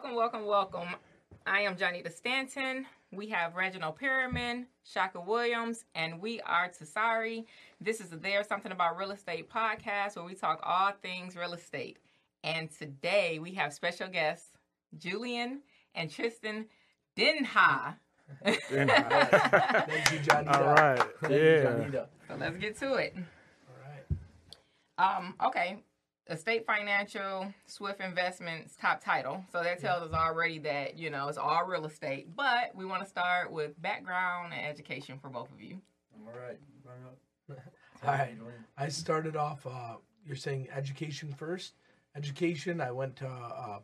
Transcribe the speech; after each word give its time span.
Welcome, 0.00 0.14
welcome, 0.14 0.46
welcome. 0.46 0.88
I 1.44 1.62
am 1.62 1.74
Johnita 1.74 2.12
Stanton. 2.16 2.86
We 3.10 3.26
have 3.30 3.56
Reginald 3.56 3.98
Perriman, 3.98 4.66
Shaka 4.84 5.20
Williams, 5.20 5.86
and 5.96 6.20
we 6.20 6.40
are 6.42 6.68
Tasari. 6.68 7.46
This 7.80 8.00
is 8.00 8.08
the 8.08 8.16
There's 8.16 8.46
Something 8.46 8.70
About 8.70 8.96
Real 8.96 9.10
Estate 9.10 9.50
podcast 9.50 10.14
where 10.14 10.24
we 10.24 10.34
talk 10.36 10.60
all 10.62 10.92
things 11.02 11.34
real 11.34 11.52
estate. 11.52 11.98
And 12.44 12.70
today 12.70 13.40
we 13.40 13.54
have 13.54 13.72
special 13.72 14.06
guests, 14.06 14.46
Julian 14.96 15.62
and 15.96 16.08
Tristan 16.08 16.66
Denha. 17.16 17.96
Thank 18.44 20.12
you, 20.12 20.18
Johnny. 20.20 20.46
All 20.46 20.62
right. 20.74 21.02
Thank 21.22 21.32
you, 21.32 21.38
Yeah. 21.40 21.64
Johnita. 21.64 22.06
So 22.28 22.36
let's 22.38 22.56
get 22.58 22.78
to 22.78 22.94
it. 22.94 23.16
All 23.68 25.00
right. 25.02 25.16
Um, 25.18 25.34
okay. 25.46 25.78
Estate 26.28 26.66
Financial, 26.66 27.52
Swift 27.66 28.00
Investments, 28.00 28.76
top 28.80 29.02
title. 29.02 29.44
So 29.50 29.62
that 29.62 29.80
tells 29.80 30.02
us 30.02 30.12
already 30.12 30.58
that, 30.60 30.98
you 30.98 31.10
know, 31.10 31.28
it's 31.28 31.38
all 31.38 31.64
real 31.64 31.86
estate. 31.86 32.28
But 32.36 32.74
we 32.74 32.84
want 32.84 33.02
to 33.02 33.08
start 33.08 33.50
with 33.50 33.80
background 33.80 34.52
and 34.52 34.66
education 34.66 35.18
for 35.18 35.28
both 35.30 35.50
of 35.50 35.60
you. 35.60 35.80
All 36.26 36.32
right. 36.32 36.58
Bring 36.84 36.96
up. 37.06 37.64
All 38.06 38.12
right. 38.12 38.36
I 38.76 38.88
started 38.88 39.36
off. 39.36 39.66
Uh, 39.66 39.94
you're 40.24 40.36
saying 40.36 40.68
education 40.74 41.32
first. 41.36 41.74
Education. 42.14 42.80
I 42.80 42.92
went 42.92 43.16
to 43.16 43.26
uh, 43.26 43.78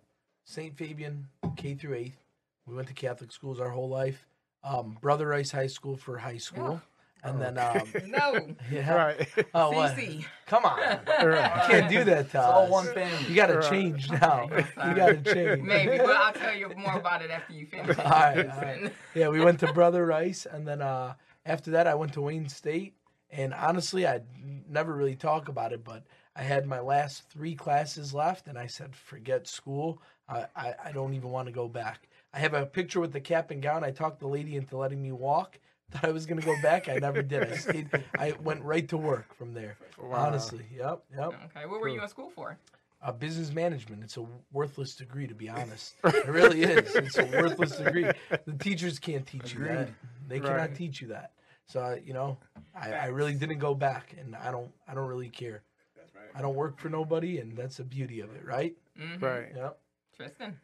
St. 0.45 0.77
Fabian 0.77 1.27
K 1.57 1.75
through 1.75 1.95
eighth. 1.95 2.19
We 2.67 2.75
went 2.75 2.89
to 2.89 2.95
Catholic 2.95 3.33
schools 3.33 3.59
our 3.59 3.71
whole 3.71 3.89
life. 3.89 4.27
Um, 4.63 4.97
Brother 5.01 5.27
Rice 5.29 5.51
High 5.51 5.67
School 5.67 5.97
for 5.97 6.17
high 6.17 6.39
school, 6.39 6.81
and 7.25 7.41
then 7.41 7.59
um, 7.59 7.93
No. 8.07 8.55
yeah. 8.71 8.93
Right. 8.95 9.29
Oh, 9.55 9.73
what? 9.73 9.99
Come 10.47 10.65
on. 10.67 10.79
You 11.21 11.29
right. 11.29 11.63
can't 11.67 11.89
do 11.91 12.05
that 12.05 12.31
to 12.31 12.39
It's 12.39 12.47
all 12.47 12.69
one 12.69 12.87
family. 12.89 13.29
You 13.29 13.35
got 13.35 13.47
to 13.47 13.55
Right. 13.57 13.71
change 13.71 14.11
now. 14.11 14.43
Okay, 14.53 14.67
You 14.89 14.95
got 14.95 15.25
to 15.25 15.35
change. 15.35 15.63
Maybe, 15.63 15.99
but 15.99 16.11
I'll 16.11 16.33
tell 16.33 16.55
you 16.55 16.69
more 16.77 16.99
about 16.99 17.23
it 17.23 17.31
after 17.31 17.53
you 17.55 17.67
finish. 17.67 17.99
All 17.99 18.05
right, 18.05 18.49
all 18.49 18.61
right. 18.61 18.93
Yeah, 19.15 19.29
we 19.29 19.41
went 19.41 19.61
to 19.61 19.73
Brother 19.73 20.05
Rice, 20.07 20.47
and 20.47 20.67
then 20.69 20.83
uh, 20.83 21.15
after 21.47 21.71
that, 21.73 21.87
I 21.87 21.95
went 21.95 22.13
to 22.15 22.21
Wayne 22.21 22.49
State. 22.49 22.95
And 23.31 23.53
honestly, 23.53 24.07
I 24.07 24.21
never 24.69 24.95
really 24.95 25.17
talk 25.17 25.49
about 25.49 25.73
it, 25.73 25.83
but 25.83 26.05
I 26.37 26.43
had 26.43 26.67
my 26.67 26.81
last 26.81 27.29
three 27.31 27.55
classes 27.55 28.15
left, 28.15 28.47
and 28.47 28.57
I 28.59 28.67
said, 28.67 28.95
forget 28.95 29.49
school. 29.49 30.01
I, 30.29 30.47
I, 30.55 30.75
I 30.87 30.93
don't 30.93 31.15
even 31.15 31.31
want 31.31 31.47
to 31.49 31.53
go 31.53 31.67
back. 31.69 32.09
I 32.33 32.39
have 32.39 32.55
a 32.55 32.67
picture 32.67 33.01
with 33.01 33.13
the 33.13 33.21
cap 33.21 33.51
and 33.51 33.63
gown. 33.63 33.83
I 33.83 33.91
talked 33.91 34.21
the 34.21 34.29
lady 34.29 34.57
into 34.57 34.77
letting 34.77 35.03
me 35.03 35.11
walk. 35.13 35.59
Thought 35.93 36.05
I 36.05 36.13
was 36.13 36.27
going 36.27 36.41
to 36.41 36.47
go 36.47 36.55
back. 36.63 36.89
I 36.89 36.97
never 36.99 37.23
did. 37.23 37.53
I 37.53 37.57
stayed. 37.57 37.89
I 38.19 38.33
went 38.43 38.63
right 38.63 38.89
to 38.89 38.97
work 38.97 39.35
from 39.37 39.53
there. 39.55 39.77
Wow. 40.01 40.27
Honestly, 40.27 40.65
yep, 40.77 41.05
yep. 41.17 41.35
Okay, 41.57 41.67
what 41.67 41.81
were 41.81 41.89
you 41.89 42.03
in 42.03 42.09
school 42.09 42.31
for? 42.31 42.59
Uh, 43.03 43.13
business 43.13 43.53
management. 43.53 44.03
It's 44.03 44.17
a 44.17 44.25
worthless 44.53 44.97
degree, 44.97 45.27
to 45.27 45.35
be 45.35 45.49
honest. 45.49 45.95
It 46.05 46.27
really 46.27 46.63
is. 46.63 46.97
It's 46.97 47.19
a 47.19 47.27
worthless 47.27 47.77
degree. 47.77 48.07
The 48.47 48.53
teachers 48.59 48.99
can't 48.99 49.27
teach 49.27 49.53
you 49.55 49.61
that. 49.65 49.71
Agreed. 49.73 49.95
They 50.29 50.41
cannot 50.41 50.57
Right. 50.57 50.75
teach 50.75 51.03
you 51.03 51.09
that. 51.09 51.33
So 51.67 51.81
uh, 51.81 51.97
you 52.05 52.15
know, 52.15 52.39
I, 52.75 52.93
I 52.93 53.07
really 53.07 53.35
didn't 53.35 53.59
go 53.59 53.75
back, 53.75 54.15
and 54.19 54.35
I 54.35 54.51
don't. 54.51 54.71
I 54.89 54.95
don't 54.95 55.07
really 55.07 55.29
care. 55.29 55.63
That's 55.97 56.15
right. 56.15 56.25
I 56.35 56.41
don't 56.43 56.55
work 56.55 56.79
for 56.79 56.89
nobody, 56.89 57.39
and 57.41 57.57
that's 57.57 57.77
the 57.77 57.85
beauty 57.85 58.21
of 58.21 58.35
it, 58.35 58.45
right? 58.45 58.75
Mm-hmm. 59.01 59.25
Right. 59.25 59.49
Yep. 59.55 59.79
Tristan. 60.17 60.57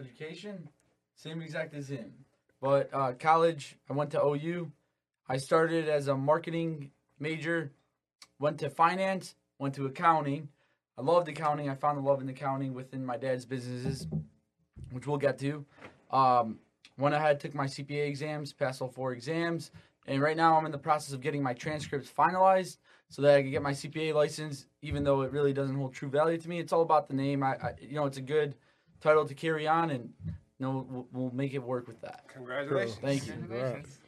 Education, 0.00 0.68
same 1.16 1.42
exact 1.42 1.74
as 1.74 1.88
him. 1.88 2.12
But 2.60 2.90
uh, 2.92 3.12
college, 3.12 3.76
I 3.88 3.92
went 3.92 4.10
to 4.12 4.24
OU. 4.24 4.70
I 5.28 5.36
started 5.36 5.88
as 5.88 6.08
a 6.08 6.16
marketing 6.16 6.90
major, 7.18 7.72
went 8.38 8.58
to 8.58 8.70
finance, 8.70 9.34
went 9.58 9.74
to 9.74 9.86
accounting. 9.86 10.48
I 10.96 11.02
loved 11.02 11.28
accounting. 11.28 11.68
I 11.70 11.74
found 11.74 11.98
the 11.98 12.02
love 12.02 12.20
in 12.20 12.28
accounting 12.28 12.74
within 12.74 13.04
my 13.04 13.16
dad's 13.16 13.44
businesses, 13.44 14.06
which 14.90 15.06
we'll 15.06 15.18
get 15.18 15.38
to. 15.38 15.64
Um, 16.10 16.58
went 16.98 17.14
ahead, 17.14 17.38
took 17.38 17.54
my 17.54 17.66
CPA 17.66 18.08
exams, 18.08 18.52
passed 18.52 18.82
all 18.82 18.88
four 18.88 19.12
exams, 19.12 19.70
and 20.06 20.20
right 20.20 20.36
now 20.36 20.56
I'm 20.56 20.66
in 20.66 20.72
the 20.72 20.78
process 20.78 21.12
of 21.12 21.20
getting 21.20 21.42
my 21.42 21.52
transcripts 21.52 22.10
finalized 22.10 22.78
so 23.08 23.22
that 23.22 23.36
I 23.36 23.42
can 23.42 23.50
get 23.50 23.62
my 23.62 23.72
CPA 23.72 24.14
license. 24.14 24.66
Even 24.82 25.04
though 25.04 25.22
it 25.22 25.30
really 25.30 25.52
doesn't 25.52 25.76
hold 25.76 25.94
true 25.94 26.08
value 26.08 26.38
to 26.38 26.48
me, 26.48 26.58
it's 26.58 26.72
all 26.72 26.82
about 26.82 27.08
the 27.08 27.14
name. 27.14 27.42
I, 27.42 27.54
I 27.54 27.74
you 27.80 27.94
know, 27.94 28.06
it's 28.06 28.18
a 28.18 28.22
good 28.22 28.56
title 29.00 29.26
to 29.26 29.34
carry 29.34 29.68
on, 29.68 29.90
and 29.90 30.12
you 30.58 30.66
know, 30.66 30.86
we'll, 30.88 31.08
we'll 31.12 31.34
make 31.34 31.54
it 31.54 31.62
work 31.62 31.86
with 31.86 32.00
that. 32.02 32.24
Congratulations. 32.28 32.98
Thank 33.00 33.26
you. 33.26 33.32
Congratulations. 33.34 33.98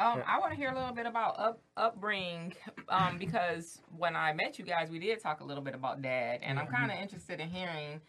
Um, 0.00 0.22
I 0.28 0.38
want 0.38 0.52
to 0.52 0.56
hear 0.56 0.70
a 0.70 0.74
little 0.74 0.94
bit 0.94 1.06
about 1.06 1.38
up 1.40 1.60
upbringing, 1.76 2.54
um, 2.88 3.18
because 3.18 3.80
when 3.96 4.14
I 4.14 4.32
met 4.32 4.58
you 4.58 4.64
guys, 4.64 4.90
we 4.90 5.00
did 5.00 5.20
talk 5.20 5.40
a 5.40 5.44
little 5.44 5.62
bit 5.62 5.74
about 5.74 6.02
dad, 6.02 6.40
and 6.42 6.56
I'm 6.58 6.68
kind 6.68 6.92
of 6.92 6.98
interested 6.98 7.40
in 7.40 7.48
hearing, 7.48 8.00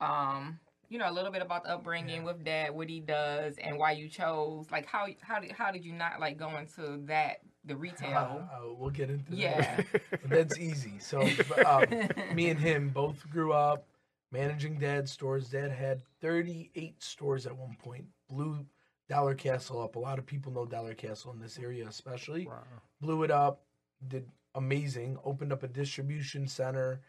um, 0.00 0.60
you 0.88 0.98
know, 0.98 1.10
a 1.10 1.12
little 1.12 1.32
bit 1.32 1.42
about 1.42 1.64
the 1.64 1.70
upbringing 1.70 2.22
with 2.22 2.44
dad, 2.44 2.72
what 2.72 2.88
he 2.88 3.00
does, 3.00 3.56
and 3.58 3.76
why 3.76 3.90
you 3.90 4.08
chose, 4.08 4.70
like, 4.70 4.86
how 4.86 5.08
how 5.20 5.40
did 5.40 5.50
how 5.50 5.72
did 5.72 5.84
you 5.84 5.92
not 5.92 6.20
like 6.20 6.36
go 6.36 6.56
into 6.58 6.98
that 7.06 7.38
the 7.64 7.74
Uh, 7.74 7.78
retail? 7.78 8.48
uh, 8.52 8.72
we'll 8.78 8.90
get 8.90 9.10
into 9.10 9.34
Yeah. 9.34 9.78
that. 9.78 9.86
Yeah, 10.00 10.04
that's 10.30 10.58
easy. 10.58 11.00
So, 11.00 11.28
um, 11.66 11.86
me 12.32 12.50
and 12.50 12.60
him 12.60 12.90
both 12.90 13.28
grew 13.30 13.52
up 13.52 13.84
managing 14.32 14.78
dad's 14.78 15.12
stores. 15.12 15.50
Dad 15.50 15.70
had 15.70 16.02
38 16.20 17.02
stores 17.02 17.46
at 17.46 17.56
one 17.56 17.76
point. 17.82 18.06
Blew 18.28 18.64
Dollar 19.08 19.34
Castle 19.34 19.80
up. 19.82 19.96
A 19.96 19.98
lot 19.98 20.18
of 20.18 20.26
people 20.26 20.52
know 20.52 20.64
Dollar 20.64 20.94
Castle 20.94 21.32
in 21.32 21.40
this 21.40 21.58
area, 21.58 21.86
especially. 21.86 22.46
Wow. 22.46 22.62
Blew 23.00 23.22
it 23.22 23.30
up. 23.30 23.62
Did 24.08 24.26
amazing. 24.54 25.18
Opened 25.24 25.52
up 25.52 25.62
a 25.62 25.68
distribution 25.68 26.48
center. 26.48 27.00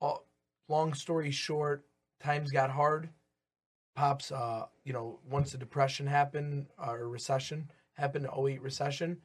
All, 0.00 0.26
long 0.68 0.94
story 0.94 1.30
short, 1.30 1.84
times 2.20 2.50
got 2.50 2.70
hard. 2.70 3.10
Pops, 3.94 4.32
uh, 4.32 4.66
you 4.84 4.92
know, 4.92 5.18
once 5.28 5.52
the 5.52 5.58
depression 5.58 6.06
happened 6.06 6.66
uh, 6.78 6.92
or 6.92 7.08
recession 7.08 7.70
happened, 7.92 8.26
08 8.26 8.62
recession, 8.62 9.18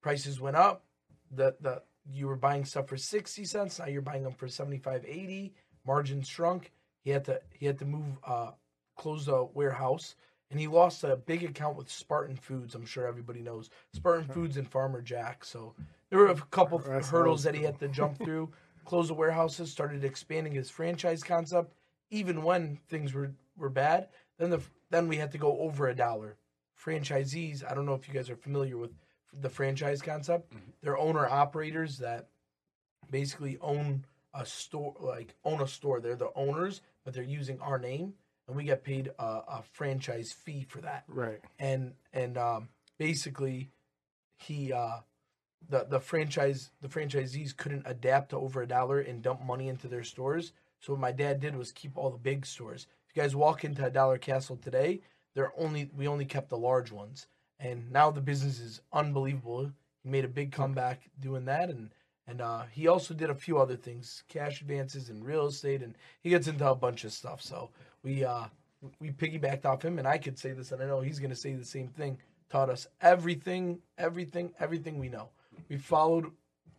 prices 0.00 0.40
went 0.40 0.56
up. 0.56 0.84
The 1.30 1.54
the 1.60 1.82
you 2.10 2.28
were 2.28 2.36
buying 2.36 2.64
stuff 2.64 2.88
for 2.88 2.96
60 2.96 3.44
cents, 3.44 3.78
now 3.78 3.86
you're 3.86 4.00
buying 4.00 4.22
them 4.22 4.32
for 4.32 4.48
75, 4.48 5.04
80. 5.06 5.52
Margins 5.86 6.28
shrunk. 6.28 6.72
He 7.06 7.12
had 7.12 7.24
to 7.26 7.40
he 7.52 7.66
had 7.66 7.78
to 7.78 7.84
move 7.84 8.18
uh 8.26 8.50
close 8.96 9.26
the 9.26 9.44
warehouse 9.54 10.16
and 10.50 10.58
he 10.58 10.66
lost 10.66 11.04
a 11.04 11.14
big 11.14 11.44
account 11.44 11.76
with 11.76 11.88
Spartan 11.88 12.34
Foods. 12.34 12.74
I'm 12.74 12.84
sure 12.84 13.06
everybody 13.06 13.42
knows 13.42 13.70
Spartan 13.92 14.26
Foods 14.26 14.56
and 14.56 14.68
Farmer 14.68 15.00
Jack. 15.02 15.44
So 15.44 15.74
there 16.10 16.18
were 16.18 16.30
a 16.30 16.34
couple 16.34 16.78
That's 16.78 17.08
hurdles 17.08 17.44
that 17.44 17.54
he 17.54 17.62
had 17.62 17.78
to 17.78 17.86
jump 17.86 18.18
through. 18.24 18.50
Closed 18.84 19.10
the 19.10 19.14
warehouses, 19.14 19.70
started 19.70 20.02
expanding 20.02 20.52
his 20.52 20.68
franchise 20.68 21.22
concept, 21.22 21.74
even 22.10 22.42
when 22.42 22.80
things 22.88 23.14
were, 23.14 23.32
were 23.56 23.68
bad. 23.68 24.08
Then 24.38 24.50
the 24.50 24.60
then 24.90 25.06
we 25.06 25.16
had 25.16 25.30
to 25.32 25.38
go 25.38 25.60
over 25.60 25.86
a 25.86 25.94
dollar. 25.94 26.36
Franchisees, 26.76 27.64
I 27.68 27.74
don't 27.74 27.86
know 27.86 27.94
if 27.94 28.08
you 28.08 28.14
guys 28.14 28.30
are 28.30 28.36
familiar 28.36 28.76
with 28.76 28.90
the 29.32 29.48
franchise 29.48 30.02
concept. 30.02 30.52
They're 30.82 30.98
owner 30.98 31.26
operators 31.26 31.98
that 31.98 32.30
basically 33.10 33.58
own 33.60 34.04
a 34.34 34.44
store, 34.44 34.94
like 35.00 35.34
own 35.44 35.62
a 35.62 35.66
store. 35.66 36.00
They're 36.00 36.16
the 36.16 36.30
owners, 36.36 36.82
but 37.06 37.14
they're 37.14 37.22
using 37.22 37.58
our 37.60 37.78
name, 37.78 38.12
and 38.46 38.56
we 38.56 38.64
get 38.64 38.84
paid 38.84 39.10
a, 39.18 39.22
a 39.22 39.64
franchise 39.72 40.32
fee 40.32 40.66
for 40.68 40.80
that 40.82 41.04
Right. 41.08 41.40
and 41.58 41.94
and 42.12 42.36
um, 42.36 42.68
basically 42.98 43.70
he 44.36 44.72
uh, 44.72 44.98
the 45.68 45.86
the 45.88 46.00
franchise 46.00 46.70
the 46.82 46.88
franchisees 46.88 47.56
couldn't 47.56 47.84
adapt 47.86 48.30
to 48.30 48.36
over 48.36 48.60
a 48.62 48.66
dollar 48.68 49.00
and 49.00 49.22
dump 49.22 49.40
money 49.42 49.68
into 49.68 49.88
their 49.88 50.04
stores. 50.04 50.52
So 50.80 50.92
what 50.92 51.00
my 51.00 51.12
dad 51.12 51.40
did 51.40 51.56
was 51.56 51.72
keep 51.72 51.96
all 51.96 52.10
the 52.10 52.18
big 52.18 52.44
stores. 52.44 52.86
If 53.08 53.16
you 53.16 53.22
guys 53.22 53.34
walk 53.34 53.64
into 53.64 53.84
a 53.86 53.90
Dollar 53.90 54.18
Castle 54.18 54.56
today, 54.56 55.00
they're 55.34 55.52
only 55.56 55.90
we 55.96 56.06
only 56.06 56.26
kept 56.26 56.50
the 56.50 56.58
large 56.58 56.92
ones, 56.92 57.28
and 57.58 57.90
now 57.90 58.10
the 58.10 58.20
business 58.20 58.60
is 58.60 58.80
unbelievable. 58.92 59.72
He 60.02 60.10
made 60.10 60.24
a 60.24 60.28
big 60.28 60.52
comeback 60.52 61.08
doing 61.18 61.46
that, 61.46 61.70
and 61.70 61.90
and 62.26 62.40
uh, 62.40 62.62
he 62.72 62.88
also 62.88 63.14
did 63.14 63.30
a 63.30 63.34
few 63.34 63.58
other 63.58 63.76
things, 63.76 64.24
cash 64.28 64.60
advances 64.60 65.08
and 65.10 65.24
real 65.24 65.46
estate, 65.46 65.82
and 65.82 65.94
he 66.20 66.30
gets 66.30 66.48
into 66.48 66.68
a 66.68 66.74
bunch 66.74 67.04
of 67.04 67.12
stuff. 67.12 67.40
So 67.42 67.70
we 68.02 68.24
uh, 68.24 68.44
we 69.00 69.10
piggybacked 69.10 69.64
off 69.64 69.82
him, 69.82 69.98
and 69.98 70.06
I 70.08 70.18
could 70.18 70.38
say 70.38 70.52
this, 70.52 70.72
and 70.72 70.82
I 70.82 70.86
know 70.86 71.00
he's 71.00 71.18
going 71.20 71.30
to 71.30 71.36
say 71.36 71.54
the 71.54 71.64
same 71.64 71.88
thing. 71.88 72.18
Taught 72.50 72.70
us 72.70 72.86
everything, 73.00 73.80
everything, 73.98 74.52
everything 74.60 74.98
we 74.98 75.08
know. 75.08 75.30
We 75.68 75.78
followed 75.78 76.30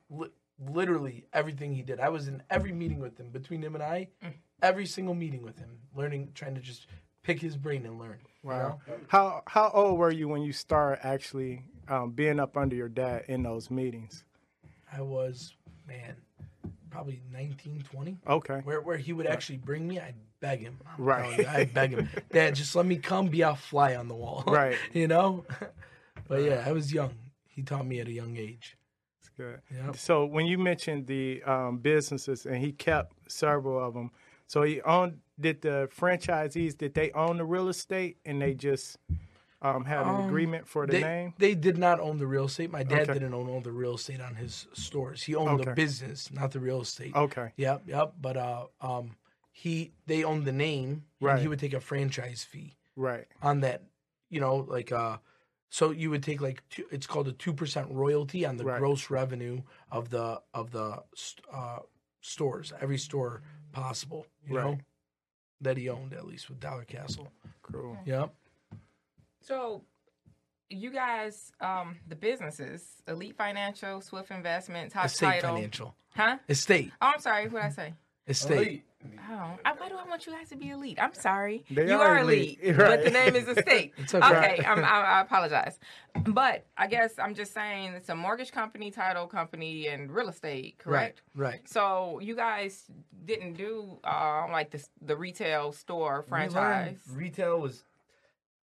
li- 0.09 0.29
literally 0.71 1.25
everything 1.33 1.73
he 1.73 1.81
did. 1.81 1.99
I 1.99 2.09
was 2.09 2.27
in 2.27 2.41
every 2.49 2.71
meeting 2.71 2.99
with 2.99 3.17
him, 3.17 3.29
between 3.29 3.61
him 3.61 3.75
and 3.75 3.83
I, 3.83 4.07
every 4.61 4.85
single 4.85 5.13
meeting 5.13 5.43
with 5.43 5.57
him, 5.59 5.69
learning, 5.95 6.31
trying 6.35 6.55
to 6.55 6.61
just 6.61 6.87
pick 7.23 7.39
his 7.41 7.57
brain 7.57 7.85
and 7.85 7.99
learn. 7.99 8.17
you 8.43 8.49
Wow. 8.49 8.79
know? 8.87 8.93
How 9.07 9.43
how 9.47 9.71
old 9.73 9.97
were 9.99 10.11
you 10.11 10.27
when 10.29 10.41
you 10.41 10.53
started 10.53 11.05
actually 11.05 11.63
um, 11.89 12.11
being 12.11 12.39
up 12.39 12.55
under 12.55 12.75
your 12.75 12.89
dad 12.89 13.23
in 13.27 13.43
those 13.43 13.69
meetings? 13.69 14.23
I 14.91 15.01
was, 15.01 15.53
man, 15.87 16.15
probably 16.89 17.21
19, 17.31 17.83
20. 17.91 18.17
Okay. 18.27 18.61
Where, 18.63 18.81
where 18.81 18.97
he 18.97 19.13
would 19.13 19.27
actually 19.27 19.57
bring 19.57 19.87
me, 19.87 19.99
I'd 19.99 20.15
beg 20.39 20.59
him. 20.61 20.77
I'm 20.87 21.03
right. 21.03 21.39
You, 21.39 21.45
I'd 21.47 21.73
beg 21.73 21.91
him. 21.91 22.09
Dad, 22.31 22.55
just 22.55 22.75
let 22.75 22.85
me 22.85 22.97
come 22.97 23.27
be 23.27 23.41
a 23.41 23.55
fly 23.55 23.95
on 23.95 24.07
the 24.07 24.15
wall. 24.15 24.43
Right. 24.47 24.77
you 24.93 25.07
know? 25.07 25.45
But 26.27 26.41
yeah, 26.43 26.61
I 26.65 26.73
was 26.73 26.91
young. 26.91 27.13
He 27.47 27.61
taught 27.63 27.85
me 27.85 28.01
at 28.01 28.07
a 28.07 28.11
young 28.11 28.35
age. 28.35 28.75
That's 29.21 29.29
good. 29.29 29.61
Yep. 29.73 29.95
So 29.95 30.25
when 30.25 30.45
you 30.45 30.57
mentioned 30.57 31.07
the 31.07 31.41
um, 31.43 31.77
businesses 31.77 32.45
and 32.45 32.57
he 32.57 32.73
kept 32.73 33.13
several 33.31 33.81
of 33.81 33.93
them, 33.93 34.11
So 34.47 34.63
he 34.63 34.81
owned. 34.81 35.19
Did 35.39 35.61
the 35.61 35.87
franchisees 35.95 36.75
did 36.77 36.95
they 36.95 37.11
own 37.11 37.37
the 37.37 37.45
real 37.45 37.69
estate 37.69 38.17
and 38.25 38.41
they 38.41 38.55
just 38.55 38.97
um, 39.61 39.85
had 39.85 40.05
an 40.05 40.15
Um, 40.19 40.25
agreement 40.25 40.67
for 40.67 40.85
the 40.85 40.93
they, 40.93 41.01
name? 41.01 41.33
they 41.37 41.55
did 41.55 41.77
not 41.77 41.99
own 41.99 42.17
the 42.17 42.27
real 42.27 42.45
estate. 42.45 42.69
My 42.69 42.83
dad 42.83 43.01
Okay. 43.09 43.13
didn't 43.13 43.33
own 43.33 43.49
all 43.49 43.61
the 43.61 43.71
real 43.71 43.95
estate 43.95 44.21
on 44.21 44.35
his 44.35 44.67
stores. 44.73 45.23
He 45.23 45.33
owned 45.35 45.59
the 45.59 45.73
business, 45.73 46.31
not 46.31 46.51
the 46.51 46.59
real 46.59 46.81
estate. 46.81 47.15
Okay. 47.15 47.53
Yep, 47.57 47.83
yep. 47.87 48.13
But 48.21 48.37
uh, 48.37 48.67
um, 48.81 49.15
he 49.51 49.93
they 50.05 50.23
owned 50.23 50.45
the 50.45 50.51
name. 50.51 51.05
And 51.19 51.29
Right. 51.29 51.39
he 51.41 51.47
would 51.47 51.59
take 51.59 51.73
a 51.73 51.79
franchise 51.79 52.43
fee 52.43 52.77
Right. 52.95 53.27
on 53.41 53.61
that. 53.61 53.83
You 54.29 54.39
know, 54.41 54.57
like 54.57 54.91
uh, 54.91 55.17
so 55.69 55.89
you 55.91 56.09
would 56.11 56.21
take 56.21 56.39
like 56.41 56.61
two, 56.69 56.85
it's 56.91 57.07
called 57.07 57.27
a 57.27 57.31
two 57.31 57.53
percent 57.53 57.89
royalty 57.91 58.45
on 58.45 58.57
the 58.57 58.65
Right. 58.65 58.77
gross 58.77 59.09
revenue 59.09 59.63
of 59.91 60.09
the 60.09 60.41
of 60.53 60.69
the 60.71 61.01
uh, 61.51 61.79
stores, 62.21 62.71
every 62.79 62.97
store 62.99 63.41
possible. 63.71 64.27
You 64.45 64.53
know, 64.55 64.77
that 65.61 65.77
he 65.77 65.89
owned 65.89 66.13
at 66.13 66.25
least 66.27 66.49
with 66.49 66.59
Dollar 66.59 66.83
Castle. 66.85 67.31
Cool. 67.63 67.97
Yep. 68.05 68.33
So, 69.47 69.83
you 70.69 70.91
guys, 70.91 71.53
um, 71.61 71.95
the 72.09 72.17
businesses, 72.17 72.85
Elite 73.07 73.37
Financial, 73.37 74.01
Swift 74.01 74.29
Investments, 74.29 74.93
Hot 74.93 75.05
Estate 75.05 75.25
Title, 75.25 75.55
financial. 75.55 75.95
huh? 76.13 76.37
Estate. 76.49 76.91
Oh, 77.01 77.11
I'm 77.13 77.21
sorry. 77.21 77.47
What 77.47 77.63
I 77.63 77.69
say? 77.69 77.93
Estate. 78.27 78.57
Elite. 78.57 78.83
Oh, 79.29 79.57
I, 79.63 79.71
why 79.77 79.87
do 79.87 79.95
I 79.95 80.03
want 80.05 80.25
you 80.25 80.33
guys 80.33 80.49
to 80.49 80.57
be 80.57 80.71
elite? 80.71 80.97
I'm 81.01 81.13
sorry. 81.13 81.63
They 81.69 81.87
you 81.87 81.93
are 81.93 82.15
are 82.15 82.19
elite, 82.19 82.59
elite, 82.61 82.77
but 82.77 83.05
the 83.05 83.11
name 83.11 83.37
is 83.37 83.47
estate. 83.47 83.93
It's 83.97 84.13
okay. 84.13 84.25
okay, 84.25 84.65
I'm, 84.65 84.83
I, 84.83 85.01
I 85.01 85.21
apologize, 85.21 85.79
but 86.25 86.65
I 86.77 86.87
guess 86.87 87.13
I'm 87.17 87.33
just 87.33 87.53
saying 87.53 87.93
it's 87.93 88.09
a 88.09 88.15
mortgage 88.15 88.51
company, 88.51 88.91
title 88.91 89.27
company, 89.27 89.87
and 89.87 90.11
real 90.11 90.27
estate, 90.27 90.79
correct? 90.79 91.21
Right. 91.35 91.51
Right. 91.51 91.69
So 91.69 92.19
you 92.19 92.35
guys 92.35 92.85
didn't 93.23 93.53
do 93.53 93.97
um, 94.03 94.51
like 94.51 94.71
the 94.71 94.83
the 95.01 95.15
retail 95.15 95.71
store 95.71 96.23
franchise. 96.23 96.97
Retail 97.13 97.61
was 97.61 97.83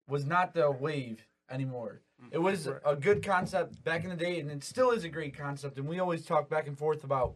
was 0.07 0.25
not 0.25 0.53
the 0.53 0.71
wave 0.71 1.25
anymore. 1.49 2.01
Mm-hmm. 2.21 2.35
It 2.35 2.41
was 2.41 2.67
a 2.85 2.95
good 2.95 3.23
concept 3.23 3.83
back 3.83 4.03
in 4.03 4.09
the 4.09 4.15
day, 4.15 4.39
and 4.39 4.49
it 4.49 4.63
still 4.63 4.91
is 4.91 5.03
a 5.03 5.09
great 5.09 5.37
concept. 5.37 5.77
And 5.77 5.87
we 5.87 5.99
always 5.99 6.25
talk 6.25 6.49
back 6.49 6.67
and 6.67 6.77
forth 6.77 7.03
about 7.03 7.35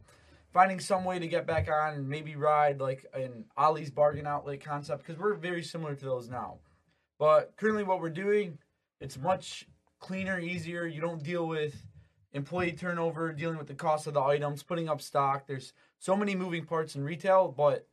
finding 0.54 0.80
some 0.80 1.04
way 1.04 1.20
to 1.20 1.28
get 1.28 1.46
back 1.46 1.70
on 1.70 1.96
and 1.96 2.08
maybe 2.08 2.36
ride 2.36 2.80
like 2.80 3.06
an 3.14 3.46
Ollie's 3.58 3.92
bargain 3.92 4.26
outlet 4.26 4.64
concept 4.64 5.06
because 5.06 5.20
we're 5.20 5.34
very 5.34 5.64
similar 5.64 5.96
to 5.96 6.06
those 6.06 6.30
now. 6.30 6.60
But 7.20 7.54
currently, 7.58 7.84
what 7.84 8.00
we're 8.00 8.10
doing, 8.10 8.58
it's 9.02 9.18
much 9.18 9.68
cleaner, 10.00 10.40
easier. 10.40 10.86
You 10.86 11.02
don't 11.02 11.24
deal 11.24 11.48
with 11.48 11.76
employee 12.34 12.74
turnover, 12.74 13.32
dealing 13.32 13.58
with 13.58 13.68
the 13.68 13.74
cost 13.74 14.08
of 14.08 14.14
the 14.14 14.22
items, 14.22 14.64
putting 14.64 14.90
up 14.90 15.02
stock. 15.02 15.48
There's 15.48 15.74
so 16.00 16.16
many 16.16 16.36
moving 16.36 16.66
parts 16.66 16.96
in 16.96 17.04
retail, 17.04 17.54
but 17.56 17.88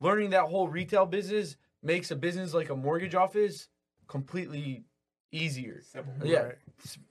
learning 0.00 0.30
that 0.30 0.44
whole 0.44 0.68
retail 0.68 1.06
business 1.06 1.56
makes 1.82 2.10
a 2.10 2.16
business 2.16 2.54
like 2.54 2.70
a 2.70 2.76
mortgage 2.76 3.14
office 3.14 3.68
completely 4.08 4.84
easier. 5.32 5.82
Yeah, 6.24 6.38
Right. 6.40 6.54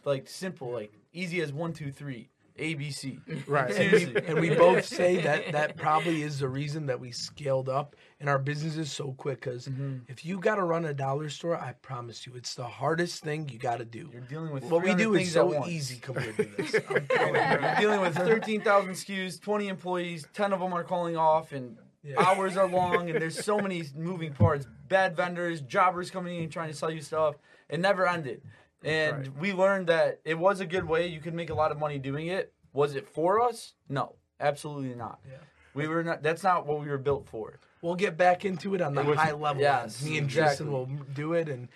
like 0.06 0.28
simple, 0.28 0.72
like 0.72 0.92
easy 1.14 1.42
as 1.42 1.54
one, 1.54 1.72
two, 1.74 1.92
three, 1.92 2.30
ABC. 2.60 3.20
Right. 3.48 3.72
Seriously. 3.72 4.16
and 4.26 4.40
we 4.40 4.50
both 4.50 4.84
say 4.84 5.22
that 5.22 5.52
that 5.52 5.78
probably 5.78 6.24
is 6.24 6.40
the 6.40 6.50
reason 6.50 6.88
that 6.88 7.00
we 7.00 7.12
scaled 7.12 7.70
up 7.70 7.96
in 8.20 8.28
our 8.28 8.40
businesses 8.40 8.92
so 8.92 9.14
quick. 9.14 9.42
Because 9.42 9.68
Mm-hmm. 9.68 9.98
if 10.08 10.26
you 10.26 10.40
got 10.40 10.56
to 10.56 10.64
run 10.64 10.86
a 10.86 10.94
dollar 10.96 11.30
store, 11.30 11.56
I 11.56 11.74
promise 11.74 12.26
you, 12.26 12.34
it's 12.36 12.56
the 12.56 12.66
hardest 12.66 13.24
thing 13.24 13.48
you 13.50 13.60
got 13.60 13.78
to 13.78 13.86
do. 13.86 14.10
You're 14.12 14.22
dealing 14.22 14.52
with 14.52 14.64
What 14.64 14.84
we 14.84 14.96
do 14.96 15.14
is 15.14 15.32
so 15.32 15.66
easy 15.68 15.98
compared 16.00 16.36
to 16.38 16.44
this. 16.58 16.76
I'm 16.90 17.36
you. 17.36 17.68
You're 17.68 17.76
dealing 17.80 18.02
with 18.02 18.16
13,000 18.16 18.92
SKUs, 18.94 19.40
20 19.40 19.68
employees, 19.68 20.26
10 20.34 20.52
of 20.54 20.60
them 20.60 20.74
are 20.74 20.84
calling 20.84 21.16
off, 21.16 21.52
and 21.52 21.78
Yeah. 22.08 22.22
hours 22.24 22.56
are 22.56 22.68
long, 22.70 23.10
and 23.10 23.20
there's 23.22 23.44
so 23.44 23.60
many 23.60 23.84
moving 23.96 24.34
parts. 24.34 24.66
Bad 24.88 25.16
vendors, 25.18 25.60
jobbers 25.62 26.10
coming 26.10 26.42
in 26.42 26.50
trying 26.50 26.70
to 26.70 26.76
sell 26.76 26.90
you 26.90 27.02
stuff. 27.02 27.36
It 27.70 27.80
never 27.82 28.08
ended. 28.08 28.42
And 28.84 29.18
Right. 29.18 29.38
we 29.38 29.54
learned 29.54 29.88
that 29.88 30.22
it 30.24 30.36
was 30.40 30.60
a 30.62 30.66
good 30.66 30.86
way. 30.86 31.08
You 31.08 31.20
could 31.20 31.34
make 31.34 31.50
a 31.50 31.54
lot 31.56 31.72
of 31.72 31.78
money 31.80 32.00
doing 32.00 32.28
it. 32.28 32.54
Was 32.72 32.96
it 32.96 33.08
for 33.10 33.42
us? 33.42 33.74
No, 33.90 34.16
absolutely 34.40 34.96
not. 34.96 35.20
Yeah. 35.28 35.38
We 35.74 35.88
were 35.88 36.04
not. 36.04 36.24
That's 36.24 36.44
not 36.44 36.66
what 36.66 36.80
we 36.80 36.88
were 36.88 36.98
built 36.98 37.28
for. 37.28 37.60
We'll 37.82 37.96
get 37.96 38.18
back 38.18 38.46
into 38.46 38.74
it 38.74 38.82
on 38.82 38.96
the 38.96 39.04
was- 39.04 39.18
high 39.20 39.34
level. 39.34 39.62
yes, 39.62 40.02
Me 40.04 40.18
and 40.18 40.26
exactly. 40.28 40.48
Tristan 40.66 40.72
will 40.72 40.86
do 41.14 41.34
it, 41.34 41.48
and 41.50 41.68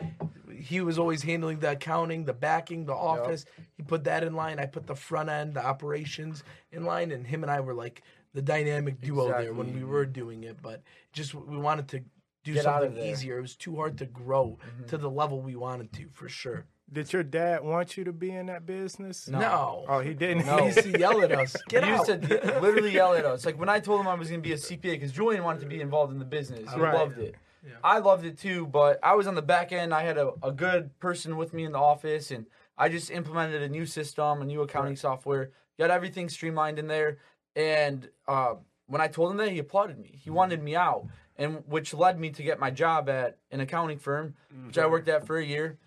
he 0.52 0.82
was 0.82 0.98
always 0.98 1.22
handling 1.24 1.60
the 1.60 1.72
accounting, 1.72 2.26
the 2.26 2.34
backing, 2.34 2.86
the 2.86 2.94
office. 2.96 3.46
He 3.78 3.84
put 3.84 4.04
that 4.06 4.24
in 4.24 4.34
line. 4.34 4.60
I 4.60 4.66
put 4.66 4.88
the 4.88 4.96
front 4.96 5.30
end, 5.30 5.54
the 5.56 5.64
operations 5.66 6.44
in 6.72 6.86
line, 6.86 7.12
and 7.12 7.28
him 7.28 7.44
and 7.44 7.52
I 7.52 7.60
were 7.60 7.74
like 7.76 8.02
the 8.34 8.42
dynamic 8.42 9.02
duo 9.02 9.28
there 9.30 9.54
when 9.54 9.74
we 9.74 9.84
were 9.84 10.06
doing 10.06 10.44
it. 10.44 10.62
But 10.62 10.82
just 11.14 11.34
we 11.34 11.58
wanted 11.58 11.88
to 11.90 12.04
do 12.44 12.54
Get 12.54 12.64
something. 12.64 12.92
Mm-hmm. 12.94 13.00
easier. 13.12 13.38
It 13.38 13.42
was 13.42 13.56
too 13.56 13.76
hard 13.76 13.98
to 14.00 14.06
grow 14.06 14.58
to 14.88 14.98
the 14.98 15.10
level 15.10 15.42
we 15.42 15.56
wanted 15.56 15.94
to, 15.94 16.08
for 16.12 16.28
sure. 16.30 16.66
Did 16.94 17.14
your 17.14 17.24
dad 17.24 17.64
want 17.64 17.96
you 17.96 18.04
to 18.04 18.12
be 18.12 18.32
in 18.32 18.48
that 18.48 18.66
business? 18.66 19.28
No, 19.30 19.86
Oh, 19.88 20.00
he 20.00 20.14
didn't. 20.14 20.46
No. 20.46 20.58
he 20.58 20.66
used 20.66 20.84
to 20.84 21.00
yell 21.00 21.22
at 21.22 21.32
us. 21.32 21.56
Get 21.70 21.86
he 21.86 21.90
out. 21.92 22.06
used 22.08 22.22
to 22.30 22.60
literally 22.60 22.92
yell 22.92 23.14
at 23.14 23.24
us. 23.24 23.46
Like 23.46 23.58
when 23.58 23.70
I 23.70 23.80
told 23.80 24.02
him 24.02 24.08
I 24.10 24.14
was 24.16 24.28
going 24.30 24.42
to 24.42 24.48
be 24.48 24.54
a 24.54 24.58
CPA, 24.58 24.82
because 24.82 25.14
Julian 25.14 25.44
wanted 25.46 25.62
to 25.62 25.68
be 25.68 25.80
involved 25.80 26.12
in 26.12 26.20
the 26.20 26.26
business. 26.26 26.70
He 26.74 26.80
Right. 26.80 26.94
loved 26.94 27.18
it. 27.20 27.36
Yeah. 27.66 27.74
I 27.84 28.00
loved 28.00 28.26
it 28.26 28.38
too, 28.40 28.66
but 28.68 29.00
I 29.04 29.14
was 29.16 29.28
on 29.28 29.36
the 29.36 29.42
back 29.42 29.72
end. 29.72 29.94
I 29.94 30.02
had 30.02 30.18
a, 30.18 30.32
a 30.44 30.52
good 30.52 30.98
person 31.00 31.38
with 31.38 31.54
me 31.54 31.64
in 31.64 31.72
the 31.72 31.78
office, 31.80 32.32
and 32.32 32.46
I 32.78 32.90
just 32.90 33.10
implemented 33.12 33.62
a 33.62 33.70
new 33.70 33.86
system, 33.86 34.42
a 34.42 34.46
new 34.46 34.62
accounting 34.62 34.96
software, 34.98 35.52
got 35.80 35.92
everything 35.92 36.28
streamlined 36.28 36.78
in 36.80 36.88
there. 36.88 37.20
And 37.56 38.10
uh, 38.28 38.56
when 38.88 39.02
I 39.02 39.08
told 39.08 39.32
him 39.32 39.38
that, 39.38 39.52
he 39.52 39.60
applauded 39.60 40.00
me. 40.00 40.20
He 40.22 40.30
wanted 40.30 40.62
me 40.64 40.76
out, 40.76 41.06
and 41.38 41.64
which 41.68 41.94
led 41.94 42.20
me 42.20 42.30
to 42.32 42.44
get 42.44 42.60
my 42.60 42.72
job 42.72 43.10
at 43.10 43.38
an 43.52 43.60
accounting 43.60 44.00
firm, 44.00 44.36
which 44.68 44.78
I 44.78 44.86
worked 44.88 45.10
at 45.10 45.26
for 45.28 45.38
a 45.38 45.46
year. 45.46 45.78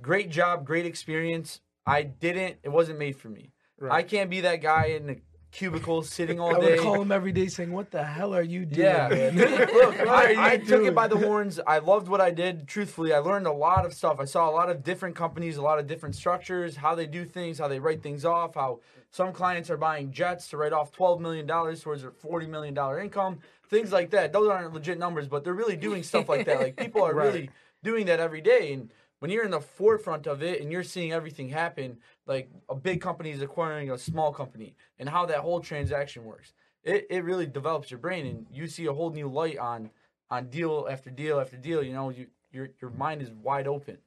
Great 0.00 0.30
job, 0.30 0.64
great 0.64 0.86
experience. 0.86 1.60
I 1.86 2.02
didn't. 2.02 2.56
It 2.62 2.70
wasn't 2.70 2.98
made 2.98 3.16
for 3.16 3.28
me. 3.28 3.52
I 3.90 4.02
can't 4.02 4.30
be 4.30 4.40
that 4.42 4.62
guy 4.62 4.86
in 4.86 5.06
the 5.06 5.18
cubicle 5.54 6.02
sitting 6.02 6.38
all 6.40 6.56
I 6.56 6.60
day. 6.60 6.70
would 6.72 6.80
call 6.80 7.00
him 7.00 7.12
every 7.12 7.32
day 7.32 7.46
saying, 7.46 7.72
"What 7.72 7.90
the 7.90 8.02
hell 8.02 8.34
are 8.34 8.42
you 8.42 8.66
doing, 8.66 8.86
Yeah, 8.86 9.08
man? 9.08 9.36
look, 9.38 10.00
I, 10.00 10.54
I 10.54 10.56
took 10.58 10.84
it 10.84 10.94
by 10.94 11.06
the 11.08 11.16
horns. 11.16 11.60
I 11.66 11.78
loved 11.78 12.08
what 12.08 12.20
I 12.20 12.30
did. 12.30 12.66
Truthfully, 12.68 13.12
I 13.14 13.18
learned 13.18 13.46
a 13.46 13.52
lot 13.52 13.86
of 13.86 13.94
stuff. 13.94 14.18
I 14.20 14.24
saw 14.24 14.50
a 14.50 14.52
lot 14.52 14.68
of 14.68 14.82
different 14.82 15.14
companies, 15.16 15.56
a 15.56 15.62
lot 15.62 15.78
of 15.78 15.86
different 15.86 16.16
structures, 16.16 16.76
how 16.76 16.94
they 16.94 17.06
do 17.06 17.24
things, 17.24 17.58
how 17.58 17.68
they 17.68 17.78
write 17.78 18.02
things 18.02 18.24
off, 18.24 18.56
how 18.56 18.80
some 19.10 19.32
clients 19.32 19.70
are 19.70 19.76
buying 19.76 20.10
jets 20.10 20.48
to 20.48 20.56
write 20.56 20.72
off 20.72 20.90
twelve 20.92 21.20
million 21.20 21.46
dollars 21.46 21.80
towards 21.82 22.02
their 22.02 22.10
forty 22.10 22.46
million 22.46 22.74
dollar 22.74 22.98
income, 23.00 23.38
things 23.70 23.92
like 23.92 24.10
that. 24.10 24.32
Those 24.32 24.48
aren't 24.50 24.74
legit 24.74 24.98
numbers, 24.98 25.28
but 25.28 25.44
they're 25.44 25.54
really 25.54 25.76
doing 25.76 26.02
stuff 26.02 26.28
like 26.28 26.44
that. 26.46 26.60
Like 26.60 26.76
people 26.76 27.02
are 27.02 27.14
Right. 27.14 27.26
really 27.26 27.50
doing 27.82 28.06
that 28.06 28.18
every 28.18 28.40
day, 28.40 28.72
and 28.72 28.92
when 29.20 29.30
you're 29.30 29.44
in 29.44 29.50
the 29.52 29.60
forefront 29.60 30.26
of 30.26 30.42
it 30.42 30.60
and 30.60 30.70
you're 30.72 30.82
seeing 30.82 31.12
everything 31.12 31.48
happen, 31.48 31.98
like 32.26 32.50
a 32.68 32.74
big 32.74 33.00
company 33.00 33.30
is 33.30 33.42
acquiring 33.42 33.90
a 33.90 33.98
small 33.98 34.32
company 34.32 34.74
and 34.98 35.08
how 35.08 35.26
that 35.26 35.38
whole 35.38 35.60
transaction 35.60 36.24
works, 36.24 36.52
it, 36.82 37.06
it 37.10 37.24
really 37.24 37.46
develops 37.46 37.90
your 37.90 37.98
brain 37.98 38.26
and 38.26 38.46
you 38.52 38.66
see 38.66 38.86
a 38.86 38.92
whole 38.92 39.10
new 39.10 39.28
light 39.28 39.58
on 39.58 39.90
on 40.30 40.48
deal 40.48 40.86
after 40.90 41.10
deal 41.10 41.38
after 41.38 41.56
deal. 41.56 41.82
You 41.82 41.92
know, 41.92 42.10
you 42.10 42.26
your 42.52 42.70
your 42.80 42.90
mind 42.90 43.22
is 43.22 43.30
wide 43.30 43.66
open. 43.66 43.98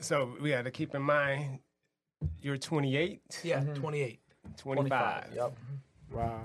So 0.00 0.36
we 0.40 0.50
got 0.50 0.64
to 0.64 0.70
keep 0.70 0.94
in 0.94 1.02
mind 1.02 1.60
you're 2.40 2.56
28, 2.56 3.20
Yeah, 3.42 3.60
28. 3.60 4.20
25. 4.56 5.24
Yep. 5.34 5.58
Wow. 6.12 6.40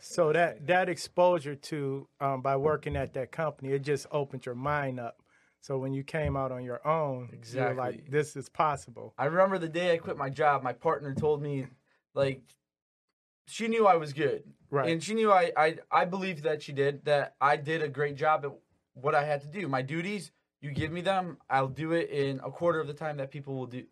So 0.00 0.32
that 0.32 0.66
that 0.66 0.88
exposure 0.88 1.56
to 1.56 2.06
um, 2.20 2.40
by 2.40 2.56
working 2.56 2.96
at 2.96 3.14
that 3.14 3.32
company, 3.32 3.72
it 3.72 3.82
just 3.82 4.06
opened 4.12 4.46
your 4.46 4.54
mind 4.54 5.00
up. 5.00 5.22
So 5.68 5.76
when 5.76 5.92
you 5.92 6.02
came 6.02 6.34
out 6.34 6.50
on 6.50 6.64
your 6.64 6.80
own, 6.88 7.28
you 7.52 7.60
were 7.60 7.74
like, 7.74 8.10
"This 8.10 8.36
is 8.36 8.48
possible." 8.48 9.12
I 9.18 9.26
remember 9.26 9.58
the 9.58 9.68
day 9.68 9.92
I 9.92 9.98
quit 9.98 10.16
my 10.16 10.30
job. 10.30 10.62
My 10.62 10.72
partner 10.72 11.14
told 11.14 11.42
me, 11.42 11.66
like, 12.14 12.40
she 13.46 13.68
knew 13.68 13.86
I 13.86 13.96
was 13.96 14.14
good, 14.14 14.44
Right. 14.70 14.88
and 14.90 15.04
she 15.04 15.12
knew 15.12 15.30
I 15.30 15.52
I 15.58 15.78
I 15.90 16.04
believed 16.06 16.44
that 16.44 16.62
she 16.62 16.72
did 16.72 17.04
that 17.04 17.36
I 17.38 17.56
did 17.56 17.82
a 17.82 17.88
great 17.90 18.16
job 18.16 18.46
at 18.46 18.52
what 18.94 19.14
I 19.14 19.24
had 19.24 19.42
to 19.42 19.46
do. 19.46 19.68
My 19.68 19.82
duties, 19.82 20.32
you 20.62 20.70
give 20.70 20.90
me 20.90 21.02
them, 21.02 21.36
I'll 21.50 21.68
do 21.68 21.92
it 21.92 22.08
in 22.08 22.40
a 22.42 22.50
quarter 22.50 22.80
of 22.80 22.86
the 22.86 22.94
time 22.94 23.18
that 23.18 23.30
people 23.30 23.54
will 23.54 23.66
do 23.66 23.84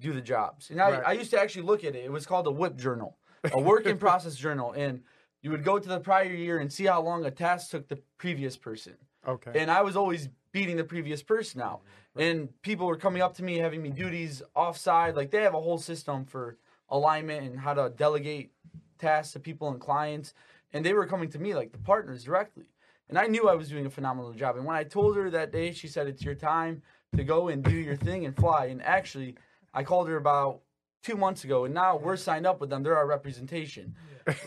do 0.00 0.12
the 0.12 0.20
jobs. 0.20 0.70
And 0.70 0.82
I, 0.82 0.90
Right. 0.90 1.06
I 1.06 1.12
used 1.12 1.30
to 1.30 1.40
actually 1.40 1.62
look 1.62 1.84
at 1.84 1.94
it. 1.94 2.04
It 2.04 2.10
was 2.10 2.26
called 2.26 2.48
a 2.48 2.50
WIP 2.50 2.74
journal, 2.74 3.18
a 3.52 3.60
work 3.60 3.86
in 3.86 3.98
process 4.06 4.34
journal, 4.34 4.72
and 4.72 5.04
you 5.42 5.52
would 5.52 5.62
go 5.62 5.78
to 5.78 5.88
the 5.88 6.00
prior 6.00 6.24
year 6.24 6.58
and 6.58 6.72
see 6.72 6.86
how 6.86 7.00
long 7.02 7.24
a 7.24 7.30
task 7.30 7.70
took 7.70 7.86
the 7.86 8.02
previous 8.18 8.56
person. 8.56 8.96
Okay. 9.24 9.52
And 9.54 9.70
I 9.70 9.82
was 9.82 9.94
always 9.94 10.28
beating 10.54 10.76
the 10.76 10.84
previous 10.84 11.22
person 11.22 11.60
out. 11.60 11.82
And 12.16 12.48
people 12.62 12.86
were 12.86 12.96
coming 12.96 13.20
up 13.20 13.34
to 13.34 13.42
me, 13.42 13.58
having 13.58 13.82
me 13.82 13.90
duties 13.90 14.40
offside. 14.54 15.16
Like 15.16 15.32
they 15.32 15.42
have 15.42 15.52
a 15.54 15.60
whole 15.60 15.78
system 15.78 16.24
for 16.24 16.56
alignment 16.88 17.44
and 17.44 17.58
how 17.58 17.74
to 17.74 17.92
delegate 17.94 18.52
tasks 18.98 19.32
to 19.32 19.40
people 19.40 19.68
and 19.68 19.80
clients. 19.80 20.32
And 20.72 20.86
they 20.86 20.92
were 20.92 21.06
coming 21.06 21.28
to 21.30 21.40
me, 21.40 21.54
like 21.54 21.72
the 21.72 21.78
partners, 21.78 22.22
directly. 22.22 22.66
And 23.08 23.18
I 23.18 23.26
knew 23.26 23.48
I 23.48 23.54
was 23.54 23.68
doing 23.68 23.84
a 23.84 23.90
phenomenal 23.90 24.32
job. 24.32 24.56
And 24.56 24.64
when 24.64 24.76
I 24.76 24.84
told 24.84 25.16
her 25.16 25.28
that 25.30 25.52
day, 25.52 25.72
she 25.72 25.88
said, 25.88 26.06
It's 26.06 26.22
your 26.22 26.36
time 26.36 26.82
to 27.16 27.24
go 27.24 27.48
and 27.48 27.62
do 27.62 27.76
your 27.76 27.96
thing 27.96 28.24
and 28.24 28.34
fly. 28.34 28.66
And 28.66 28.80
actually, 28.82 29.34
I 29.74 29.82
called 29.82 30.08
her 30.08 30.16
about 30.16 30.60
two 31.02 31.16
months 31.16 31.44
ago, 31.44 31.64
and 31.64 31.74
now 31.74 31.96
we're 31.96 32.16
signed 32.16 32.46
up 32.46 32.60
with 32.60 32.70
them. 32.70 32.82
They're 32.82 32.96
our 32.96 33.06
representation. 33.06 33.94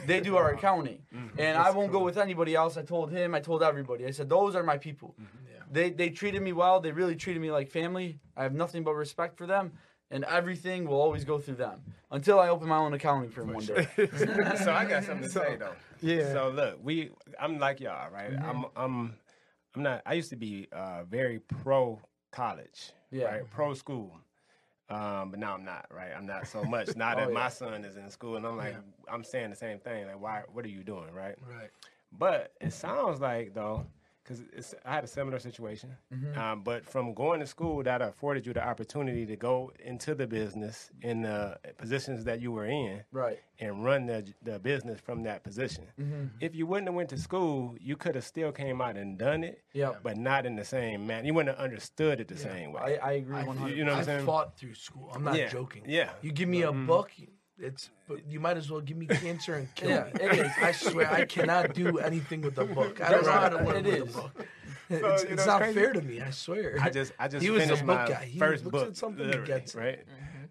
They 0.05 0.21
do 0.21 0.37
our 0.37 0.51
accounting, 0.55 1.03
mm-hmm. 1.13 1.39
and 1.39 1.57
I 1.57 1.69
won't 1.69 1.91
go 1.91 1.99
with 2.03 2.17
anybody 2.17 2.55
else. 2.55 2.77
I 2.77 2.81
told 2.81 3.11
him, 3.11 3.35
I 3.35 3.39
told 3.41 3.61
everybody. 3.61 4.05
I 4.07 4.11
said 4.11 4.27
those 4.27 4.55
are 4.55 4.63
my 4.63 4.77
people. 4.77 5.15
Mm-hmm. 5.21 5.46
They 5.71 5.89
they 5.89 6.09
treated 6.09 6.41
me 6.41 6.53
well. 6.53 6.79
They 6.79 6.91
really 6.91 7.15
treated 7.15 7.41
me 7.41 7.51
like 7.51 7.69
family. 7.69 8.19
I 8.35 8.43
have 8.43 8.53
nothing 8.53 8.83
but 8.83 8.93
respect 8.93 9.37
for 9.37 9.45
them, 9.45 9.73
and 10.11 10.23
everything 10.25 10.87
will 10.87 11.01
always 11.01 11.25
go 11.25 11.39
through 11.39 11.55
them 11.55 11.81
until 12.11 12.39
I 12.39 12.49
open 12.49 12.67
my 12.67 12.77
own 12.77 12.93
accounting 12.93 13.29
firm 13.29 13.53
one 13.53 13.65
day. 13.65 13.87
so 13.97 14.71
I 14.71 14.85
got 14.85 15.03
something 15.03 15.23
to 15.23 15.29
say 15.29 15.57
though. 15.57 15.73
Yeah. 16.01 16.31
So 16.31 16.49
look, 16.49 16.79
we 16.81 17.11
I'm 17.39 17.59
like 17.59 17.79
y'all, 17.79 18.09
right? 18.11 18.33
I'm 18.41 18.65
I'm 18.75 19.15
I'm 19.75 19.83
not 19.83 20.01
I 20.05 20.13
used 20.13 20.29
to 20.29 20.35
be 20.35 20.67
uh 20.71 21.03
very 21.03 21.39
pro 21.39 21.99
college. 22.31 22.91
Yeah. 23.11 23.25
Right? 23.25 23.49
Pro 23.49 23.73
school. 23.73 24.17
Um, 24.89 25.31
but 25.31 25.39
now 25.39 25.53
I'm 25.53 25.65
not, 25.65 25.85
right? 25.93 26.11
I'm 26.17 26.25
not 26.25 26.47
so 26.47 26.63
much. 26.63 26.95
Now 26.95 27.13
that 27.15 27.27
Oh, 27.27 27.33
my 27.33 27.49
son 27.49 27.83
is 27.83 27.97
in 27.97 28.09
school 28.09 28.37
and 28.37 28.45
I'm 28.45 28.57
like 28.57 28.75
I'm 29.11 29.23
saying 29.23 29.49
the 29.49 29.55
same 29.55 29.79
thing. 29.79 30.07
Like 30.07 30.21
why 30.21 30.43
what 30.51 30.63
are 30.65 30.69
you 30.69 30.83
doing, 30.83 31.11
right? 31.13 31.35
Right. 31.45 31.69
But 32.11 32.53
it 32.61 32.71
sounds 32.71 33.19
like 33.19 33.53
though, 33.53 33.85
because 34.27 34.75
I 34.85 34.95
had 34.95 35.03
a 35.03 35.07
similar 35.07 35.39
situation. 35.39 35.95
Mm-hmm. 36.13 36.37
Um, 36.39 36.61
but 36.63 36.85
from 36.85 37.13
going 37.13 37.39
to 37.39 37.47
school, 37.47 37.81
that 37.83 38.01
afforded 38.01 38.45
you 38.45 38.53
the 38.53 38.65
opportunity 38.67 39.25
to 39.25 39.35
go 39.37 39.71
into 39.83 40.13
the 40.15 40.27
business 40.27 40.91
in 41.01 41.21
the 41.21 41.57
positions 41.77 42.25
that 42.25 42.41
you 42.41 42.51
were 42.51 42.65
in, 42.65 43.03
Right. 43.11 43.39
and 43.59 43.85
run 43.85 44.05
the 44.07 44.25
the 44.43 44.59
business 44.59 44.99
from 44.99 45.23
that 45.23 45.43
position. 45.43 45.85
Mm-hmm. 45.99 46.25
If 46.41 46.55
you 46.55 46.65
wouldn't 46.67 46.87
have 46.87 46.95
went 46.95 47.09
to 47.09 47.17
school, 47.17 47.75
you 47.79 47.95
could 47.95 48.15
have 48.15 48.25
still 48.25 48.51
came 48.51 48.81
out 48.81 48.97
and 48.97 49.17
done 49.17 49.43
it, 49.43 49.61
Yep. 49.73 49.99
but 50.03 50.17
not 50.17 50.45
in 50.45 50.55
the 50.55 50.65
same 50.65 51.07
manner. 51.07 51.25
You 51.25 51.33
wouldn't 51.33 51.55
have 51.55 51.63
understood 51.63 52.19
it 52.19 52.27
the 52.27 52.37
same 52.37 52.73
way. 52.73 52.99
I 52.99 53.13
agree 53.13 53.37
I, 53.37 53.43
one 53.43 53.57
hundred. 53.57 53.77
you 53.77 53.85
know 53.85 53.91
what 53.93 53.99
I'm 53.99 54.09
I 54.09 54.13
saying? 54.17 54.25
fought 54.25 54.57
through 54.57 54.75
school. 54.75 55.11
I'm 55.15 55.23
not 55.23 55.37
Yeah. 55.37 55.47
joking. 55.47 55.83
Yeah. 55.87 56.09
You 56.21 56.31
give 56.31 56.49
me 56.49 56.63
a 56.63 56.71
book, 56.71 57.11
it's 57.59 57.89
but 58.07 58.25
you 58.29 58.39
might 58.39 58.57
as 58.57 58.69
well 58.71 58.81
give 58.81 58.97
me 58.97 59.07
cancer 59.07 59.55
and 59.55 59.73
kill 59.75 59.89
Yeah, 59.89 60.05
me. 60.05 60.11
it 60.21 60.45
is. 60.45 60.51
I 60.61 60.71
swear 60.71 61.11
I 61.11 61.25
cannot 61.25 61.73
do 61.73 61.97
anything 61.99 62.41
with 62.41 62.57
a 62.57 62.65
book. 62.65 63.01
I 63.01 63.09
don't 63.11 63.25
know 63.25 63.31
how 63.31 63.49
to 63.49 63.57
learn 63.57 63.85
It 63.85 63.85
with 63.85 64.09
is. 64.09 64.15
a 64.15 64.19
book. 64.21 64.31
So, 64.37 64.45
it's 64.89 65.23
you 65.23 65.29
know, 65.29 65.33
it's 65.33 65.45
not 65.45 65.61
crazy. 65.61 65.79
fair 65.79 65.93
to 65.93 66.01
me. 66.01 66.21
I 66.21 66.29
swear. 66.29 66.77
I 66.81 66.89
just 66.89 67.11
I 67.19 67.27
just 67.27 67.43
He 67.43 67.49
was 67.49 67.63
a 67.63 67.67
finished 67.67 67.85
book 67.85 67.97
my 67.97 68.07
guy. 68.07 68.25
He 68.25 68.39
first 68.39 68.63
looks 68.63 68.71
book, 68.79 68.87
at 68.89 68.97
something, 68.97 69.19
he 69.23 69.27
literally, 69.31 69.47
gets 69.47 69.75
right? 69.75 69.99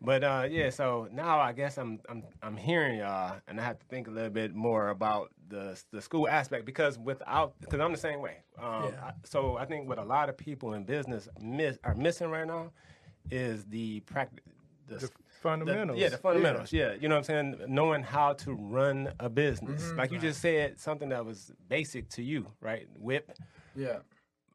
But 0.03 0.23
uh, 0.25 0.47
yeah, 0.51 0.69
so 0.71 1.09
now 1.11 1.39
I 1.41 1.53
guess 1.53 1.79
I'm 1.79 2.01
I'm 2.09 2.23
I'm 2.43 2.57
hearing 2.57 2.99
y'all, 2.99 3.37
and 3.49 3.59
I 3.59 3.65
have 3.65 3.79
to 3.79 3.87
think 3.87 4.09
a 4.09 4.11
little 4.11 4.31
bit 4.31 4.55
more 4.55 4.91
about 4.91 5.31
the 5.49 5.81
the 5.91 6.03
school 6.03 6.29
aspect 6.29 6.67
because 6.67 6.99
without 6.99 7.55
because 7.61 7.81
I'm 7.81 7.93
the 7.93 7.99
same 7.99 8.21
way. 8.21 8.39
Um, 8.59 8.93
Yeah. 8.93 9.05
I- 9.05 9.13
so 9.25 9.57
I 9.57 9.65
think 9.65 9.89
what 9.89 9.99
a 9.99 10.05
lot 10.05 10.29
of 10.29 10.37
people 10.37 10.75
in 10.75 10.85
business 10.85 11.29
miss 11.41 11.79
are 11.83 11.95
missing 11.95 12.29
right 12.31 12.47
now 12.47 12.73
is 13.31 13.65
the 13.65 14.01
practice. 14.01 14.45
The, 14.89 14.97
The 14.99 15.11
the- 15.37 15.43
fundamentals. 15.49 15.99
yeah, 15.99 16.09
the 16.09 16.19
fundamentals. 16.19 16.73
Yeah. 16.73 16.95
you 17.01 17.09
know 17.09 17.15
what 17.17 17.31
I'm 17.31 17.55
saying? 17.57 17.57
Knowing 17.69 18.03
how 18.03 18.33
to 18.35 18.53
run 18.53 19.13
a 19.21 19.29
business. 19.29 19.83
Mm-hmm. 19.85 19.99
like 19.99 20.11
you 20.13 20.19
just 20.19 20.41
said, 20.41 20.81
something 20.81 21.09
that 21.11 21.25
was 21.25 21.53
basic 21.69 22.09
to 22.11 22.23
you, 22.23 22.47
right? 22.61 22.87
Whip. 22.97 23.33
Yeah. 23.75 23.99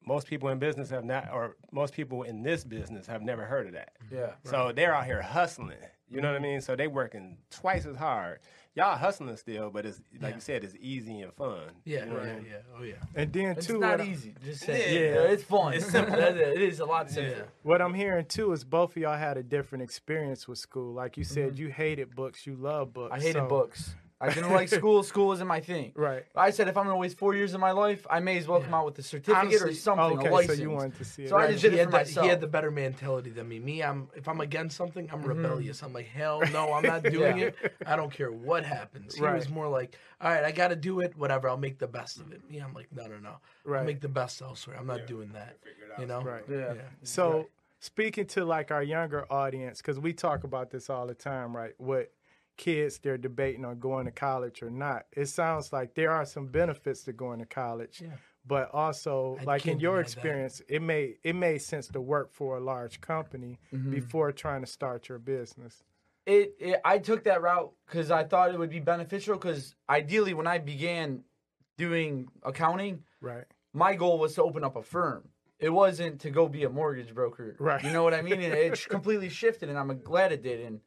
Most 0.06 0.28
people 0.28 0.50
in 0.50 0.58
business 0.58 0.90
have 0.90 1.06
not, 1.06 1.30
or 1.32 1.58
most 1.72 1.94
people 1.94 2.24
in 2.24 2.42
this 2.42 2.64
business 2.64 3.06
have 3.06 3.22
never 3.22 3.46
heard 3.46 3.68
of 3.68 3.74
that. 3.74 3.92
Yeah. 4.12 4.32
So 4.44 4.72
they're 4.76 4.96
out 4.96 5.06
here 5.06 5.22
hustling. 5.22 5.78
You 6.10 6.22
know 6.22 6.32
what 6.32 6.38
I 6.38 6.44
mean? 6.44 6.60
So 6.60 6.76
they 6.76 6.88
working 6.88 7.38
twice 7.52 7.86
as 7.86 7.96
hard. 7.96 8.40
Y'all 8.74 8.98
hustling 8.98 9.36
still, 9.36 9.70
but 9.70 9.86
it's 9.86 10.00
like 10.22 10.30
Yeah. 10.30 10.36
you 10.36 10.42
said, 10.42 10.64
it's 10.64 10.76
easy 10.80 11.20
and 11.22 11.34
fun. 11.34 11.60
Yeah, 11.84 12.00
You 12.00 12.06
know 12.06 12.14
what 12.14 12.24
I 12.24 12.28
yeah, 12.28 12.34
mean? 12.36 12.46
yeah. 12.50 12.78
Oh 12.80 12.84
yeah. 12.84 12.94
And 13.16 13.34
then 13.34 13.46
It's 13.58 13.68
too, 13.68 13.74
it's 13.74 13.82
not 13.82 13.92
what, 14.00 14.08
I- 14.08 14.12
easy. 14.12 14.34
Just 14.46 14.62
saying. 14.64 14.94
Yeah. 14.96 15.22
Yeah. 15.24 15.32
It's 15.32 15.44
fun. 15.44 15.74
It's 15.74 15.86
simple. 15.92 16.14
it 16.16 16.62
is 16.62 16.80
a 16.80 16.86
lot 16.86 17.10
simpler. 17.12 17.48
what 17.64 17.82
I'm 17.82 17.94
hearing 17.94 18.26
too 18.26 18.54
is 18.54 18.64
both 18.64 18.92
of 18.92 18.98
y'all 19.02 19.18
had 19.18 19.36
a 19.38 19.44
different 19.44 19.84
experience 19.84 20.48
with 20.48 20.58
school. 20.58 20.94
Like 20.94 21.18
you 21.18 21.26
Mm-hmm. 21.26 21.34
said, 21.34 21.60
you 21.60 21.68
hated 21.68 22.16
books, 22.16 22.48
you 22.48 22.56
love 22.56 22.94
books. 22.94 23.12
I 23.14 23.20
hated 23.20 23.34
so- 23.34 23.48
books. 23.48 23.94
I 24.22 24.32
didn't 24.32 24.52
like 24.52 24.70
school. 24.80 25.02
School 25.04 25.28
wasn't 25.28 25.48
my 25.50 25.60
thing. 25.60 25.92
Right. 25.96 26.24
I 26.36 26.52
said 26.52 26.68
if 26.68 26.78
I'm 26.78 26.86
gonna 26.86 26.96
waste 26.96 27.18
four 27.18 27.34
years 27.36 27.54
of 27.56 27.60
my 27.60 27.72
life, 27.72 28.06
I 28.10 28.20
may 28.20 28.38
as 28.38 28.48
well 28.48 28.62
come 28.62 28.74
out 28.74 28.86
with 28.86 29.00
a 29.00 29.04
certificate 29.04 29.62
or 29.62 29.74
something, 29.74 30.20
Okay, 30.20 30.28
a 30.28 30.32
license. 30.32 30.58
so 30.58 30.64
you 30.64 30.70
wanted 30.70 30.96
to 30.98 31.04
see 31.06 31.24
it. 31.24 31.30
So 31.30 31.38
I 31.38 31.52
just 31.52 31.64
did 31.64 31.74
he, 31.74 31.80
it 31.80 31.82
had 31.82 31.88
for 31.88 31.92
the, 31.92 31.98
myself. 31.98 32.24
he 32.26 32.30
had 32.30 32.40
the 32.42 32.48
better 32.48 32.70
mentality 32.70 33.32
than 33.32 33.50
me. 33.50 33.60
Me, 33.60 33.82
I'm 33.82 34.08
if 34.16 34.28
I'm 34.28 34.40
against 34.42 34.78
something, 34.78 35.10
I'm 35.12 35.20
mm-hmm. 35.22 35.30
rebellious. 35.30 35.82
I'm 35.82 35.92
like, 35.94 36.08
hell 36.08 36.42
no, 36.54 36.72
I'm 36.74 36.84
not 36.84 37.04
doing 37.18 37.40
Yeah. 37.40 37.46
it. 37.46 37.56
I 37.86 37.96
don't 37.96 38.12
care 38.12 38.32
what 38.32 38.64
happens. 38.64 39.16
He 39.16 39.22
Right. 39.22 39.36
was 39.36 39.50
more 39.50 39.68
like, 39.68 39.98
all 40.22 40.30
right, 40.32 40.44
I 40.44 40.52
got 40.52 40.68
to 40.68 40.76
do 40.76 41.00
it. 41.00 41.18
Whatever, 41.18 41.50
I'll 41.50 41.58
make 41.58 41.80
the 41.80 41.88
best 41.88 42.20
of 42.20 42.32
it. 42.32 42.44
Mm-hmm. 42.44 42.54
Me, 42.54 42.60
I'm 42.62 42.74
like, 42.74 42.88
no, 42.96 43.08
no, 43.08 43.18
no. 43.18 43.30
I'll 43.30 43.40
Right. 43.66 43.86
make 43.86 44.02
the 44.02 44.08
best 44.10 44.42
elsewhere. 44.42 44.78
I'm 44.80 44.88
not 44.88 45.08
doing 45.08 45.32
that. 45.34 45.58
You 46.00 46.06
know. 46.06 46.22
Right. 46.22 46.44
Yeah. 46.50 46.74
So 47.04 47.48
speaking 47.80 48.26
to 48.28 48.46
like 48.46 48.70
our 48.72 48.84
younger 48.84 49.26
audience, 49.32 49.80
because 49.82 50.00
we 50.00 50.14
talk 50.14 50.44
about 50.44 50.70
this 50.70 50.90
all 50.90 51.08
the 51.08 51.16
time, 51.16 51.56
right? 51.58 51.74
What 51.80 52.12
kids 52.58 53.00
they're 53.00 53.18
debating 53.18 53.66
on 53.66 53.80
going 53.80 54.06
to 54.06 54.12
college 54.12 54.62
or 54.62 54.70
not. 54.70 55.06
It 55.12 55.28
sounds 55.28 55.72
like 55.74 55.96
there 55.96 56.12
are 56.12 56.26
some 56.26 56.48
benefits 56.48 57.04
to 57.06 57.14
going 57.14 57.40
to 57.40 57.46
college. 57.46 58.02
Yeah. 58.04 58.10
But 58.46 58.74
also, 58.74 59.38
I 59.42 59.44
like 59.44 59.68
in 59.68 59.80
your 59.80 59.94
deny 59.98 60.02
that. 60.04 60.14
experience, 60.14 60.62
it 60.68 60.82
made 60.82 61.16
it 61.24 61.36
made 61.36 61.60
sense 61.62 61.88
to 61.90 62.02
work 62.02 62.32
for 62.34 62.58
a 62.58 62.60
large 62.60 63.00
company 63.02 63.60
Mm-hmm. 63.74 63.92
before 63.92 64.32
trying 64.32 64.62
to 64.62 64.68
start 64.68 65.10
your 65.10 65.20
business. 65.20 65.84
it, 66.26 66.56
it 66.60 66.82
I 66.84 66.98
took 67.00 67.24
that 67.26 67.42
route 67.42 67.72
because 67.86 68.10
I 68.12 68.24
thought 68.24 68.52
it 68.54 68.58
would 68.60 68.70
be 68.72 68.80
beneficial. 68.80 69.36
Because 69.36 69.76
ideally, 69.90 70.34
when 70.34 70.48
I 70.48 70.58
began 70.58 71.24
doing 71.78 72.28
accounting, 72.44 73.04
Right. 73.22 73.46
my 73.74 73.96
goal 73.96 74.18
was 74.20 74.36
to 74.36 74.44
open 74.44 74.64
up 74.64 74.76
a 74.76 74.84
firm. 74.84 75.30
It 75.60 75.70
wasn't 75.70 76.22
to 76.22 76.32
go 76.32 76.48
be 76.48 76.64
a 76.64 76.70
mortgage 76.70 77.14
broker. 77.14 77.56
Right. 77.60 77.84
You 77.84 77.92
know 77.92 78.02
what 78.04 78.16
I 78.16 78.24
mean? 78.24 78.42
And 78.42 78.54
it 78.54 78.86
completely 78.90 79.30
shifted, 79.30 79.70
and 79.70 79.78
I'm 79.78 80.00
glad 80.00 80.32
it 80.32 80.42
did. 80.42 80.62
And 80.62 80.80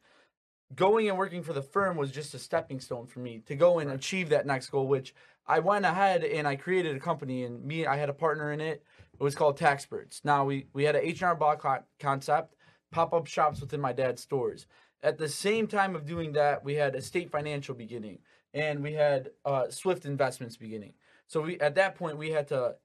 going 0.74 1.08
and 1.08 1.18
working 1.18 1.42
for 1.42 1.52
the 1.52 1.62
firm 1.62 1.96
was 1.96 2.10
just 2.10 2.34
a 2.34 2.38
stepping 2.38 2.80
stone 2.80 3.06
for 3.06 3.20
me 3.20 3.42
to 3.46 3.54
go 3.54 3.78
and 3.78 3.90
achieve 3.90 4.28
that 4.30 4.46
next 4.46 4.70
goal. 4.70 4.86
Which 4.86 5.14
I 5.46 5.58
went 5.58 5.84
ahead 5.84 6.24
and 6.24 6.46
I 6.46 6.56
created 6.56 6.96
a 6.96 7.00
company, 7.00 7.44
and 7.44 7.64
me, 7.64 7.86
I 7.86 7.96
had 7.96 8.08
a 8.08 8.14
partner 8.14 8.52
in 8.52 8.60
it. 8.60 8.82
It 9.12 9.22
was 9.22 9.34
called 9.34 9.58
Taxperts. 9.58 10.24
Now 10.24 10.44
we 10.44 10.66
we 10.72 10.84
had 10.84 10.96
an 10.96 11.04
H&R 11.04 11.34
Block 11.34 11.60
co- 11.60 11.84
concept, 12.00 12.54
pop 12.90 13.12
up 13.12 13.26
shops 13.26 13.60
within 13.60 13.80
my 13.80 13.92
dad's 13.92 14.22
stores. 14.22 14.66
At 15.02 15.18
the 15.18 15.28
same 15.28 15.66
time 15.66 15.94
of 15.94 16.06
doing 16.06 16.32
that, 16.32 16.64
we 16.64 16.74
had 16.74 16.94
Estate 16.94 17.30
Financial 17.30 17.74
beginning, 17.74 18.20
and 18.54 18.82
we 18.82 18.94
had 18.94 19.30
uh, 19.44 19.68
Swift 19.68 20.06
Investments 20.06 20.56
beginning. 20.56 20.94
So 21.26 21.42
we 21.42 21.60
at 21.60 21.74
that 21.76 21.94
point 21.94 22.16
we 22.16 22.30
had 22.30 22.48
to, 22.48 22.76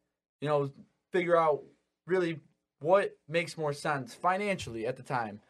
you 0.42 0.48
know, 0.48 0.72
figure 1.12 1.38
out 1.38 1.64
really 2.06 2.40
what 2.80 3.18
makes 3.28 3.58
more 3.58 3.74
sense 3.74 4.14
financially 4.14 4.86
at 4.88 4.96
the 4.96 5.04
time. 5.04 5.42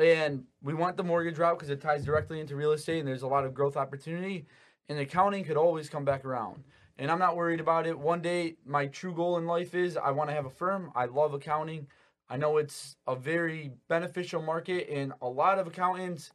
And 0.00 0.44
we 0.62 0.72
want 0.72 0.96
the 0.96 1.04
mortgage 1.04 1.38
route 1.38 1.58
because 1.58 1.70
it 1.70 1.80
ties 1.80 2.04
directly 2.04 2.40
into 2.40 2.56
real 2.56 2.72
estate 2.72 3.00
and 3.00 3.08
there's 3.08 3.22
a 3.22 3.28
lot 3.28 3.44
of 3.44 3.52
growth 3.52 3.76
opportunity. 3.76 4.46
And 4.88 4.98
accounting 4.98 5.44
could 5.44 5.56
always 5.56 5.88
come 5.88 6.04
back 6.04 6.24
around. 6.24 6.64
And 6.98 7.10
I'm 7.10 7.18
not 7.18 7.36
worried 7.36 7.60
about 7.60 7.86
it. 7.86 7.98
One 7.98 8.20
day, 8.20 8.56
my 8.66 8.86
true 8.86 9.14
goal 9.14 9.38
in 9.38 9.46
life 9.46 9.74
is 9.74 9.96
I 9.96 10.10
want 10.10 10.30
to 10.30 10.34
have 10.34 10.46
a 10.46 10.50
firm. 10.50 10.90
I 10.94 11.06
love 11.06 11.32
accounting. 11.32 11.86
I 12.28 12.36
know 12.36 12.58
it's 12.58 12.96
a 13.06 13.16
very 13.16 13.72
beneficial 13.88 14.42
market, 14.42 14.88
and 14.88 15.12
a 15.20 15.28
lot 15.28 15.58
of 15.58 15.66
accountants 15.66 16.30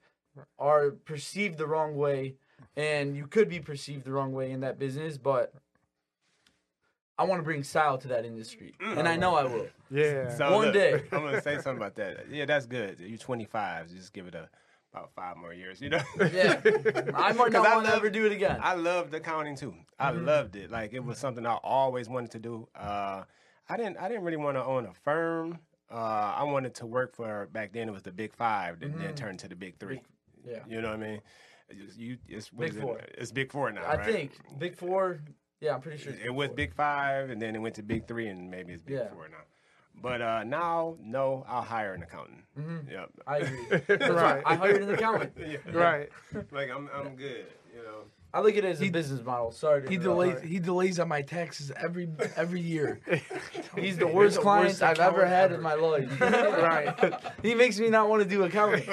are 0.59 0.91
perceived 0.91 1.57
the 1.57 1.67
wrong 1.67 1.95
way. 1.95 2.35
And 2.75 3.15
you 3.15 3.27
could 3.27 3.47
be 3.47 3.59
perceived 3.59 4.05
the 4.05 4.11
wrong 4.11 4.33
way 4.33 4.51
in 4.51 4.61
that 4.61 4.79
business, 4.79 5.17
but 5.17 5.53
I 7.17 7.23
want 7.23 7.39
to 7.39 7.43
bring 7.43 7.63
style 7.63 7.97
to 7.99 8.07
that 8.09 8.25
industry. 8.25 8.73
And 8.81 9.07
I 9.07 9.15
know 9.15 9.35
I 9.35 9.43
will. 9.45 9.67
Yeah. 9.89 10.35
So 10.35 10.51
One 10.53 10.65
look, 10.65 10.73
day. 10.73 11.03
I'm 11.11 11.21
gonna 11.23 11.41
say 11.41 11.55
something 11.55 11.77
about 11.77 11.95
that. 11.95 12.25
Yeah, 12.29 12.45
that's 12.45 12.65
good. 12.65 12.99
You're 12.99 13.17
25. 13.17 13.89
Just 13.89 14.11
give 14.13 14.27
it 14.27 14.35
a 14.35 14.49
about 14.93 15.11
five 15.15 15.37
more 15.37 15.53
years. 15.53 15.81
You 15.81 15.89
know. 15.89 16.01
Yeah. 16.19 16.59
I 17.15 17.31
might 17.33 17.51
'Cause 17.51 17.53
not 17.53 17.67
I 17.67 17.75
want 17.75 17.85
to 17.85 17.91
love- 17.91 17.97
ever 17.99 18.09
do 18.09 18.25
it 18.25 18.31
again. 18.31 18.59
I 18.61 18.75
loved 18.75 19.13
accounting 19.13 19.55
too. 19.55 19.73
I 19.99 20.11
loved 20.11 20.55
it. 20.55 20.69
Like 20.71 20.93
it 20.93 21.03
was 21.03 21.17
something 21.17 21.45
I 21.45 21.55
always 21.55 22.09
wanted 22.09 22.31
to 22.31 22.39
do. 22.39 22.67
Uh, 22.75 23.23
I 23.69 23.77
didn't. 23.77 23.97
I 23.97 24.07
didn't 24.09 24.23
really 24.23 24.37
want 24.37 24.57
to 24.57 24.63
own 24.63 24.85
a 24.85 24.93
firm. 24.93 25.59
Uh, 25.91 26.33
I 26.37 26.43
wanted 26.43 26.73
to 26.75 26.85
work 26.85 27.15
for 27.15 27.47
back 27.53 27.71
then. 27.71 27.87
It 27.87 27.91
was 27.91 28.03
the 28.03 28.11
Big 28.11 28.33
Five, 28.33 28.79
that 28.79 28.97
then 28.97 29.13
turned 29.15 29.39
to 29.39 29.47
the 29.47 29.55
Big 29.55 29.77
Three. 29.79 30.01
yeah. 30.45 30.59
You 30.67 30.81
know 30.81 30.89
what 30.89 30.99
I 30.99 31.07
mean? 31.07 31.21
It's, 31.69 31.97
you, 31.97 32.17
it's 32.27 32.49
Big 32.49 32.75
it? 32.75 32.81
Four. 32.81 32.99
It's 33.17 33.31
Big 33.31 33.51
Four 33.51 33.71
now. 33.71 33.83
I 33.83 33.95
right? 33.95 34.05
think 34.05 34.31
Big 34.57 34.75
Four. 34.75 35.19
Yeah, 35.65 35.73
I'm 35.75 35.81
pretty 35.81 35.97
sure. 35.97 36.13
it's 36.13 36.21
it 36.23 36.33
was 36.33 36.47
Four. 36.47 36.55
Big 36.55 36.73
Five, 36.75 37.29
and 37.31 37.41
then 37.41 37.55
it 37.55 37.59
went 37.59 37.75
to 37.75 37.83
Big 37.83 38.07
Three, 38.07 38.27
and 38.27 38.49
maybe 38.49 38.73
it's 38.73 38.83
Big 38.83 38.95
Yeah. 38.97 39.09
Four 39.13 39.27
now. 39.29 39.43
But 40.01 40.21
uh, 40.21 40.43
now, 40.43 40.97
no, 41.01 41.45
I'll 41.47 41.61
hire 41.61 41.93
an 41.93 42.03
accountant. 42.03 42.41
Mm-hmm. 42.59 42.91
Yep. 42.91 43.09
I 43.25 43.37
agree. 43.37 43.65
Right. 43.89 44.09
Right. 44.11 44.43
I 44.45 44.55
hired 44.55 44.81
an 44.83 44.89
accountant. 44.93 45.31
Right. 45.73 46.09
like 46.51 46.69
I'm, 46.69 46.89
I'm 46.93 47.15
good. 47.15 47.45
You 47.73 47.81
know. 47.83 47.99
I 48.33 48.41
look 48.41 48.57
at 48.57 48.65
it 48.65 48.67
as 48.67 48.81
a 48.81 48.89
business 48.89 49.23
model. 49.23 49.51
Sorry. 49.53 49.83
To 49.83 49.87
He 49.89 49.95
interrupt. 49.95 50.19
delays. 50.41 50.51
He 50.51 50.59
delays 50.59 50.99
on 50.99 51.07
my 51.07 51.21
taxes 51.21 51.71
every 51.77 52.09
every 52.35 52.59
year. 52.59 52.99
He's 53.77 53.97
the 53.97 54.07
worst 54.07 54.41
client 54.41 54.67
worst 54.67 54.83
I've 54.83 54.99
ever 54.99 55.25
had 55.25 55.53
ever. 55.53 55.55
in 55.55 55.61
my 55.61 55.75
life. 55.75 56.19
right. 56.19 56.93
he 57.41 57.55
makes 57.55 57.79
me 57.79 57.89
not 57.89 58.09
want 58.09 58.21
to 58.23 58.27
do 58.27 58.43
accounting. 58.43 58.89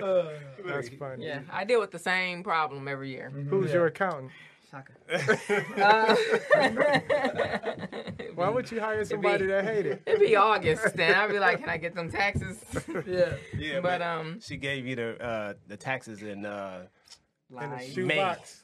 Uh, 0.00 0.28
That's 0.64 0.88
funny. 0.90 1.26
Yeah, 1.26 1.40
I 1.52 1.64
deal 1.64 1.80
with 1.80 1.90
the 1.90 1.98
same 1.98 2.42
problem 2.42 2.88
every 2.88 3.10
year. 3.10 3.30
Mm-hmm. 3.34 3.50
Who's 3.50 3.72
your 3.72 3.86
accountant? 3.86 4.30
Uh, 5.78 6.16
Why 8.34 8.48
would 8.50 8.70
you 8.70 8.80
hire 8.80 9.04
somebody 9.04 9.46
that 9.46 9.64
hate 9.64 9.86
it? 9.86 10.02
It'd 10.06 10.20
be 10.20 10.36
August, 10.36 10.94
then 10.96 11.14
I'd 11.14 11.30
be 11.30 11.38
like, 11.38 11.60
"Can 11.60 11.68
I 11.68 11.76
get 11.76 11.94
them 11.94 12.10
taxes?" 12.10 12.62
Yeah. 13.06 13.32
Yeah, 13.56 13.80
but 13.80 14.02
um, 14.02 14.38
she 14.40 14.56
gave 14.56 14.86
you 14.86 14.96
the 14.96 15.22
uh, 15.22 15.54
the 15.66 15.76
taxes 15.76 16.22
in 16.22 16.44
uh, 16.46 16.84
In 17.50 17.56
the 17.56 17.66
like, 17.76 17.82
shoebox. 17.82 18.62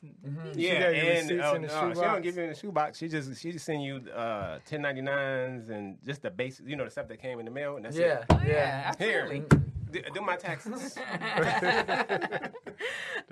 yeah, 0.55 0.93
gave 0.93 1.05
you 1.05 1.11
and 1.11 1.31
receipts 1.31 1.45
uh, 1.45 1.55
in 1.57 1.63
the 1.63 1.69
no, 1.69 1.95
she 1.95 2.01
don't 2.01 2.23
give 2.23 2.37
you 2.37 2.43
in 2.45 2.49
the 2.51 2.55
shoebox. 2.55 2.99
She 2.99 3.09
just 3.09 3.41
she 3.41 3.53
just 3.53 3.65
send 3.65 3.83
you 3.83 3.97
uh, 4.15 4.59
1099s 4.71 5.71
and 5.71 5.99
just 6.05 6.23
the 6.23 6.31
basic, 6.31 6.69
you 6.69 6.77
know, 6.77 6.85
the 6.85 6.91
stuff 6.91 7.09
that 7.09 7.21
came 7.21 7.39
in 7.39 7.45
the 7.47 7.51
mail, 7.51 7.77
and 7.77 7.85
that's 7.87 7.97
Yeah, 7.97 8.19
it. 8.21 8.25
oh, 8.31 8.41
yeah, 8.45 8.53
yeah. 8.53 8.83
absolutely. 8.89 9.43
Do, 9.91 10.03
do 10.13 10.21
my 10.21 10.37
taxes. 10.37 10.99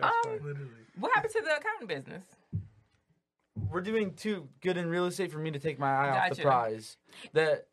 um, 0.03 0.69
what 0.99 1.13
happened 1.15 1.33
to 1.35 1.41
the 1.43 1.57
accounting 1.57 1.87
business? 1.89 2.25
We're 3.73 3.81
doing 3.81 4.15
too 4.15 4.49
good 4.61 4.77
in 4.77 4.89
real 4.89 5.07
estate 5.07 5.33
for 5.33 5.39
me 5.39 5.51
to 5.51 5.59
take 5.59 5.79
my 5.79 5.91
eye 5.91 6.29
off 6.29 6.37
the 6.37 6.43
prize. 6.43 6.97
That 7.33 7.67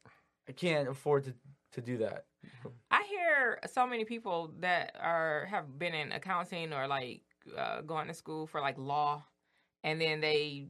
I 0.48 0.51
can't 0.53 0.88
afford 0.88 1.25
to, 1.25 1.34
to 1.74 1.82
do 1.82 1.98
that. 1.98 2.25
I 2.89 3.03
hear 3.10 3.60
so 3.72 3.86
many 3.86 4.06
people 4.06 4.51
that 4.60 4.96
are 5.00 5.48
have 5.50 5.77
been 5.77 5.94
in 5.94 6.12
accounting 6.12 6.74
or 6.74 6.88
like 6.88 7.22
uh, 7.58 7.82
going 7.82 8.08
to 8.08 8.13
school 8.13 8.48
for 8.48 8.62
like 8.62 8.77
law, 8.77 9.24
and 9.84 10.00
then 10.00 10.22
they 10.22 10.68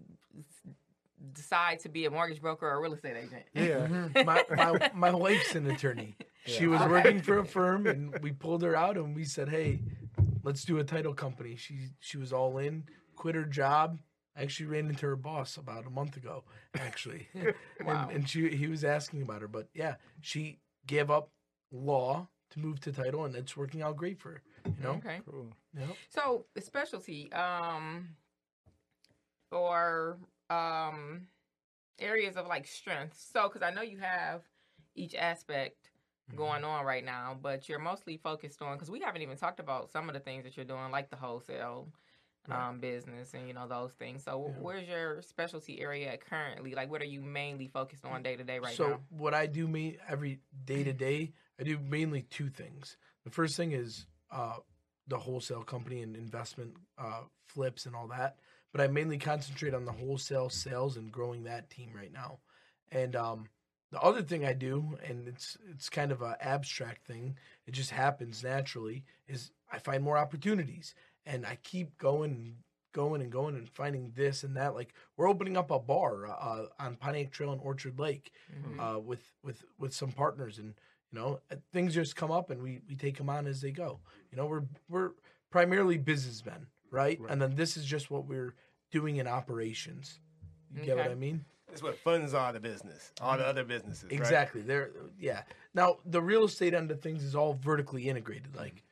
decide 1.34 1.80
to 1.80 1.90
be 1.90 2.06
a 2.06 2.12
mortgage 2.12 2.42
broker 2.42 2.68
or 2.68 2.76
a 2.76 2.82
real 2.82 2.94
estate 2.94 3.16
agent. 3.18 3.44
Yeah. 3.54 4.24
my, 4.24 4.44
my 4.50 4.92
my 4.94 5.12
wife's 5.12 5.56
an 5.56 5.70
attorney. 5.70 6.16
She 6.46 6.68
was 6.68 6.82
working 6.82 7.22
for 7.22 7.40
a 7.40 7.46
firm, 7.46 7.86
and 7.88 8.18
we 8.20 8.32
pulled 8.32 8.64
her 8.64 8.76
out, 8.76 8.98
and 8.98 9.16
we 9.16 9.24
said, 9.24 9.50
"Hey, 9.50 9.80
let's 10.44 10.64
do 10.64 10.80
a 10.80 10.84
title 10.84 11.14
company." 11.14 11.56
She 11.56 11.90
she 12.00 12.18
was 12.18 12.34
all 12.34 12.58
in, 12.58 12.84
quit 13.16 13.36
her 13.36 13.46
job. 13.46 14.00
I 14.40 14.44
actually 14.44 14.68
ran 14.68 14.88
into 14.88 15.06
her 15.06 15.18
boss 15.18 15.58
about 15.58 15.86
a 15.86 15.90
month 15.90 16.16
ago, 16.16 16.44
actually, 16.80 17.28
Wow. 17.36 17.44
and, 17.86 18.12
and 18.12 18.30
she 18.30 18.56
he 18.56 18.68
was 18.68 18.84
asking 18.86 19.22
about 19.22 19.42
her, 19.42 19.48
but 19.50 19.68
yeah, 19.74 19.96
she 20.22 20.60
gave 20.88 21.12
up 21.12 21.30
law 21.72 22.28
to 22.52 22.60
move 22.60 22.80
to 22.82 22.92
title, 22.94 23.26
and 23.26 23.36
it's 23.36 23.58
working 23.58 23.82
out 23.82 23.98
great 23.98 24.18
for 24.18 24.32
her. 24.32 24.42
You 24.66 24.84
know, 24.84 24.92
Okay. 24.92 25.20
Cool. 25.30 25.50
Yep. 25.78 25.90
So 26.08 26.46
the 26.56 26.62
specialty, 26.62 27.32
um, 27.34 28.10
or 29.52 30.18
um, 30.50 31.28
areas 32.00 32.38
of 32.38 32.48
like 32.48 32.66
strength. 32.66 33.20
So, 33.34 33.50
because 33.50 33.62
I 33.62 33.72
know 33.72 33.82
you 33.82 33.98
have 33.98 34.44
each 34.96 35.16
aspect 35.16 35.92
going 36.36 36.64
on 36.64 36.86
right 36.86 37.04
now, 37.04 37.38
but 37.42 37.68
you're 37.68 37.80
mostly 37.80 38.16
focused 38.18 38.62
on 38.62 38.76
because 38.76 38.90
we 38.90 39.02
haven't 39.02 39.22
even 39.22 39.36
talked 39.36 39.60
about 39.60 39.92
some 39.92 40.08
of 40.08 40.14
the 40.14 40.20
things 40.20 40.46
that 40.46 40.56
you're 40.56 40.66
doing, 40.66 40.92
like 40.92 41.10
the 41.10 41.16
wholesale 41.16 41.90
Um, 42.52 42.80
business 42.80 43.34
and 43.34 43.48
you 43.48 43.54
know 43.54 43.68
those 43.68 43.94
things. 43.94 44.24
So, 44.24 44.48
Yeah. 44.48 44.62
where's 44.62 44.88
your 44.88 45.22
specialty 45.22 45.80
area 45.82 46.18
currently? 46.18 46.74
Like, 46.74 46.90
what 46.90 47.02
are 47.02 47.06
you 47.06 47.22
mainly 47.22 47.68
focused 47.68 48.06
on 48.06 48.24
day 48.24 48.36
to 48.36 48.44
day 48.44 48.60
right 48.60 48.76
so 48.76 48.90
now? 48.90 48.96
So, 48.96 49.02
what 49.10 49.34
I 49.34 49.46
do 49.46 49.68
me 49.68 49.98
every 50.08 50.40
day 50.66 50.84
to 50.84 50.94
day, 50.94 51.34
I 51.60 51.64
do 51.64 51.78
mainly 51.80 52.24
two 52.24 52.50
things. 52.50 52.98
The 53.24 53.32
first 53.32 53.56
thing 53.58 53.72
is 53.72 54.06
uh, 54.32 54.58
the 55.08 55.18
wholesale 55.18 55.64
company 55.64 56.02
and 56.02 56.16
investment 56.16 56.76
uh, 56.98 57.22
flips 57.48 57.86
and 57.86 57.96
all 57.96 58.08
that. 58.08 58.38
But 58.72 58.82
I 58.82 58.88
mainly 58.88 59.18
concentrate 59.18 59.74
on 59.74 59.86
the 59.86 59.92
wholesale 59.92 60.50
sales 60.50 60.96
and 60.98 61.12
growing 61.12 61.44
that 61.44 61.70
team 61.70 61.92
right 61.96 62.14
now. 62.14 62.40
And 62.92 63.16
um, 63.16 63.50
the 63.92 64.00
other 64.00 64.22
thing 64.22 64.46
I 64.46 64.54
do, 64.54 64.98
and 65.08 65.28
it's 65.28 65.58
it's 65.70 65.90
kind 65.90 66.12
of 66.12 66.22
an 66.22 66.36
abstract 66.40 67.06
thing, 67.06 67.36
it 67.66 67.72
just 67.72 67.90
happens 67.92 68.44
naturally, 68.44 69.04
is 69.28 69.52
I 69.72 69.80
find 69.80 70.04
more 70.04 70.18
opportunities 70.18 70.94
and 71.30 71.46
I 71.46 71.58
keep 71.64 71.98
going 71.98 72.32
and 72.32 72.56
going 72.92 73.22
and 73.22 73.32
going 73.32 73.56
and 73.56 73.70
finding 73.70 74.12
this 74.16 74.44
and 74.44 74.58
that. 74.58 74.74
Like 74.74 74.94
we're 75.16 75.30
opening 75.30 75.56
up 75.56 75.70
a 75.72 75.80
bar 75.80 76.28
uh, 76.28 76.66
on 76.80 76.96
Pontiac 76.96 77.32
Trail 77.32 77.54
in 77.54 77.60
Orchard 77.60 78.00
Lake 78.00 78.32
Mhm. 78.54 78.80
uh, 78.96 79.00
with 79.00 79.22
with 79.44 79.64
with 79.78 79.94
some 79.94 80.12
partners, 80.12 80.58
and 80.58 80.74
you 81.12 81.20
know 81.20 81.40
uh, 81.52 81.56
things 81.72 81.94
just 81.94 82.16
come 82.16 82.32
up 82.32 82.50
and 82.50 82.62
we 82.62 82.82
we 82.90 82.96
take 82.96 83.18
them 83.18 83.30
on 83.30 83.46
as 83.48 83.62
they 83.62 83.72
go. 83.72 84.00
You 84.32 84.38
know 84.38 84.48
we're 84.48 84.64
we're 84.90 85.12
primarily 85.52 85.98
businessmen, 85.98 86.66
right? 86.92 87.20
Right. 87.22 87.32
And 87.32 87.42
then 87.42 87.56
this 87.56 87.78
is 87.78 87.86
just 87.86 88.10
what 88.12 88.26
we're 88.26 88.56
doing 88.92 89.18
in 89.18 89.28
operations. 89.28 90.20
You 90.76 90.84
get 90.84 90.98
what 90.98 91.12
I 91.12 91.16
mean? 91.16 91.46
That's 91.68 91.84
what 91.84 91.98
funds 92.00 92.34
are 92.34 92.52
the 92.52 92.60
business, 92.60 93.12
all 93.22 93.38
the 93.38 93.46
other 93.46 93.64
businesses. 93.64 94.06
right? 94.06 94.14
Exactly. 94.14 94.62
There, 94.62 94.90
yeah. 95.20 95.44
Now 95.76 95.98
the 96.06 96.22
real 96.22 96.46
estate 96.46 96.74
end 96.74 96.90
of 96.90 97.00
things 97.02 97.24
is 97.24 97.36
all 97.36 97.54
vertically 97.54 98.10
integrated. 98.10 98.56
Like 98.56 98.84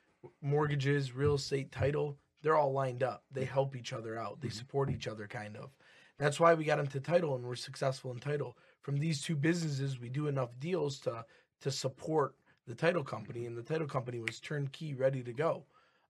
mortgages, 0.42 1.14
real 1.14 1.36
estate, 1.36 1.72
title, 1.72 2.18
they're 2.42 2.56
all 2.56 2.72
lined 2.72 3.04
up. 3.04 3.24
They 3.32 3.46
help 3.46 3.76
each 3.76 3.94
other 3.94 4.18
out. 4.18 4.42
They 4.42 4.50
support 4.50 4.90
each 4.90 5.08
other, 5.08 5.28
kind 5.28 5.58
of. 5.58 5.72
That's 6.20 6.40
why 6.40 6.54
we 6.54 6.66
got 6.66 6.80
into 6.80 7.00
title 7.00 7.36
and 7.36 7.46
we're 7.46 7.56
successful 7.56 8.12
in 8.12 8.20
title. 8.20 8.58
From 8.82 8.98
these 8.98 9.22
two 9.22 9.36
businesses, 9.36 10.00
we 10.00 10.10
do 10.10 10.28
enough 10.28 10.58
deals 10.60 11.00
to 11.00 11.26
to 11.62 11.72
support 11.72 12.36
the 12.68 12.76
title 12.76 13.04
company, 13.04 13.46
and 13.46 13.58
the 13.58 13.64
title 13.64 13.88
company 13.88 14.20
was 14.20 14.40
turnkey, 14.40 14.94
ready 14.94 15.24
to 15.24 15.34
go. 15.34 15.66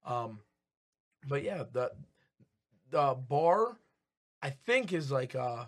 Um, 0.05 0.39
but 1.27 1.43
yeah, 1.43 1.63
the 1.71 1.91
the 2.89 3.15
bar, 3.27 3.77
I 4.41 4.49
think, 4.49 4.93
is 4.93 5.11
like 5.11 5.35
uh 5.35 5.65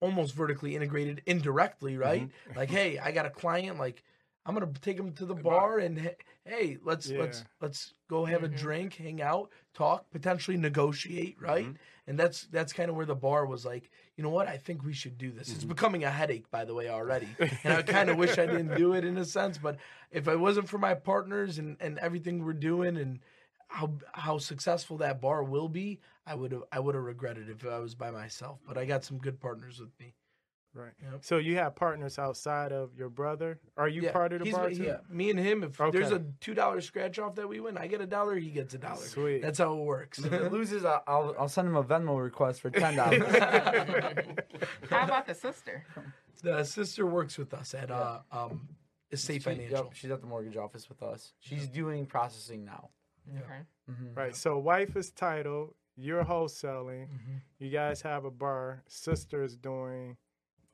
almost 0.00 0.34
vertically 0.34 0.74
integrated 0.74 1.22
indirectly, 1.26 1.96
right? 1.96 2.28
Like, 2.56 2.70
hey, 2.70 2.98
I 2.98 3.12
got 3.12 3.26
a 3.26 3.30
client, 3.30 3.78
like 3.78 4.02
I'm 4.44 4.54
gonna 4.54 4.72
take 4.80 4.98
him 4.98 5.12
to 5.12 5.24
the 5.26 5.34
bar 5.34 5.78
and 5.78 6.14
hey, 6.44 6.78
let's 6.82 7.06
let's 7.20 7.44
let's 7.60 7.94
go 8.08 8.24
have 8.24 8.42
Mhm. 8.42 8.44
a 8.44 8.48
drink, 8.48 8.94
hang 8.94 9.22
out, 9.22 9.50
talk, 9.72 10.10
potentially 10.10 10.56
negotiate, 10.56 11.40
right? 11.40 11.66
And 12.08 12.18
that's 12.18 12.46
that's 12.48 12.72
kind 12.72 12.90
of 12.90 12.96
where 12.96 13.06
the 13.06 13.14
bar 13.14 13.46
was 13.46 13.64
like, 13.64 13.90
you 14.16 14.24
know 14.24 14.30
what? 14.30 14.48
I 14.48 14.56
think 14.56 14.82
we 14.82 14.92
should 14.92 15.16
do 15.16 15.30
this. 15.30 15.48
It's 15.48 15.64
becoming 15.64 16.02
a 16.02 16.10
headache, 16.10 16.50
by 16.50 16.64
the 16.64 16.74
way, 16.74 16.88
already. 16.88 17.28
and 17.64 17.72
I 17.72 17.82
kind 17.82 18.10
of 18.10 18.16
wish 18.16 18.36
I 18.38 18.46
didn't 18.46 18.74
do 18.76 18.94
it 18.94 19.04
in 19.04 19.16
a 19.16 19.24
sense, 19.24 19.58
but 19.58 19.76
if 20.10 20.26
it 20.26 20.38
wasn't 20.40 20.68
for 20.68 20.78
my 20.78 20.94
partners 20.94 21.58
and 21.58 21.76
and 21.80 21.98
everything 22.00 22.44
we're 22.44 22.52
doing 22.54 22.96
and 22.96 23.20
how 23.68 23.94
how 24.12 24.38
successful 24.38 24.96
that 24.98 25.20
bar 25.20 25.44
will 25.44 25.68
be, 25.68 26.00
I 26.26 26.34
would 26.34 26.50
have 26.50 26.64
I 26.72 26.80
would 26.80 26.96
have 26.96 27.04
regretted 27.04 27.48
if 27.48 27.64
I 27.64 27.78
was 27.78 27.94
by 27.94 28.10
myself. 28.10 28.58
But 28.66 28.76
I 28.76 28.86
got 28.86 29.04
some 29.04 29.18
good 29.18 29.38
partners 29.40 29.78
with 29.78 29.92
me. 30.00 30.14
Right. 30.74 30.92
Yep. 31.02 31.22
So 31.24 31.36
you 31.36 31.56
have 31.56 31.74
partners 31.76 32.18
outside 32.18 32.72
of 32.72 32.96
your 32.96 33.10
brother? 33.10 33.58
Are 33.76 33.88
you 33.88 34.02
Yeah, 34.02 34.12
part 34.12 34.32
of 34.32 34.38
the 34.38 34.44
he's- 34.46 34.56
bar 34.56 34.68
he- 34.70 34.76
too? 34.76 34.96
me 35.10 35.28
and 35.30 35.38
him. 35.38 35.62
If 35.64 35.76
there's 35.92 36.12
a 36.12 36.24
two 36.40 36.54
dollar 36.54 36.80
scratch 36.80 37.18
off 37.18 37.34
that 37.34 37.46
we 37.48 37.60
win, 37.60 37.76
I 37.76 37.86
get 37.86 38.00
a 38.00 38.06
dollar. 38.06 38.36
He 38.36 38.50
gets 38.50 38.72
a 38.74 38.78
dollar. 38.78 38.96
Sweet. 39.04 39.42
That's 39.42 39.58
how 39.58 39.74
it 39.74 39.84
works. 39.84 40.18
If 40.20 40.32
it 40.32 40.50
loses, 40.50 40.84
I'll, 40.84 41.02
I'll 41.06 41.36
I'll 41.40 41.48
send 41.48 41.68
him 41.68 41.76
a 41.76 41.84
Venmo 41.84 42.22
request 42.22 42.60
for 42.62 42.70
ten 42.70 42.96
dollars. 42.96 43.22
How 44.90 45.04
about 45.04 45.26
the 45.26 45.34
sister? 45.34 45.84
the 46.42 46.64
sister 46.64 47.06
works 47.06 47.38
with 47.38 47.52
us 47.54 47.74
at 47.74 47.90
uh, 47.90 48.20
um, 48.32 48.68
Estate 49.10 49.42
Financial. 49.42 49.76
Yep, 49.84 49.94
she's 49.94 50.10
at 50.10 50.20
the 50.20 50.26
mortgage 50.26 50.56
office 50.56 50.88
with 50.88 51.02
us. 51.02 51.32
She's 51.38 51.68
doing 51.68 52.06
processing 52.06 52.64
now. 52.64 52.88
Okay. 53.36 53.60
Mhm. 53.90 54.16
Right. 54.16 54.34
So 54.34 54.58
wife 54.58 54.96
is 54.96 55.10
title, 55.12 55.76
you're 55.96 56.24
wholesaling, 56.24 57.06
Mhm. 57.08 57.40
you 57.58 57.70
guys 57.70 58.02
have 58.02 58.24
a 58.24 58.30
bar, 58.30 58.82
sister 58.88 59.42
is 59.44 59.56
doing 59.56 60.16
the 60.16 60.16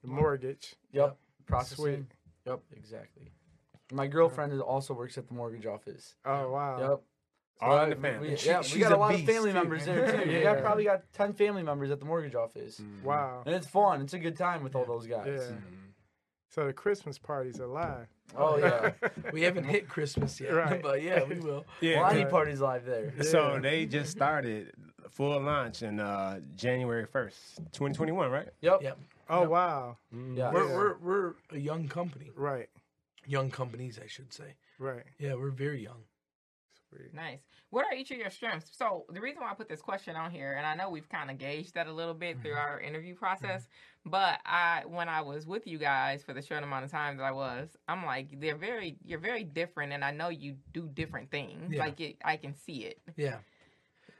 mortgage. 0.09 0.75
Yep. 0.93 1.17
Processing. 1.47 1.77
Sweet. 1.85 2.05
Yep. 2.47 2.61
Exactly. 2.77 3.33
My 3.93 4.07
girlfriend 4.07 4.53
is 4.53 4.61
also 4.61 4.93
works 4.95 5.17
at 5.19 5.27
the 5.29 5.35
mortgage 5.35 5.67
office. 5.67 6.15
Oh 6.25 6.51
wow. 6.51 6.79
Yep. 6.81 7.01
All 7.61 7.83
in 7.85 7.91
the 7.91 7.97
family. 7.97 8.31
We, 8.31 8.37
She- 8.37 8.49
yeah, 8.51 8.63
we 8.73 8.79
got 8.81 8.93
a, 8.93 8.97
a 8.97 8.99
lot 8.99 9.15
of 9.15 9.23
family 9.25 9.51
too. 9.51 9.55
members 9.55 9.85
there 9.85 10.13
too. 10.25 10.29
We 10.29 10.35
Yeah. 10.37 10.43
got 10.55 10.63
probably 10.63 10.85
got 10.85 11.03
ten 11.13 11.33
family 11.33 11.63
members 11.63 11.91
at 11.91 11.99
the 11.99 12.05
mortgage 12.05 12.35
office, 12.35 12.81
Wow. 13.03 13.43
and 13.47 13.55
it's 13.55 13.67
fun. 13.67 14.01
It's 14.03 14.13
a 14.15 14.19
good 14.19 14.37
time 14.37 14.63
with 14.63 14.77
all 14.77 14.85
those 14.85 15.07
guys. 15.07 15.27
Yeah. 15.51 15.57
So 16.51 16.67
the 16.67 16.73
Christmas 16.73 17.19
party's 17.19 17.59
alive. 17.59 18.07
Oh 18.37 18.59
yeah. 18.59 18.93
We 19.33 19.43
haven't 19.43 19.65
hit 19.65 19.89
Christmas 19.89 20.39
yet, 20.41 20.53
Right. 20.55 20.83
but 20.89 21.03
yeah, 21.03 21.25
we 21.25 21.41
will. 21.41 21.65
Yeah. 21.81 22.01
well, 22.03 22.11
any 22.11 22.23
right. 22.23 22.31
parties 22.31 22.61
live 22.61 22.85
there. 22.85 23.13
So 23.23 23.55
Yeah. 23.55 23.61
they 23.61 23.87
just 23.87 24.11
started 24.13 24.73
full 25.11 25.41
launch 25.41 25.83
in 25.83 25.99
uh, 25.99 26.41
January 26.55 27.07
first, 27.07 27.61
twenty 27.73 27.95
twenty 27.95 28.13
one, 28.13 28.31
right? 28.31 28.49
Yep. 28.61 28.83
Yep. 28.83 28.99
Oh 29.29 29.41
Yep. 29.41 29.51
wow. 29.51 29.97
Mm-hmm. 30.15 30.37
Yeah. 30.37 30.53
We're, 30.53 30.75
we're 30.75 30.99
we're 30.99 31.35
a 31.53 31.59
young 31.59 31.89
company. 31.89 32.31
Right. 32.35 32.69
Young 33.27 33.51
companies, 33.51 33.99
I 34.03 34.07
should 34.07 34.33
say. 34.33 34.55
Right. 34.79 35.05
Yeah, 35.19 35.35
we're 35.35 35.51
very 35.51 35.83
young. 35.83 36.05
Sweet. 36.89 37.13
Nice. 37.13 37.41
What 37.71 37.85
are 37.85 37.95
each 37.95 38.11
of 38.11 38.17
your 38.17 38.31
strengths? 38.31 38.71
So 38.75 39.05
the 39.13 39.21
reason 39.21 39.43
why 39.43 39.51
I 39.51 39.55
put 39.55 39.69
this 39.69 39.83
question 39.83 40.17
on 40.17 40.31
here, 40.31 40.55
and 40.57 40.67
I 40.67 40.75
know 40.75 40.89
we've 40.89 41.09
kind 41.09 41.31
of 41.31 41.37
gauged 41.37 41.75
that 41.75 41.87
a 41.87 41.93
little 41.93 42.15
bit 42.15 42.41
through 42.41 42.53
mm-hmm. 42.53 42.61
our 42.61 42.81
interview 42.81 43.15
process, 43.15 43.65
mm-hmm. 43.65 44.11
but 44.11 44.41
I, 44.47 44.85
when 44.87 45.09
I 45.09 45.21
was 45.21 45.47
with 45.47 45.67
you 45.67 45.77
guys 45.77 46.23
for 46.23 46.33
the 46.33 46.41
short 46.41 46.63
amount 46.63 46.87
of 46.87 46.91
time 46.91 47.19
that 47.19 47.25
I 47.25 47.33
was, 47.33 47.77
I'm 47.89 48.07
like, 48.07 48.41
they're 48.41 48.57
very, 48.57 48.97
you're 49.05 49.19
very 49.19 49.45
different, 49.45 49.93
and 49.93 50.03
I 50.03 50.13
know 50.13 50.31
you 50.31 50.57
do 50.73 50.89
different 50.95 51.31
things. 51.31 51.75
Yeah. 51.75 51.81
Like 51.81 52.01
it, 52.01 52.17
I 52.25 52.39
can 52.39 52.55
see 52.55 52.85
it. 52.85 53.01
Yeah. 53.19 53.37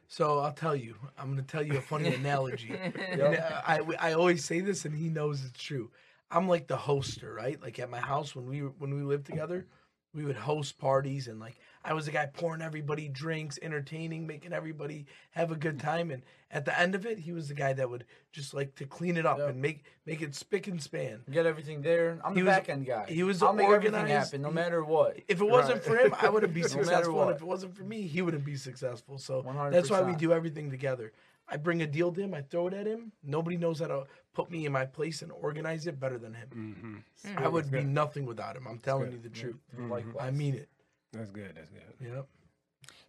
So 0.09 0.41
I'll 0.41 0.53
tell 0.53 0.75
you. 0.75 0.97
I'm 1.19 1.27
going 1.27 1.37
to 1.37 1.43
tell 1.43 1.63
you 1.63 1.77
a 1.77 1.83
funny 1.83 2.15
analogy. 2.15 2.75
Yep. 3.17 3.41
Uh, 3.41 3.61
I, 3.67 3.81
I 4.11 4.13
always 4.15 4.45
say 4.45 4.61
this, 4.61 4.85
and 4.85 4.95
he 4.95 5.09
knows 5.09 5.45
it's 5.45 5.63
true. 5.63 5.91
I'm 6.31 6.49
like 6.49 6.67
the 6.67 6.77
hoster, 6.77 7.35
right? 7.35 7.61
Like 7.61 7.79
at 7.79 7.91
my 7.91 8.01
house 8.01 8.35
when 8.35 8.47
we 8.47 8.61
when 8.61 8.95
we 8.95 9.03
lived 9.03 9.27
together, 9.27 9.67
we 10.15 10.25
would 10.25 10.37
host 10.37 10.79
parties, 10.79 11.29
and 11.29 11.39
like 11.41 11.57
I 11.89 11.95
was 11.95 12.05
the 12.05 12.13
guy 12.13 12.27
pouring 12.27 12.61
everybody 12.61 13.09
drinks, 13.09 13.59
entertaining, 13.63 14.27
making 14.27 14.53
everybody 14.53 15.07
have 15.31 15.51
a 15.51 15.57
good 15.57 15.81
time. 15.81 16.11
And 16.11 16.23
at 16.51 16.67
the 16.67 16.79
end 16.79 16.95
of 16.95 17.07
it, 17.07 17.19
he 17.19 17.33
was 17.33 17.49
the 17.49 17.55
guy 17.55 17.73
that 17.73 17.89
would 17.89 18.05
just 18.31 18.53
like 18.53 18.75
to 18.75 18.85
clean 18.85 19.17
it 19.17 19.25
up 19.25 19.39
Yep. 19.39 19.49
and 19.49 19.63
make 19.63 19.85
make 20.05 20.21
it 20.21 20.35
spick 20.35 20.67
and 20.67 20.83
span. 20.83 21.23
Get 21.31 21.47
everything 21.47 21.81
there. 21.81 22.21
I'm 22.23 22.35
He 22.35 22.43
the 22.43 22.47
was- 22.49 22.57
back 22.57 22.69
end 22.69 22.85
guy. 22.85 23.07
he 23.09 23.23
was 23.23 23.43
I'll 23.43 23.55
make 23.55 23.67
everything 23.69 23.95
organized. 23.95 24.33
happen 24.33 24.43
no 24.43 24.51
matter 24.51 24.85
what. 24.85 25.19
If 25.29 25.41
it 25.41 25.49
wasn't 25.49 25.77
Right. 25.77 25.83
for 25.85 25.97
him, 25.97 26.15
I 26.21 26.29
wouldn't 26.29 26.53
be 26.53 26.61
matter 26.69 26.75
successful. 26.75 27.23
And 27.23 27.31
if 27.31 27.41
it 27.41 27.47
wasn't 27.47 27.75
for 27.75 27.85
me, 27.85 28.03
he 28.03 28.21
wouldn't 28.21 28.45
be 28.45 28.57
successful. 28.57 29.17
So 29.17 29.43
100%. 29.43 29.73
that's 29.73 29.89
why 29.91 30.03
we 30.03 30.15
do 30.15 30.35
everything 30.35 30.71
together. 30.71 31.13
I 31.51 31.57
bring 31.57 31.81
a 31.81 31.87
deal 31.87 32.13
to 32.13 32.21
him, 32.21 32.35
I 32.35 32.43
throw 32.43 32.67
it 32.67 32.75
at 32.75 32.87
him. 32.87 33.13
Nobody 33.23 33.57
knows 33.57 33.79
how 33.81 33.87
to 33.87 34.05
put 34.35 34.51
me 34.51 34.67
in 34.67 34.73
my 34.73 34.85
place 34.85 35.23
and 35.23 35.33
organize 35.33 35.87
it 35.87 35.99
better 35.99 36.19
than 36.19 36.35
him. 36.35 37.03
Mm-hmm. 37.25 37.39
I 37.43 37.49
would 37.49 37.71
be 37.71 37.83
nothing 37.83 38.27
without 38.27 38.55
him. 38.57 38.67
I'm 38.69 38.79
telling 38.79 39.11
you 39.13 39.19
the 39.19 39.31
truth. 39.31 39.57
Likewise. 39.79 40.15
I 40.21 40.31
mean 40.31 40.55
it. 40.57 40.69
That's 41.13 41.31
good. 41.31 41.53
That's 41.57 41.71
good. 41.71 41.83
Yep. 42.01 42.27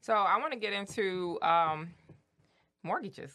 So 0.01 0.13
I 0.13 0.37
want 0.39 0.53
to 0.53 0.59
get 0.59 0.73
into 0.73 1.37
um, 1.41 1.89
mortgages. 2.83 3.33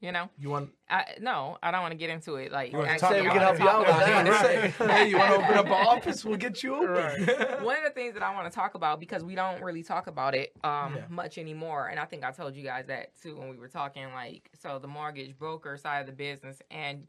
You 0.00 0.12
know, 0.12 0.28
You 0.38 0.50
want? 0.50 0.68
I, 0.90 1.14
no, 1.18 1.56
I 1.62 1.70
don't 1.70 1.80
want 1.80 1.92
to 1.92 1.96
get 1.96 2.10
into 2.10 2.34
it. 2.34 2.52
Like, 2.52 2.72
You 2.72 2.78
wanna 2.78 2.90
actually, 2.90 3.00
talk 3.08 3.12
Say 3.12 3.22
we 3.22 3.28
can 3.28 3.38
help 3.38 3.58
you 3.58 3.66
out 3.66 3.78
with 3.86 3.88
about- 3.88 4.26
that. 4.26 4.90
Hey, 4.90 5.08
you 5.08 5.16
want 5.16 5.30
to 5.32 5.36
open 5.38 5.56
up 5.56 5.66
an 5.66 5.72
office? 5.72 6.24
We'll 6.26 6.36
get 6.36 6.62
you 6.62 6.74
open. 6.74 7.26
One 7.64 7.78
of 7.78 7.84
the 7.84 7.90
things 7.94 8.12
that 8.12 8.22
I 8.22 8.34
want 8.34 8.46
to 8.50 8.54
talk 8.54 8.74
about 8.74 9.00
because 9.00 9.24
we 9.24 9.34
don't 9.34 9.62
really 9.62 9.82
talk 9.82 10.06
about 10.06 10.34
it 10.34 10.52
um, 10.62 10.96
Yeah. 10.96 11.04
much 11.08 11.38
anymore, 11.38 11.88
and 11.88 11.98
I 11.98 12.04
think 12.04 12.22
I 12.22 12.32
told 12.32 12.54
you 12.54 12.62
guys 12.62 12.84
that 12.88 13.18
too 13.22 13.36
when 13.38 13.48
we 13.48 13.56
were 13.56 13.68
talking. 13.68 14.04
Like, 14.12 14.50
so 14.60 14.78
the 14.78 14.88
mortgage 14.88 15.38
broker 15.38 15.78
side 15.78 16.00
of 16.00 16.06
the 16.06 16.12
business, 16.12 16.60
and 16.70 17.06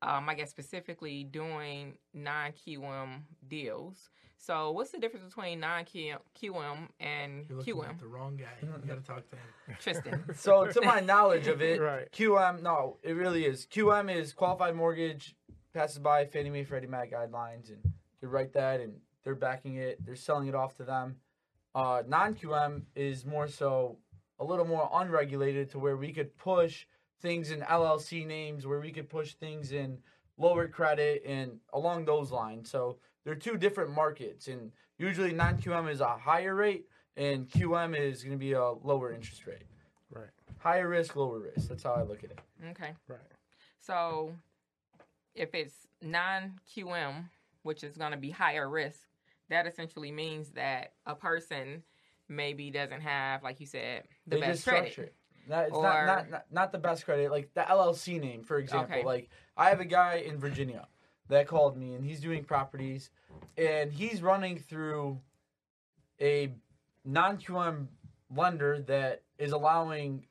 um, 0.00 0.26
I 0.26 0.34
guess 0.34 0.48
specifically 0.48 1.24
doing 1.24 1.98
non 2.14 2.52
QM 2.52 3.24
deals. 3.46 4.08
So, 4.40 4.70
what's 4.70 4.90
the 4.92 4.98
difference 4.98 5.26
between 5.26 5.60
non 5.60 5.84
QM 5.84 6.88
and 7.00 7.44
You're 7.48 7.58
looking 7.58 7.74
QM? 7.74 7.88
at 7.90 7.98
the 7.98 8.06
wrong 8.06 8.36
guy. 8.36 8.46
You 8.62 8.68
got 8.86 8.96
to 8.96 9.02
talk 9.06 9.28
to 9.30 9.36
him. 9.36 9.76
Tristan. 9.80 10.24
So, 10.34 10.66
to 10.66 10.80
my 10.80 11.00
knowledge 11.00 11.48
of 11.48 11.60
it, 11.60 11.80
Right. 11.80 12.10
QM, 12.12 12.62
no, 12.62 12.98
it 13.02 13.12
really 13.12 13.44
is. 13.44 13.66
QM 13.66 14.14
is 14.14 14.32
qualified 14.32 14.74
mortgage, 14.74 15.34
passes 15.74 15.98
by 15.98 16.24
Fannie 16.24 16.50
Mae, 16.50 16.64
Freddie 16.64 16.86
Mac 16.86 17.10
guidelines, 17.10 17.68
and 17.68 17.92
they 18.20 18.26
write 18.28 18.52
that, 18.54 18.80
and 18.80 18.94
they're 19.24 19.34
backing 19.34 19.74
it. 19.76 20.04
They're 20.04 20.16
selling 20.16 20.48
it 20.48 20.54
off 20.54 20.76
to 20.76 20.84
them. 20.84 21.16
Uh, 21.74 22.02
Non 22.06 22.34
QM 22.34 22.82
is 22.94 23.26
more 23.26 23.48
so 23.48 23.98
a 24.40 24.44
little 24.44 24.64
more 24.64 24.88
unregulated 24.94 25.70
to 25.72 25.78
where 25.80 25.96
we 25.96 26.12
could 26.12 26.36
push 26.38 26.86
things 27.20 27.50
in 27.50 27.60
LLC 27.62 28.24
names, 28.24 28.66
where 28.66 28.80
we 28.80 28.92
could 28.92 29.08
push 29.10 29.34
things 29.34 29.72
in 29.72 29.98
lower 30.38 30.68
credit 30.68 31.22
and 31.26 31.58
along 31.72 32.04
those 32.04 32.30
lines. 32.30 32.70
So 32.70 32.98
they're 33.28 33.34
two 33.34 33.58
different 33.58 33.90
markets, 33.94 34.48
and 34.48 34.72
usually 34.96 35.34
non 35.34 35.58
QM 35.58 35.90
is 35.90 36.00
a 36.00 36.16
higher 36.16 36.54
rate, 36.54 36.86
and 37.14 37.46
QM 37.46 37.94
is 37.94 38.22
going 38.22 38.32
to 38.34 38.38
be 38.38 38.52
a 38.52 38.70
lower 38.70 39.12
interest 39.12 39.46
rate. 39.46 39.66
Right. 40.10 40.30
Higher 40.56 40.88
risk, 40.88 41.14
lower 41.14 41.38
risk. 41.40 41.68
That's 41.68 41.82
how 41.82 41.92
I 41.92 42.04
look 42.04 42.24
at 42.24 42.30
it. 42.30 42.38
Okay. 42.70 42.94
Right. 43.06 43.20
So, 43.82 44.32
if 45.34 45.54
it's 45.54 45.74
non 46.00 46.58
QM, 46.74 47.26
which 47.64 47.84
is 47.84 47.98
going 47.98 48.12
to 48.12 48.16
be 48.16 48.30
higher 48.30 48.66
risk, 48.66 49.00
that 49.50 49.66
essentially 49.66 50.10
means 50.10 50.48
that 50.52 50.94
a 51.04 51.14
person 51.14 51.82
maybe 52.30 52.70
doesn't 52.70 53.02
have, 53.02 53.42
like 53.42 53.60
you 53.60 53.66
said, 53.66 54.04
the 54.26 54.36
they 54.36 54.40
best 54.40 54.52
just 54.52 54.68
credit. 54.68 54.92
structure 54.92 55.10
it. 55.10 55.14
Not, 55.50 55.64
it's 55.66 55.76
Or- 55.76 55.82
not, 55.82 56.06
not, 56.06 56.30
not 56.30 56.44
not 56.50 56.72
the 56.72 56.78
best 56.78 57.04
credit. 57.04 57.30
Like 57.30 57.52
the 57.52 57.60
LLC 57.60 58.18
name, 58.22 58.42
for 58.42 58.56
example. 58.58 58.96
Okay. 58.96 59.04
Like 59.04 59.28
I 59.54 59.68
have 59.68 59.80
a 59.80 59.84
guy 59.84 60.22
in 60.26 60.38
Virginia 60.38 60.88
that 61.28 61.46
called 61.46 61.76
me, 61.76 61.94
and 61.94 62.04
he's 62.04 62.20
doing 62.20 62.44
properties, 62.44 63.10
and 63.56 63.92
he's 63.92 64.22
running 64.22 64.58
through 64.58 65.20
a 66.20 66.52
non 67.04 67.38
QM 67.38 67.86
lender 68.34 68.80
that 68.80 69.22
is 69.38 69.52
allowing 69.52 70.26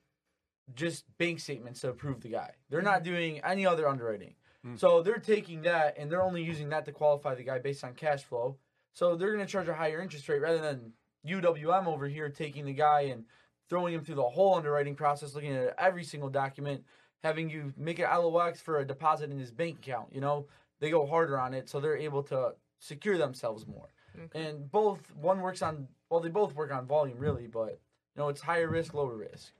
just 0.75 1.05
bank 1.17 1.39
statements 1.39 1.81
to 1.81 1.89
approve 1.89 2.21
the 2.21 2.29
guy. 2.29 2.51
They're 2.69 2.81
not 2.81 3.03
mm-hmm. 3.03 3.13
doing 3.13 3.39
any 3.43 3.65
other 3.65 3.87
underwriting. 3.87 4.35
Mm. 4.65 4.79
So 4.79 5.01
they're 5.01 5.19
taking 5.19 5.61
that 5.61 5.95
and 5.97 6.11
they're 6.11 6.23
only 6.23 6.43
using 6.43 6.69
that 6.69 6.85
to 6.85 6.91
qualify 6.91 7.35
the 7.35 7.43
guy 7.43 7.59
based 7.59 7.83
on 7.83 7.93
cash 7.93 8.23
flow. 8.23 8.57
So 8.93 9.15
they're 9.15 9.33
going 9.33 9.45
to 9.45 9.51
charge 9.51 9.67
a 9.67 9.73
higher 9.73 10.01
interest 10.01 10.27
rate 10.27 10.41
rather 10.41 10.59
than 10.59 10.93
UWM 11.25 11.87
over 11.87 12.07
here 12.07 12.29
taking 12.29 12.65
the 12.65 12.73
guy 12.73 13.01
and 13.01 13.25
throwing 13.69 13.93
him 13.93 14.03
through 14.03 14.15
the 14.15 14.23
whole 14.23 14.55
underwriting 14.55 14.95
process, 14.95 15.35
looking 15.35 15.55
at 15.55 15.75
every 15.77 16.03
single 16.03 16.29
document, 16.29 16.83
having 17.23 17.49
you 17.49 17.73
make 17.77 17.99
an 17.99 18.05
LOX 18.09 18.61
for 18.61 18.79
a 18.79 18.85
deposit 18.85 19.29
in 19.29 19.37
his 19.37 19.51
bank 19.51 19.77
account. 19.79 20.07
You 20.11 20.21
know, 20.21 20.47
they 20.79 20.89
go 20.89 21.05
harder 21.05 21.39
on 21.39 21.53
it, 21.53 21.69
so 21.69 21.79
they're 21.79 21.97
able 21.97 22.23
to 22.23 22.53
secure 22.79 23.17
themselves 23.17 23.65
more. 23.67 23.87
And 24.33 24.71
both, 24.71 24.99
one 25.15 25.41
works 25.41 25.61
on, 25.61 25.87
well, 26.09 26.19
they 26.21 26.29
both 26.29 26.55
work 26.55 26.71
on 26.73 26.87
volume 26.87 27.19
really, 27.19 27.45
but 27.47 27.79
you 28.15 28.23
know, 28.23 28.29
it's 28.29 28.41
higher 28.41 28.67
risk, 28.67 28.93
lower 28.95 29.15
risk. 29.15 29.51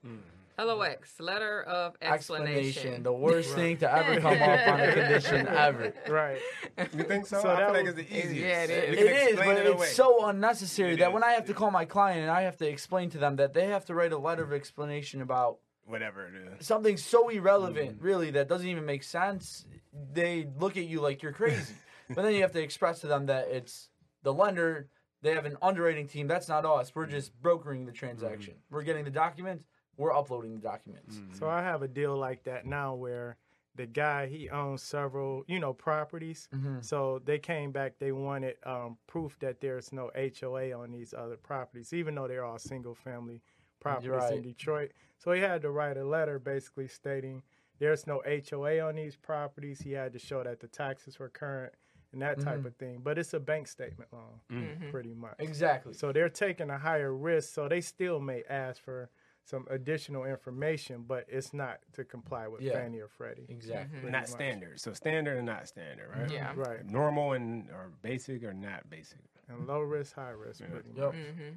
LOX, 0.60 1.20
letter 1.20 1.62
of 1.62 1.96
explanation. 2.02 3.04
the 3.04 3.14
worst 3.14 3.54
thing 3.54 3.78
to 3.78 3.92
ever 3.94 4.20
come 4.20 4.34
up 4.42 4.68
on 4.68 4.80
a 4.80 4.92
condition 4.94 5.48
ever. 5.48 5.94
Right. 6.10 6.40
You 6.80 7.04
think 7.04 7.28
so? 7.28 7.40
So 7.42 7.50
I 7.52 7.58
feel 7.66 7.74
like 7.76 7.86
it's 7.86 7.96
the 7.96 8.08
easiest. 8.18 8.34
Yeah, 8.36 8.64
it 8.64 8.70
is. 8.72 9.00
You 9.00 9.06
It 9.06 9.08
can 9.10 9.16
is, 9.16 9.28
explain 9.34 9.50
but 9.56 9.66
it 9.66 9.72
it's 9.74 9.92
so 9.96 10.26
unnecessary 10.26 10.94
It 10.94 11.00
that 11.00 11.10
is, 11.10 11.14
when 11.14 11.24
I 11.24 11.34
have 11.34 11.46
to 11.46 11.54
call 11.54 11.70
my 11.70 11.86
client 11.86 12.22
and 12.22 12.32
I 12.32 12.42
have 12.42 12.58
to 12.58 12.68
explain 12.68 13.12
to 13.12 13.20
them 13.20 13.36
that 13.36 13.54
they 13.54 13.68
have 13.68 13.86
to 13.86 13.94
write 13.94 14.12
a 14.14 14.18
letter 14.18 14.44
of 14.44 14.52
explanation 14.52 15.22
about 15.22 15.60
whatever 15.88 16.28
it 16.28 16.60
is. 16.60 16.68
something 16.68 16.98
so 16.98 17.30
irrelevant, 17.30 17.98
really, 18.02 18.32
that 18.32 18.48
doesn't 18.48 18.68
even 18.68 18.86
make 18.86 19.04
sense, 19.04 19.66
they 20.14 20.48
look 20.60 20.78
at 20.78 20.86
you 20.86 21.02
like 21.02 21.24
you're 21.24 21.32
crazy. 21.32 21.74
but 22.10 22.22
then 22.22 22.34
you 22.34 22.42
have 22.42 22.52
to 22.52 22.62
express 22.62 23.02
to 23.02 23.08
them 23.08 23.26
that 23.28 23.48
it's 23.50 23.90
the 24.24 24.34
lender, 24.34 24.90
they 25.22 25.34
have 25.34 25.46
an 25.46 25.58
underwriting 25.62 26.08
team. 26.08 26.28
That's 26.28 26.48
not 26.48 26.66
us. 26.66 26.94
We're 26.94 27.08
just 27.08 27.40
brokering 27.42 27.86
the 27.86 27.92
transaction. 27.92 28.56
We're 28.70 28.84
getting 28.84 29.04
the 29.04 29.12
documents, 29.12 29.66
we're 29.98 30.16
uploading 30.16 30.54
the 30.54 30.62
documents. 30.62 31.20
So 31.34 31.50
I 31.50 31.62
have 31.64 31.82
a 31.82 31.88
deal 31.88 32.16
like 32.16 32.44
that 32.44 32.66
now 32.66 32.94
where 32.94 33.38
the 33.78 33.86
guy 33.86 34.28
he 34.28 34.50
owns 34.50 34.84
several, 34.84 35.44
you 35.48 35.60
know, 35.60 35.72
properties. 35.74 36.50
Mhm. 36.54 36.84
So 36.84 37.22
they 37.24 37.40
came 37.40 37.72
back. 37.72 37.94
They 38.00 38.12
wanted 38.12 38.58
um, 38.66 38.98
proof 39.08 39.38
that 39.40 39.62
there's 39.62 39.94
no 39.94 40.12
HOA 40.16 40.74
on 40.74 40.92
these 40.92 41.14
other 41.14 41.38
properties, 41.38 41.94
even 41.94 42.16
though 42.16 42.28
they're 42.28 42.44
all 42.44 42.60
single 42.60 42.96
family 42.96 43.42
properties 43.80 44.10
right. 44.10 44.34
in 44.34 44.42
Detroit. 44.42 44.92
So 45.18 45.32
he 45.32 45.42
had 45.42 45.62
to 45.64 45.72
write 45.72 45.98
a 45.98 46.04
letter 46.06 46.40
basically 46.40 46.88
stating 46.88 47.42
there's 47.80 48.08
no 48.08 48.22
HOA 48.50 48.80
on 48.80 48.96
these 48.96 49.16
properties. 49.16 49.82
He 49.82 49.92
had 49.92 50.14
to 50.14 50.20
show 50.20 50.44
that 50.44 50.60
the 50.60 50.68
taxes 50.68 51.20
were 51.20 51.30
current 51.30 51.74
and 52.14 52.22
that 52.22 52.40
type 52.40 52.66
of 52.66 52.76
thing. 52.76 53.02
But 53.04 53.18
it's 53.18 53.34
a 53.34 53.40
bank 53.40 53.68
statement 53.68 54.12
loan, 54.14 54.40
Mm-hmm. 54.52 54.90
pretty 54.90 55.14
much. 55.14 55.36
Exactly. 55.40 55.94
So 55.94 56.12
they're 56.12 56.30
taking 56.30 56.70
a 56.70 56.78
higher 56.78 57.14
risk. 57.14 57.54
So 57.54 57.68
they 57.68 57.82
still 57.82 58.20
may 58.20 58.44
ask 58.50 58.82
for 58.82 59.10
some 59.44 59.66
additional 59.70 60.26
information, 60.26 61.06
but 61.08 61.26
it's 61.30 61.54
not 61.54 61.80
to 61.94 62.04
comply 62.04 62.48
with 62.48 62.62
Yeah. 62.62 62.74
Fannie 62.74 63.00
or 63.00 63.08
Freddie. 63.08 63.46
Exactly. 63.48 64.00
pretty 64.00 64.12
Not 64.12 64.22
much. 64.24 64.30
standard. 64.30 64.80
So 64.80 64.94
standard 64.94 65.38
and 65.38 65.46
not 65.46 65.68
standard, 65.68 66.10
right? 66.10 66.30
Yeah. 66.32 66.54
Right. 66.56 66.86
Normal 66.86 67.34
and 67.34 67.70
or 67.70 67.92
basic 68.02 68.44
or 68.44 68.54
not 68.54 68.90
basic. 68.90 69.20
And 69.48 69.66
low 69.68 69.80
risk, 69.82 70.16
high 70.16 70.32
risk, 70.32 70.62
pretty 70.70 70.90
Yep. 70.96 71.06
much. 71.14 71.16
hmm 71.16 71.50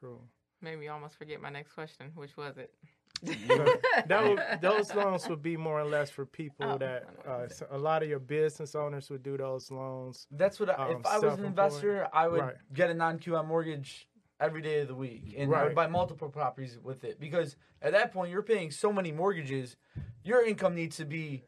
Cool. 0.00 0.22
Made 0.60 0.78
me 0.78 0.88
almost 0.88 1.16
forget 1.16 1.40
my 1.40 1.48
next 1.50 1.72
question, 1.72 2.10
which 2.14 2.36
was 2.36 2.58
it? 2.58 2.74
So 3.24 3.66
that 4.06 4.22
would, 4.28 4.42
those 4.62 4.94
loans 4.94 5.28
would 5.28 5.42
be 5.42 5.56
more 5.56 5.80
or 5.80 5.84
less 5.84 6.10
for 6.10 6.24
people 6.26 6.66
Oh, 6.66 6.78
that 6.78 7.04
I 7.08 7.12
know 7.12 7.38
what 7.38 7.44
uh, 7.44 7.48
so 7.48 7.66
a 7.70 7.78
lot 7.78 8.02
of 8.02 8.08
your 8.08 8.18
business 8.18 8.74
owners 8.74 9.10
would 9.10 9.22
do 9.22 9.36
those 9.36 9.70
loans. 9.70 10.26
That's 10.30 10.58
what 10.58 10.70
I, 10.70 10.74
Um, 10.90 11.00
if 11.00 11.06
I 11.06 11.18
was 11.18 11.38
an 11.38 11.44
investor, 11.44 12.08
I 12.12 12.28
would 12.28 12.40
Right. 12.40 12.54
get 12.72 12.90
a 12.90 12.94
non-QM 12.94 13.46
mortgage 13.46 14.08
every 14.40 14.62
day 14.62 14.80
of 14.80 14.88
the 14.88 14.94
week, 14.94 15.34
and 15.36 15.50
I 15.54 15.58
Right. 15.58 15.64
would 15.64 15.74
buy 15.74 15.86
multiple 15.86 16.30
properties 16.30 16.78
with 16.82 17.04
it 17.04 17.20
because 17.20 17.56
at 17.82 17.92
that 17.92 18.12
point 18.12 18.30
you're 18.30 18.42
paying 18.42 18.70
so 18.70 18.90
many 18.92 19.12
mortgages, 19.12 19.76
your 20.24 20.44
income 20.44 20.74
needs 20.74 20.96
to 20.96 21.04
be 21.04 21.44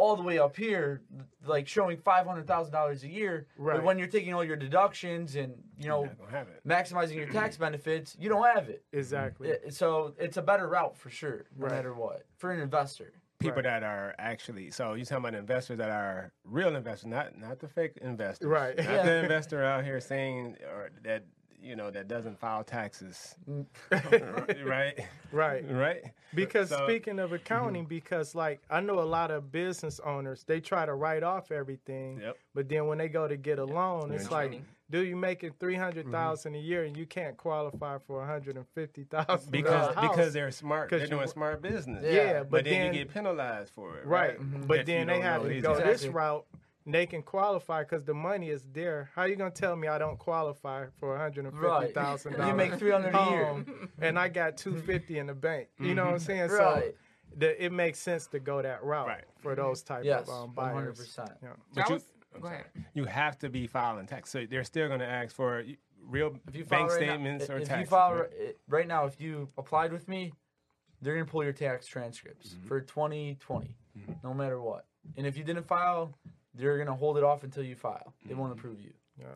all 0.00 0.16
the 0.16 0.22
way 0.22 0.38
up 0.38 0.56
here, 0.56 1.02
like 1.46 1.68
showing 1.68 1.98
five 1.98 2.26
hundred 2.26 2.46
thousand 2.46 2.72
dollars 2.72 3.04
a 3.04 3.08
year. 3.08 3.46
Right. 3.58 3.76
But 3.76 3.84
when 3.84 3.98
you're 3.98 4.08
taking 4.08 4.32
all 4.34 4.42
your 4.44 4.56
deductions 4.56 5.36
and 5.36 5.54
you 5.78 5.88
know 5.88 6.08
have 6.30 6.48
it. 6.48 6.66
maximizing 6.66 7.16
your 7.16 7.28
tax 7.28 7.56
benefits, 7.66 8.16
you 8.18 8.28
don't 8.28 8.44
have 8.54 8.68
it. 8.68 8.82
Exactly. 8.92 9.48
It- 9.50 9.74
So 9.74 10.14
it's 10.18 10.36
a 10.38 10.42
better 10.42 10.68
route 10.68 10.96
for 10.96 11.10
sure, 11.10 11.44
no 11.56 11.66
Right. 11.66 11.72
matter 11.76 11.92
what, 11.94 12.22
for 12.38 12.50
an 12.50 12.60
investor. 12.60 13.12
People 13.38 13.56
Right. 13.56 13.64
that 13.64 13.82
are 13.82 14.14
actually 14.18 14.70
so 14.70 14.94
you 14.94 15.04
talking 15.04 15.24
about 15.24 15.34
investors 15.38 15.78
that 15.78 15.90
are 15.90 16.32
real 16.44 16.74
investors, 16.76 17.06
not 17.06 17.38
not 17.38 17.58
the 17.58 17.68
fake 17.68 17.96
investors, 18.02 18.46
Right. 18.48 18.76
Not 18.76 18.84
Yeah. 18.90 19.02
the 19.04 19.22
investor 19.22 19.62
out 19.64 19.84
here 19.84 20.00
saying 20.00 20.56
or 20.72 20.90
that 21.04 21.24
you 21.62 21.76
know 21.76 21.90
that 21.90 22.08
doesn't 22.08 22.38
file 22.38 22.64
taxes, 22.64 23.34
Mm. 23.48 23.66
right? 24.66 24.98
Right. 25.32 25.64
Right. 25.70 26.02
Because 26.34 26.68
So- 26.70 26.84
speaking 26.86 27.18
of 27.18 27.32
accounting, 27.32 27.84
because 27.84 28.34
like 28.34 28.60
I 28.70 28.80
know 28.80 29.00
a 29.00 29.04
lot 29.04 29.30
of 29.30 29.50
business 29.52 30.00
owners, 30.00 30.44
they 30.44 30.60
try 30.60 30.86
to 30.86 30.94
write 30.94 31.22
off 31.22 31.50
everything, 31.50 32.20
Yep. 32.20 32.36
but 32.54 32.68
then 32.68 32.86
when 32.86 32.98
they 32.98 33.08
go 33.08 33.26
to 33.28 33.36
get 33.36 33.58
a 33.58 33.64
loan, 33.64 34.08
You're 34.08 34.16
it's 34.20 34.30
like, 34.30 34.62
do 34.90 35.04
you 35.04 35.16
make 35.16 35.44
it 35.44 35.54
three 35.60 35.76
hundred 35.76 36.10
thousand 36.10 36.54
a 36.54 36.58
year 36.58 36.84
and 36.84 36.96
you 36.96 37.06
can't 37.06 37.36
qualify 37.36 37.98
for 38.06 38.24
hundred 38.24 38.56
and 38.56 38.66
fifty 38.74 39.04
thousand? 39.04 39.50
Because 39.52 39.94
because 40.00 40.32
they're 40.32 40.50
smart, 40.50 40.88
'Cause 40.90 41.00
they're 41.00 41.06
you- 41.08 41.14
doing 41.16 41.28
smart 41.28 41.62
business. 41.62 42.02
yeah, 42.04 42.10
Yeah, 42.12 42.38
but, 42.40 42.50
But, 42.50 42.64
then, 42.64 42.72
then 42.74 42.94
you 42.94 43.04
get 43.04 43.14
penalized 43.14 43.72
for 43.74 43.98
it, 43.98 44.06
right, 44.06 44.38
right? 44.38 44.66
but 44.66 44.76
That 44.78 44.86
then 44.86 45.06
they 45.08 45.20
have 45.20 45.42
to 45.42 45.60
go 45.60 45.76
that- 45.76 45.86
this 45.86 46.06
route 46.06 46.46
they 46.86 47.06
can 47.06 47.22
qualify 47.22 47.82
because 47.82 48.04
the 48.04 48.14
money 48.14 48.50
is 48.50 48.66
there. 48.72 49.10
How 49.14 49.24
you 49.24 49.36
gonna 49.36 49.50
tell 49.50 49.76
me 49.76 49.88
I 49.88 49.98
don't 49.98 50.18
qualify 50.18 50.86
for 50.98 51.10
one 51.10 51.18
hundred 51.20 51.46
and 51.46 51.54
fifty 51.54 51.92
thousand 51.92 52.32
dollars? 52.36 52.48
You 52.50 52.54
make 52.54 52.74
300 52.74 53.14
a 53.14 53.30
year. 53.30 53.64
and 54.00 54.18
I 54.18 54.28
got 54.28 54.56
two 54.56 54.76
fifty 54.76 55.18
in 55.18 55.26
the 55.26 55.34
bank. 55.34 55.68
You 55.78 55.94
know 55.94 56.04
what 56.06 56.14
I'm 56.14 56.18
saying? 56.20 56.48
So 56.50 56.82
the, 57.36 57.64
it 57.64 57.72
makes 57.72 57.98
sense 57.98 58.26
to 58.28 58.40
go 58.40 58.60
that 58.62 58.82
route 58.82 59.06
Right. 59.06 59.24
for 59.38 59.54
those 59.54 59.82
type 59.82 60.04
Yes, 60.04 60.22
of 60.28 60.30
um, 60.30 60.54
one 60.54 60.72
hundred 60.72 60.84
buyers. 60.96 60.98
percent. 60.98 61.30
Yeah. 61.42 61.48
But 61.74 61.88
you- 61.88 61.94
was- 61.94 62.12
go 62.40 62.48
ahead. 62.48 62.64
You 62.94 63.04
have 63.04 63.38
to 63.40 63.48
be 63.48 63.66
filing 63.66 64.06
tax, 64.06 64.30
so 64.30 64.46
they're 64.48 64.64
still 64.64 64.88
going 64.88 65.00
to 65.00 65.06
ask 65.06 65.34
for 65.34 65.64
real 66.06 66.36
If 66.48 66.56
you 66.56 66.64
file 66.64 66.80
bank 66.80 66.90
right 66.92 67.00
now- 67.00 67.06
statements 67.14 67.50
or 67.50 67.56
if 67.58 67.68
taxes. 67.68 67.80
you 67.80 67.86
file 67.86 68.14
right? 68.14 68.56
right 68.68 68.86
now, 68.88 69.04
if 69.06 69.20
you 69.20 69.48
applied 69.58 69.92
with 69.92 70.08
me, 70.08 70.32
they're 71.02 71.14
gonna 71.14 71.24
pull 71.26 71.42
your 71.44 71.52
tax 71.52 71.86
transcripts 71.86 72.50
Mm-hmm. 72.54 72.66
for 72.68 72.80
2020, 72.80 73.76
no 74.24 74.32
matter 74.34 74.60
what. 74.60 74.86
And 75.16 75.26
if 75.26 75.36
you 75.36 75.44
didn't 75.44 75.66
file, 75.66 76.14
they're 76.54 76.78
gonna 76.78 76.94
hold 76.96 77.16
it 77.18 77.24
off 77.24 77.44
until 77.44 77.62
you 77.64 77.76
file. 77.76 78.14
They 78.26 78.34
won't 78.34 78.50
Mm-hmm. 78.52 78.58
approve 78.60 78.80
you. 78.80 78.92
Yeah. 79.18 79.34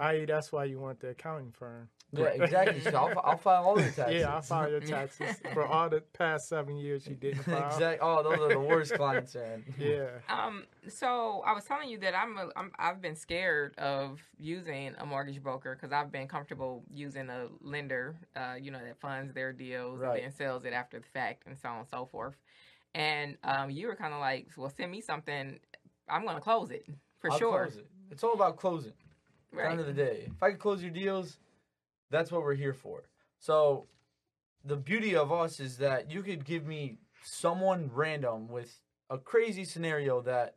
I.e., 0.00 0.26
that's 0.26 0.52
why 0.52 0.64
you 0.64 0.78
want 0.78 1.00
the 1.00 1.08
accounting 1.08 1.50
firm. 1.50 1.88
Yeah, 2.12 2.26
exactly. 2.26 2.80
So 2.80 2.90
I'll, 2.96 3.20
I'll 3.24 3.36
file 3.38 3.64
all 3.64 3.80
your 3.80 3.90
taxes. 3.90 4.14
Yeah, 4.20 4.34
I'll 4.34 4.42
file 4.42 4.68
your 4.70 4.80
taxes 4.80 5.40
for 5.54 5.64
all 5.64 5.88
the 5.88 6.00
past 6.00 6.48
seven 6.48 6.76
years 6.76 7.06
you 7.06 7.14
didn't 7.14 7.44
file. 7.44 7.66
exactly. 7.72 7.98
Oh, 8.02 8.22
those 8.22 8.38
are 8.38 8.48
the 8.50 8.60
worst 8.60 8.92
clients, 8.94 9.34
man. 9.34 9.64
Yeah. 9.78 10.08
Um, 10.28 10.64
so 10.88 11.42
I 11.46 11.52
was 11.54 11.64
telling 11.64 11.88
you 11.88 11.98
that 12.00 12.14
I'm, 12.14 12.36
a, 12.36 12.48
I'm 12.54 12.70
I've 12.78 13.00
been 13.00 13.14
scared 13.16 13.76
of 13.78 14.20
using 14.38 14.94
a 14.98 15.06
mortgage 15.06 15.42
broker 15.42 15.74
because 15.74 15.90
I've 15.92 16.12
been 16.12 16.28
comfortable 16.28 16.82
using 16.92 17.30
a 17.30 17.46
lender, 17.62 18.16
uh, 18.36 18.56
you 18.60 18.70
know, 18.70 18.80
that 18.84 18.98
funds 19.00 19.32
their 19.32 19.52
deals 19.54 20.00
Right. 20.00 20.22
and 20.22 20.24
then 20.24 20.36
sells 20.36 20.64
it 20.66 20.74
after 20.74 20.98
the 20.98 21.06
fact 21.06 21.44
and 21.46 21.56
so 21.58 21.68
on 21.70 21.78
and 21.80 21.88
so 21.88 22.04
forth. 22.04 22.36
And 22.94 23.36
um, 23.44 23.70
you 23.70 23.86
were 23.86 23.96
kind 23.96 24.12
of 24.12 24.20
like, 24.20 24.48
well, 24.56 24.70
send 24.76 24.90
me 24.90 25.00
something. 25.00 25.60
I'm 26.10 26.24
gonna 26.24 26.40
close 26.40 26.70
it 26.70 26.86
for 27.20 27.30
I'll 27.30 27.38
sure. 27.38 27.66
close 27.66 27.76
it. 27.76 27.86
It's 28.10 28.24
all 28.24 28.34
about 28.34 28.56
closing. 28.56 28.92
At 29.52 29.58
the 29.58 29.70
end 29.70 29.80
of 29.80 29.86
the 29.86 29.92
day, 29.92 30.24
if 30.26 30.42
I 30.42 30.50
could 30.50 30.60
close 30.60 30.82
your 30.82 30.90
deals, 30.90 31.38
that's 32.10 32.30
what 32.30 32.42
we're 32.42 32.54
here 32.54 32.74
for. 32.74 33.04
So, 33.38 33.86
the 34.64 34.76
beauty 34.76 35.16
of 35.16 35.32
us 35.32 35.60
is 35.60 35.78
that 35.78 36.10
you 36.10 36.22
could 36.22 36.44
give 36.44 36.66
me 36.66 36.98
someone 37.24 37.90
random 37.92 38.48
with 38.48 38.80
a 39.08 39.18
crazy 39.18 39.64
scenario 39.64 40.20
that 40.22 40.56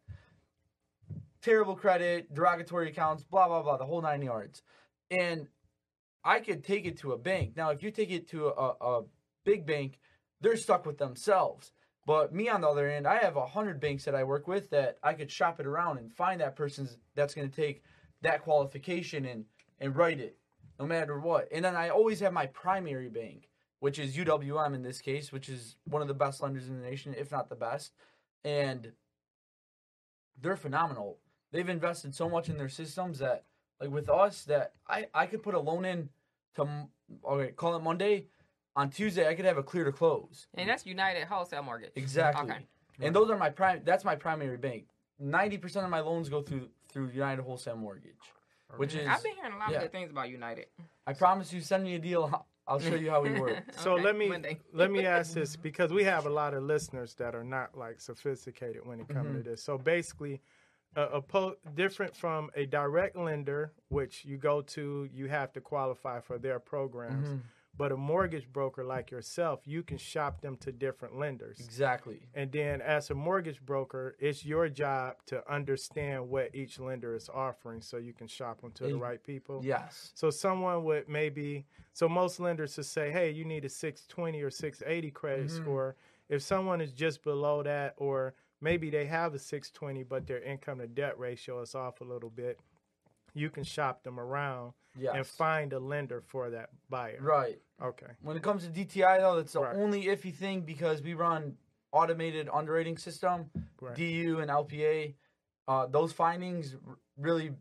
terrible 1.42 1.76
credit, 1.76 2.34
derogatory 2.34 2.90
accounts, 2.90 3.24
blah 3.24 3.48
blah 3.48 3.62
blah, 3.62 3.78
the 3.78 3.86
whole 3.86 4.02
nine 4.02 4.22
yards, 4.22 4.62
and 5.10 5.48
I 6.24 6.40
could 6.40 6.64
take 6.64 6.86
it 6.86 6.98
to 7.00 7.14
a 7.14 7.18
bank. 7.18 7.56
Now, 7.56 7.70
if 7.72 7.82
you 7.82 7.92
take 7.92 8.12
it 8.12 8.30
to 8.30 8.48
a, 8.48 8.74
a 8.82 9.04
big 9.44 9.66
bank, 9.66 10.00
they're 10.42 10.58
stuck 10.58 10.86
with 10.86 10.98
themselves. 10.98 11.72
But 12.06 12.34
me 12.34 12.50
on 12.50 12.62
the 12.62 12.68
other 12.68 12.90
end, 12.90 13.08
I 13.08 13.18
have 13.20 13.38
a 13.38 13.46
hundred 13.46 13.80
banks 13.80 14.06
that 14.06 14.16
I 14.16 14.24
work 14.24 14.48
with 14.48 14.70
that 14.72 14.98
I 15.04 15.14
could 15.14 15.32
shop 15.32 15.60
it 15.60 15.68
around 15.68 16.00
and 16.00 16.12
find 16.12 16.42
that 16.42 16.56
person's 16.56 16.98
that's 17.16 17.36
going 17.36 17.50
to 17.50 17.56
take 17.56 17.84
that 18.22 18.42
qualification 18.42 19.26
and 19.26 19.46
and 19.80 19.96
write 19.96 20.20
it, 20.20 20.38
no 20.80 20.86
matter 20.86 21.20
what. 21.20 21.48
And 21.52 21.64
then 21.64 21.76
I 21.76 21.90
always 21.90 22.20
have 22.20 22.34
my 22.34 22.48
primary 22.48 23.10
bank, 23.10 23.50
which 23.80 24.00
is 24.00 24.16
UWM 24.16 24.74
in 24.74 24.84
this 24.84 25.02
case, 25.02 25.32
which 25.32 25.50
is 25.50 25.76
one 25.86 26.02
of 26.02 26.08
the 26.08 26.14
best 26.14 26.42
lenders 26.42 26.68
in 26.68 26.80
the 26.80 26.88
nation, 26.88 27.16
if 27.18 27.32
not 27.32 27.50
the 27.50 27.56
best, 27.56 27.94
and 28.44 28.92
they're 30.42 30.56
phenomenal. 30.56 31.20
They've 31.52 31.70
invested 31.70 32.16
so 32.16 32.30
much 32.30 32.50
in 32.50 32.58
their 32.58 32.70
systems 32.70 33.20
that, 33.20 33.44
like 33.80 33.92
with 33.92 34.10
us, 34.10 34.44
that 34.46 34.74
I 34.88 35.08
I 35.14 35.28
could 35.28 35.44
put 35.44 35.54
a 35.54 35.60
loan 35.60 35.86
in 35.86 36.10
to 36.56 36.88
okay, 37.26 37.52
call 37.52 37.76
it 37.76 37.84
Monday. 37.84 38.26
On 38.76 38.90
Tuesday, 38.90 39.28
I 39.28 39.34
could 39.36 39.46
have 39.46 39.58
a 39.58 39.64
clear 39.64 39.84
to 39.84 39.92
close. 39.92 40.48
And 40.54 40.70
that's 40.70 40.86
United 40.86 41.26
Wholesale 41.28 41.64
Mortgage. 41.64 41.92
Exactly. 41.96 42.50
Okay. 42.52 42.66
And 43.02 43.16
those 43.16 43.30
are 43.30 43.38
my 43.38 43.50
prime. 43.50 43.82
That's 43.84 44.06
my 44.06 44.16
primary 44.16 44.58
bank. 44.58 44.86
Ninety 45.20 45.58
percent 45.58 45.84
of 45.86 45.92
my 45.92 46.00
loans 46.00 46.30
go 46.30 46.42
through 46.42 46.70
through 46.92 47.10
United 47.10 47.42
Wholesale 47.44 47.76
Mortgage, 47.76 48.14
which 48.78 48.96
is. 48.96 49.08
I've 49.08 49.22
been 49.24 49.34
hearing 49.36 49.54
a 49.54 49.58
lot 49.58 49.70
yeah. 49.72 49.78
of 49.78 49.84
good 49.84 49.92
things 49.92 50.10
about 50.12 50.30
United. 50.30 50.68
I 51.06 51.14
promise 51.14 51.52
you, 51.52 51.62
send 51.62 51.84
me 51.84 51.96
a 51.96 52.00
deal. 52.00 52.30
I'll- 52.32 52.48
I'll 52.68 52.80
show 52.80 52.94
you 52.96 53.10
how 53.10 53.22
we 53.22 53.32
work. 53.42 53.64
So 53.78 53.94
Okay, 53.94 54.04
let 54.04 54.16
me 54.16 54.32
let 54.72 54.92
me 54.92 55.06
ask 55.06 55.34
this 55.34 55.56
because 55.70 55.92
we 55.92 56.04
have 56.04 56.26
a 56.28 56.30
lot 56.30 56.54
of 56.54 56.64
listeners 56.64 57.16
that 57.16 57.34
are 57.36 57.44
not 57.44 57.76
like 57.76 58.00
sophisticated 58.00 58.86
when 58.86 59.00
it 59.02 59.10
comes 59.10 59.28
Mm-hmm. 59.30 59.38
to 59.38 59.44
this. 59.50 59.64
So 59.64 59.78
basically, 59.80 60.42
a, 60.96 61.02
a 61.06 61.22
po- 61.22 61.56
different 61.76 62.16
from 62.16 62.50
a 62.56 62.66
direct 62.68 63.18
lender, 63.18 63.74
which 63.90 64.24
you 64.24 64.38
go 64.38 64.62
to, 64.62 65.10
you 65.12 65.26
have 65.28 65.52
to 65.54 65.60
qualify 65.60 66.20
for 66.22 66.38
their 66.38 66.60
programs. 66.60 67.28
Mm-hmm. 67.30 67.38
But 67.78 67.92
a 67.92 67.98
mortgage 67.98 68.52
broker 68.52 68.84
like 68.84 69.12
yourself, 69.12 69.62
you 69.66 69.82
can 69.82 69.98
shop 69.98 70.42
them 70.42 70.58
to 70.58 70.72
different 70.72 71.18
lenders. 71.18 71.60
Exactly. 71.60 72.28
And 72.34 72.52
then 72.52 72.82
as 72.82 73.10
a 73.10 73.16
mortgage 73.16 73.62
broker, 73.66 74.16
it's 74.20 74.46
your 74.46 74.68
job 74.70 75.16
to 75.28 75.42
understand 75.52 76.30
what 76.30 76.54
each 76.54 76.80
lender 76.80 77.16
is 77.16 77.30
offering 77.30 77.82
so 77.82 77.98
you 77.98 78.14
can 78.14 78.28
shop 78.28 78.62
them 78.62 78.72
to 78.74 78.84
the 78.84 78.96
right 78.96 79.24
people. 79.24 79.62
Yes. 79.64 80.12
So 80.16 80.30
someone 80.30 80.84
would 80.84 81.08
maybe 81.08 81.66
so 81.94 82.08
most 82.10 82.40
lenders 82.40 82.76
would 82.78 82.86
say, 82.86 83.10
"Hey, 83.10 83.32
you 83.32 83.46
need 83.46 83.66
a 83.66 83.70
620 83.70 84.42
or 84.42 84.50
680 84.50 85.12
credit 85.12 85.48
Mm-hmm. 85.48 85.64
score." 85.64 85.96
If 86.30 86.42
someone 86.42 86.82
is 86.82 86.92
just 86.92 87.24
below 87.24 87.64
that 87.64 87.94
or 87.98 88.34
maybe 88.60 88.90
they 88.90 89.06
have 89.06 89.34
a 89.34 89.40
620 89.40 90.04
but 90.04 90.28
their 90.28 90.42
income 90.42 90.80
to 90.80 90.88
debt 90.88 91.18
ratio 91.18 91.62
is 91.62 91.74
off 91.74 92.00
a 92.02 92.06
little 92.06 92.30
bit, 92.30 92.60
you 93.34 93.50
can 93.50 93.64
shop 93.64 94.04
them 94.04 94.20
around 94.20 94.74
Yes. 94.98 95.14
and 95.16 95.26
find 95.26 95.74
a 95.74 95.80
lender 95.80 96.22
for 96.22 96.50
that 96.50 96.70
buyer. 96.90 97.18
Right. 97.22 97.60
Okay. 97.82 98.08
When 98.22 98.36
it 98.38 98.44
comes 98.44 98.64
to 98.66 98.70
DTI, 98.70 99.20
though, 99.20 99.38
that's 99.38 99.54
the 99.54 99.62
Right. 99.62 99.76
only 99.76 100.06
iffy 100.06 100.34
thing 100.34 100.62
because 100.62 101.02
we 101.02 101.14
run 101.14 101.58
automated 101.94 102.50
underwriting 102.52 102.98
system, 102.98 103.50
Right. 103.80 103.96
DU 103.96 104.40
and 104.40 104.52
LPA. 104.52 105.16
Uh, 105.68 105.88
those 105.88 106.12
findings 106.12 106.76
really 107.18 107.54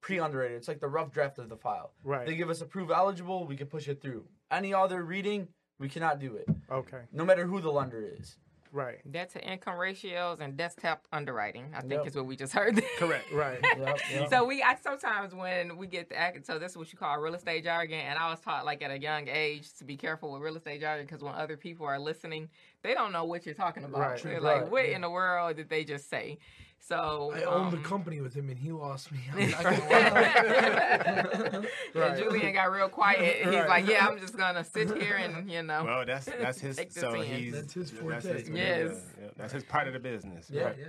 pre-underrated. 0.00 0.56
It's 0.58 0.68
like 0.68 0.80
the 0.80 0.88
rough 0.88 1.10
draft 1.12 1.38
of 1.38 1.48
the 1.48 1.56
file. 1.56 1.94
Right. 2.02 2.26
They 2.26 2.36
give 2.36 2.50
us 2.50 2.60
approve 2.60 2.90
eligible, 2.90 3.46
we 3.46 3.56
can 3.56 3.66
push 3.68 3.88
it 3.88 4.02
through. 4.02 4.26
Any 4.50 4.74
other 4.74 5.02
reading, 5.02 5.48
we 5.78 5.88
cannot 5.88 6.18
do 6.18 6.36
it, 6.36 6.46
Okay. 6.70 7.02
no 7.10 7.24
matter 7.24 7.46
who 7.46 7.60
the 7.60 7.70
lender 7.72 8.02
is. 8.02 8.36
Right. 8.74 8.98
Debt 9.10 9.30
to 9.34 9.40
income 9.50 9.78
ratios 9.78 10.40
and 10.40 10.56
desktop 10.56 11.06
underwriting. 11.12 11.66
I 11.76 11.80
think 11.80 11.92
Yep. 11.92 12.06
is 12.08 12.16
what 12.16 12.26
we 12.26 12.34
just 12.34 12.52
heard. 12.52 12.82
Correct. 12.98 13.30
Right. 13.32 13.60
Yep, 13.62 13.98
yep. 14.10 14.28
So 14.30 14.44
we, 14.44 14.64
I 14.64 14.74
sometimes 14.82 15.32
when 15.32 15.76
we 15.76 15.86
get 15.86 16.10
act, 16.12 16.44
so 16.44 16.58
this 16.58 16.72
is 16.72 16.76
what 16.76 16.92
you 16.92 16.98
call 16.98 17.16
real 17.20 17.34
estate 17.34 17.62
jargon, 17.62 18.00
and 18.00 18.18
I 18.18 18.28
was 18.30 18.40
taught 18.40 18.64
like 18.64 18.82
at 18.82 18.90
a 18.90 18.98
young 19.00 19.28
age 19.28 19.72
to 19.78 19.84
be 19.84 19.96
careful 19.96 20.32
with 20.32 20.42
real 20.42 20.56
estate 20.56 20.80
jargon 20.80 21.06
because 21.06 21.22
when 21.22 21.34
other 21.34 21.56
people 21.56 21.86
are 21.86 22.00
listening, 22.00 22.48
they 22.82 22.94
don't 22.94 23.12
know 23.12 23.24
what 23.24 23.46
you're 23.46 23.54
talking 23.54 23.84
about. 23.84 24.00
Right. 24.00 24.22
They're 24.22 24.32
Right, 24.40 24.62
like, 24.62 24.72
what 24.72 24.88
yeah. 24.88 24.96
in 24.96 25.02
the 25.02 25.10
world 25.10 25.56
did 25.56 25.68
they 25.68 25.84
just 25.84 26.10
say? 26.10 26.38
So 26.86 27.32
I 27.34 27.44
owned 27.44 27.66
um, 27.66 27.70
the 27.70 27.78
company 27.88 28.20
with 28.20 28.34
him 28.34 28.50
and 28.50 28.58
he 28.58 28.70
lost 28.70 29.10
me. 29.10 29.18
I'm 29.32 29.50
not 29.50 29.62
gonna 29.62 29.78
lie. 29.90 30.10
yeah, 30.10 31.62
Right. 31.94 32.18
Julian 32.18 32.52
got 32.52 32.70
real 32.70 32.90
quiet. 32.90 33.36
He's 33.46 33.46
Right. 33.54 33.68
like, 33.68 33.86
yeah, 33.88 34.06
I'm 34.06 34.18
just 34.18 34.36
gonna 34.36 34.62
sit 34.64 34.94
here 35.00 35.16
and 35.16 35.50
you 35.50 35.62
know. 35.62 35.82
Well, 35.84 36.04
that's 36.04 36.26
that's 36.26 36.60
his. 36.60 36.76
Take 36.76 36.92
this 36.92 37.00
so 37.00 37.14
in. 37.14 37.22
he's 37.24 37.52
That's 37.54 37.72
his 37.72 37.90
That's 37.90 38.26
his, 38.26 38.48
Yes. 38.50 39.00
yeah, 39.18 39.28
that's 39.36 39.52
his 39.54 39.64
part 39.64 39.86
of 39.86 39.94
the 39.94 39.98
business. 40.00 40.50
Yeah. 40.50 40.64
right? 40.64 40.76
yeah. 40.78 40.84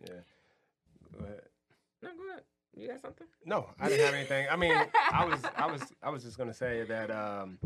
Yeah. 0.00 0.14
Go 1.18 1.24
ahead. 1.26 1.40
no, 2.02 2.08
go 2.16 2.28
ahead. 2.30 2.42
You 2.74 2.88
got 2.88 3.02
something? 3.02 3.26
No, 3.44 3.68
I 3.78 3.90
didn't 3.90 4.06
have 4.06 4.14
anything. 4.14 4.46
I 4.50 4.56
mean, 4.56 4.72
I 5.12 5.26
was, 5.26 5.40
I 5.56 5.66
was, 5.70 5.82
I 6.02 6.08
was 6.08 6.22
just 6.24 6.38
gonna 6.38 6.54
say 6.54 6.84
that 6.84 7.10
um, 7.10 7.58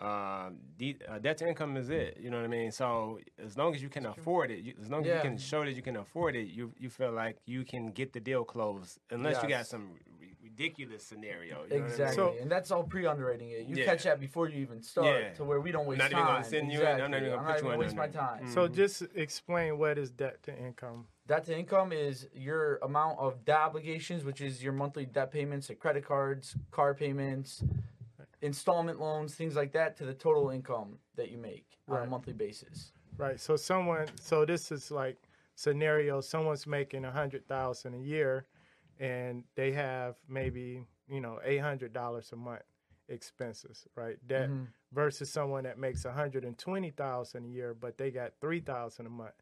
um, 0.00 0.58
de- 0.76 0.98
uh, 1.08 1.18
debt 1.18 1.38
to 1.38 1.48
income 1.48 1.76
is 1.76 1.88
it. 1.90 2.18
You 2.20 2.30
know 2.30 2.38
what 2.38 2.44
I 2.44 2.48
mean? 2.48 2.72
So 2.72 3.20
as 3.38 3.56
long 3.56 3.74
as 3.74 3.82
you 3.82 3.88
can 3.88 4.06
afford 4.06 4.50
it, 4.50 4.60
you, 4.60 4.74
as 4.80 4.90
long 4.90 5.02
as 5.02 5.06
Yeah. 5.06 5.16
you 5.16 5.22
can 5.22 5.38
show 5.38 5.64
that 5.64 5.72
you 5.72 5.82
can 5.82 5.96
afford 5.96 6.34
it, 6.36 6.48
you 6.48 6.72
you 6.78 6.90
feel 6.90 7.12
like 7.12 7.36
you 7.46 7.64
can 7.64 7.92
get 7.92 8.12
the 8.12 8.20
deal 8.20 8.44
closed, 8.44 8.98
unless 9.10 9.42
you 9.42 9.48
got 9.48 9.66
some 9.66 9.92
r- 10.20 10.26
ridiculous 10.42 11.02
scenario. 11.04 11.62
you 11.64 11.70
know 11.70 11.76
I 11.76 11.78
mean? 11.78 11.84
Exactly, 11.86 12.16
So- 12.16 12.34
and 12.40 12.50
that's 12.50 12.70
all 12.70 12.84
pre-underwriting 12.84 13.50
it. 13.50 13.66
You 13.66 13.76
Yeah. 13.76 13.84
catch 13.86 14.02
that 14.04 14.20
before 14.20 14.48
you 14.48 14.58
even 14.60 14.82
start, 14.82 15.06
Yeah. 15.22 15.32
to 15.34 15.44
where 15.44 15.60
we 15.60 15.72
don't 15.72 15.86
waste 15.86 15.98
Not 15.98 16.10
even 16.12 16.24
time. 16.24 16.34
gonna 16.34 16.44
send 16.44 16.72
you 16.72 16.80
in, 16.82 16.86
I'm 17.00 17.10
not 17.10 17.22
even 17.22 17.30
gonna 17.34 17.46
put 17.46 17.56
you 17.56 17.62
gonna 17.62 17.74
in 17.74 17.80
waste 17.80 17.96
my 17.96 18.08
time. 18.08 18.48
So 18.48 18.68
Mhm. 18.68 18.74
just 18.74 19.02
explain 19.14 19.78
what 19.78 19.96
is 19.98 20.10
debt 20.10 20.42
to 20.44 20.56
income. 20.56 21.06
Debt 21.26 21.44
to 21.44 21.56
income 21.58 21.90
is 21.92 22.28
your 22.34 22.76
amount 22.82 23.18
of 23.18 23.44
debt 23.46 23.56
obligations, 23.58 24.24
which 24.24 24.40
is 24.42 24.62
your 24.62 24.74
monthly 24.74 25.06
debt 25.06 25.30
payments, 25.30 25.68
like 25.70 25.78
credit 25.78 26.04
cards, 26.04 26.56
car 26.70 26.94
payments, 26.94 27.64
installment 28.44 29.00
loans, 29.00 29.34
things 29.34 29.56
like 29.56 29.72
that, 29.72 29.96
to 29.96 30.04
the 30.04 30.14
total 30.14 30.50
income 30.50 30.98
that 31.16 31.30
you 31.30 31.38
make 31.38 31.78
on 31.88 32.02
a 32.02 32.06
monthly 32.06 32.32
basis. 32.32 32.92
Right. 33.16 33.38
So 33.40 33.56
someone 33.56 34.06
so 34.20 34.44
this 34.44 34.70
is 34.72 34.90
like 34.90 35.16
scenario 35.54 36.20
someone's 36.20 36.66
making 36.66 37.04
a 37.04 37.10
hundred 37.10 37.46
thousand 37.48 37.94
a 37.94 37.98
year 37.98 38.46
and 39.00 39.44
they 39.54 39.70
have 39.72 40.16
maybe, 40.28 40.84
you 41.08 41.20
know, 41.20 41.38
eight 41.44 41.58
hundred 41.60 41.92
dollars 41.92 42.30
a 42.32 42.36
month 42.36 42.62
expenses, 43.08 43.86
right? 43.94 44.16
Debt 44.26 44.48
Mhm. 44.50 44.66
versus 44.92 45.30
someone 45.30 45.64
that 45.64 45.78
makes 45.78 46.04
a 46.04 46.12
hundred 46.12 46.44
and 46.44 46.58
twenty 46.58 46.90
thousand 46.90 47.44
a 47.44 47.48
year 47.48 47.74
but 47.74 47.96
they 47.98 48.10
got 48.10 48.32
three 48.40 48.60
thousand 48.60 49.06
a 49.06 49.10
month 49.10 49.34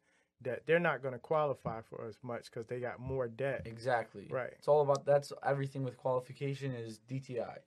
debt. 0.42 0.62
They're 0.66 0.80
not 0.80 1.02
gonna 1.02 1.18
qualify 1.18 1.80
for 1.82 2.06
as 2.06 2.18
much 2.22 2.46
because 2.50 2.66
they 2.66 2.80
got 2.80 2.98
more 3.00 3.28
debt. 3.28 3.62
Exactly. 3.64 4.26
Right. 4.30 4.52
It's 4.58 4.68
all 4.68 4.82
about 4.82 5.04
that's 5.06 5.32
everything 5.44 5.82
with 5.84 5.96
qualification 5.96 6.72
is 6.74 6.98
DTI. 7.08 7.58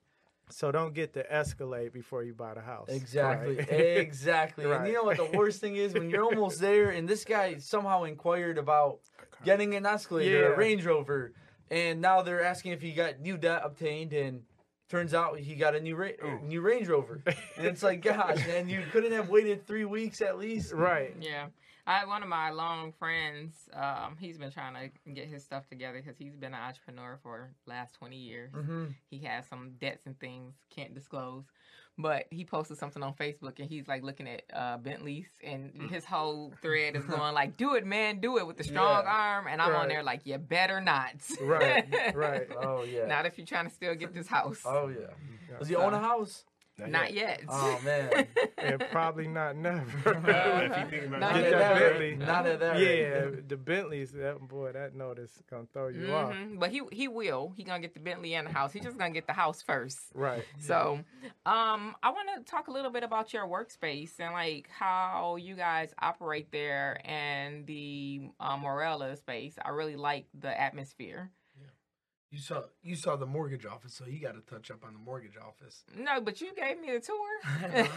So 0.49 0.71
don't 0.71 0.93
get 0.93 1.13
the 1.13 1.31
Escalade 1.31 1.91
before 1.91 2.23
you 2.23 2.34
buy 2.34 2.53
the 2.53 2.62
house. 2.62 2.88
Exactly, 2.89 3.55
Right. 3.58 3.69
exactly. 3.71 4.65
And 4.69 4.86
you 4.88 4.93
know 4.93 5.03
what 5.03 5.17
the 5.17 5.25
worst 5.38 5.60
thing 5.60 5.75
is 5.75 5.93
when 5.93 6.10
you're 6.10 6.23
almost 6.23 6.62
there, 6.62 6.91
and 6.91 7.08
this 7.10 7.25
guy 7.25 7.58
somehow 7.58 8.03
inquired 8.03 8.58
about 8.58 8.99
getting 9.43 9.75
an 9.75 9.86
Escalade 9.86 10.31
or 10.34 10.53
a 10.53 10.58
Range 10.58 10.86
Rover, 10.86 11.34
and 11.71 11.99
now 11.99 12.21
they're 12.21 12.43
asking 12.43 12.73
if 12.73 12.81
he 12.81 12.91
got 12.93 13.19
new 13.19 13.38
debt 13.38 13.62
obtained, 13.63 14.13
and 14.13 14.43
turns 14.88 15.15
out 15.15 15.39
he 15.39 15.55
got 15.55 15.73
a 15.75 15.79
new 15.81 15.95
ra- 15.95 16.39
new 16.43 16.62
Range 16.62 16.88
Rover, 16.88 17.21
and 17.58 17.65
it's 17.65 17.81
like, 17.81 18.01
gosh, 18.03 18.45
man, 18.47 18.69
you 18.69 18.84
couldn't 18.91 19.13
have 19.13 19.29
waited 19.29 19.65
three 19.65 19.86
weeks 19.86 20.21
at 20.21 20.38
least. 20.38 20.73
right. 20.73 21.15
Yeah. 21.19 21.47
I 21.88 22.06
one 22.06 22.24
of 22.24 22.30
my 22.30 22.50
long 22.50 22.91
friends, 22.93 23.69
um, 23.74 24.17
he's 24.19 24.38
been 24.38 24.52
trying 24.52 24.74
to 25.06 25.12
get 25.12 25.28
his 25.28 25.43
stuff 25.43 25.67
together 25.67 26.02
because 26.02 26.17
he's 26.17 26.36
been 26.36 26.54
an 26.54 26.62
entrepreneur 26.62 27.19
for 27.21 27.52
last 27.67 27.93
twenty 27.95 28.17
years. 28.17 28.52
hmm 28.54 28.86
He 29.10 29.19
has 29.19 29.45
some 29.48 29.74
debts 29.80 30.06
and 30.08 30.19
things 30.19 30.56
can't 30.76 30.95
disclose, 30.95 31.43
but 31.98 32.26
he 32.32 32.43
posted 32.43 32.78
something 32.78 33.04
on 33.04 33.13
Facebook 33.13 33.60
and 33.60 33.69
he's 33.69 33.88
like 33.88 34.02
looking 34.04 34.28
at 34.28 34.41
uh, 34.52 34.78
Bentleys 34.78 35.28
and 35.43 35.71
his 35.91 36.06
whole 36.06 36.54
thread 36.62 36.95
is 36.95 37.06
going 37.06 37.36
like, 37.36 37.56
"Do 37.56 37.76
it, 37.76 37.86
man, 37.86 38.19
do 38.19 38.39
it 38.39 38.48
with 38.48 38.58
the 38.58 38.63
strong 38.63 39.04
Yeah. 39.06 39.12
arm," 39.12 39.48
and 39.48 39.62
I'm 39.62 39.76
on 39.76 39.88
there 39.88 40.02
like, 40.04 40.26
"You 40.26 40.39
better 40.39 40.82
not." 40.82 41.13
Right, 41.39 41.86
right. 42.15 42.48
Oh 42.60 42.84
yeah. 42.86 43.06
Not 43.06 43.28
if 43.28 43.38
you're 43.38 43.45
trying 43.48 43.65
to 43.67 43.74
still 43.74 43.93
get 43.93 44.12
this 44.13 44.28
house. 44.28 44.62
oh 44.65 44.88
yeah. 44.88 45.13
Does 45.60 45.67
he 45.69 45.76
own 45.76 45.93
a 45.93 46.00
house? 46.00 46.45
Not 46.78 47.14
yet. 47.14 47.42
Oh 47.50 47.80
man. 47.84 48.28
And 48.58 48.80
probably 48.90 49.28
not 49.28 49.56
never. 49.56 49.84
if 50.06 50.06
you 50.06 50.90
think 50.90 51.08
about 51.08 51.20
Not 51.20 51.38
it. 51.38 51.44
Get 51.44 51.52
that 51.52 51.60
that 51.60 51.80
Bentley. 51.80 52.16
Not 52.16 52.48
at 52.48 52.60
that 52.62 52.80
yeah, 52.80 52.86
rate. 52.88 53.48
the 53.50 53.58
Bentleys. 53.58 54.12
That 54.12 54.40
boy, 54.48 54.72
that 54.72 54.96
notice 54.96 55.32
gonna 55.52 55.68
throw 55.72 55.90
you 55.90 56.12
off. 56.12 56.34
Mhm. 56.34 56.60
But 56.60 56.72
he 56.72 56.82
he 56.92 57.08
will. 57.08 57.54
He 57.56 57.64
gonna 57.64 57.80
get 57.80 57.94
the 57.94 58.00
Bentley 58.00 58.34
and 58.34 58.48
the 58.48 58.52
house. 58.52 58.74
He's 58.74 58.84
just 58.84 58.98
gonna 58.98 59.12
get 59.14 59.28
the 59.28 59.34
house 59.34 59.62
first. 59.62 60.00
Right. 60.16 60.44
So, 60.58 61.00
um, 61.46 61.96
I 62.02 62.10
want 62.10 62.30
to 62.38 62.50
talk 62.50 62.70
a 62.70 62.72
little 62.72 62.90
bit 62.90 63.04
about 63.04 63.34
your 63.34 63.46
workspace 63.48 64.20
and 64.20 64.34
like 64.34 64.68
how 64.70 65.36
you 65.36 65.54
guys 65.56 65.94
operate 66.02 66.52
there 66.52 67.00
and 67.06 67.68
the 67.68 68.30
uh, 68.40 68.58
Morella 68.58 69.16
space. 69.16 69.56
I 69.64 69.70
really 69.70 69.96
like 69.96 70.26
the 70.40 70.60
atmosphere. 70.60 71.30
You 72.32 72.40
saw 72.40 72.64
you 72.84 72.96
saw 72.96 73.16
the 73.16 73.26
mortgage 73.26 73.66
office, 73.66 73.94
so 73.94 74.06
you 74.06 74.20
got 74.20 74.34
to 74.34 74.42
touch 74.42 74.70
up 74.72 74.84
on 74.86 74.94
the 74.94 75.00
mortgage 75.00 75.38
office. 75.38 75.84
No, 75.98 76.20
but 76.20 76.42
you 76.42 76.54
gave 76.54 76.80
me 76.82 76.92
the 76.92 77.00
tour. 77.00 77.88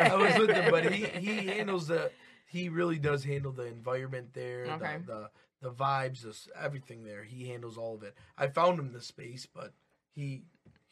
I 0.02 0.14
was 0.16 0.38
with 0.38 0.50
him, 0.54 0.70
but 0.70 0.92
he 0.92 1.06
he 1.06 1.46
handles 1.46 1.86
the 1.88 2.10
he 2.46 2.68
really 2.68 2.98
does 2.98 3.24
handle 3.24 3.52
the 3.52 3.64
environment 3.66 4.28
there, 4.34 4.66
Okay. 4.72 4.98
the, 5.06 5.30
the 5.62 5.68
the 5.68 5.70
vibes, 5.72 6.22
the, 6.22 6.36
everything 6.60 7.04
there. 7.04 7.24
He 7.24 7.48
handles 7.48 7.78
all 7.78 7.94
of 7.94 8.02
it. 8.02 8.14
I 8.36 8.48
found 8.48 8.78
him 8.78 8.92
the 8.92 9.00
space, 9.00 9.46
but 9.46 9.72
he 10.14 10.42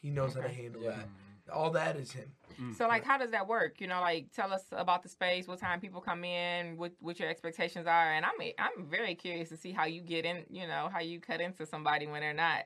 he 0.01 0.09
knows 0.09 0.33
how 0.33 0.41
to 0.41 0.49
handle 0.49 0.81
Yeah. 0.81 0.91
that. 0.91 1.53
All 1.53 1.69
that 1.71 1.95
is 1.97 2.11
him. 2.13 2.31
So, 2.73 2.87
like, 2.87 3.03
how 3.03 3.17
does 3.17 3.31
that 3.31 3.47
work? 3.47 3.81
You 3.81 3.87
know, 3.87 4.01
like, 4.01 4.31
tell 4.33 4.53
us 4.53 4.63
about 4.71 5.03
the 5.03 5.09
space, 5.09 5.47
what 5.47 5.59
time 5.59 5.79
people 5.79 6.01
come 6.01 6.23
in, 6.23 6.77
what 6.77 6.93
what 6.99 7.19
your 7.19 7.29
expectations 7.29 7.87
are, 7.87 8.13
and 8.13 8.25
I'm 8.25 8.33
I'm 8.59 8.87
very 8.87 9.15
curious 9.15 9.49
to 9.49 9.57
see 9.57 9.71
how 9.71 9.85
you 9.85 10.01
get 10.01 10.25
in. 10.25 10.43
You 10.49 10.67
know, 10.67 10.89
how 10.91 10.99
you 10.99 11.19
cut 11.19 11.41
into 11.41 11.65
somebody 11.65 12.07
when 12.07 12.21
they're 12.21 12.33
not. 12.33 12.63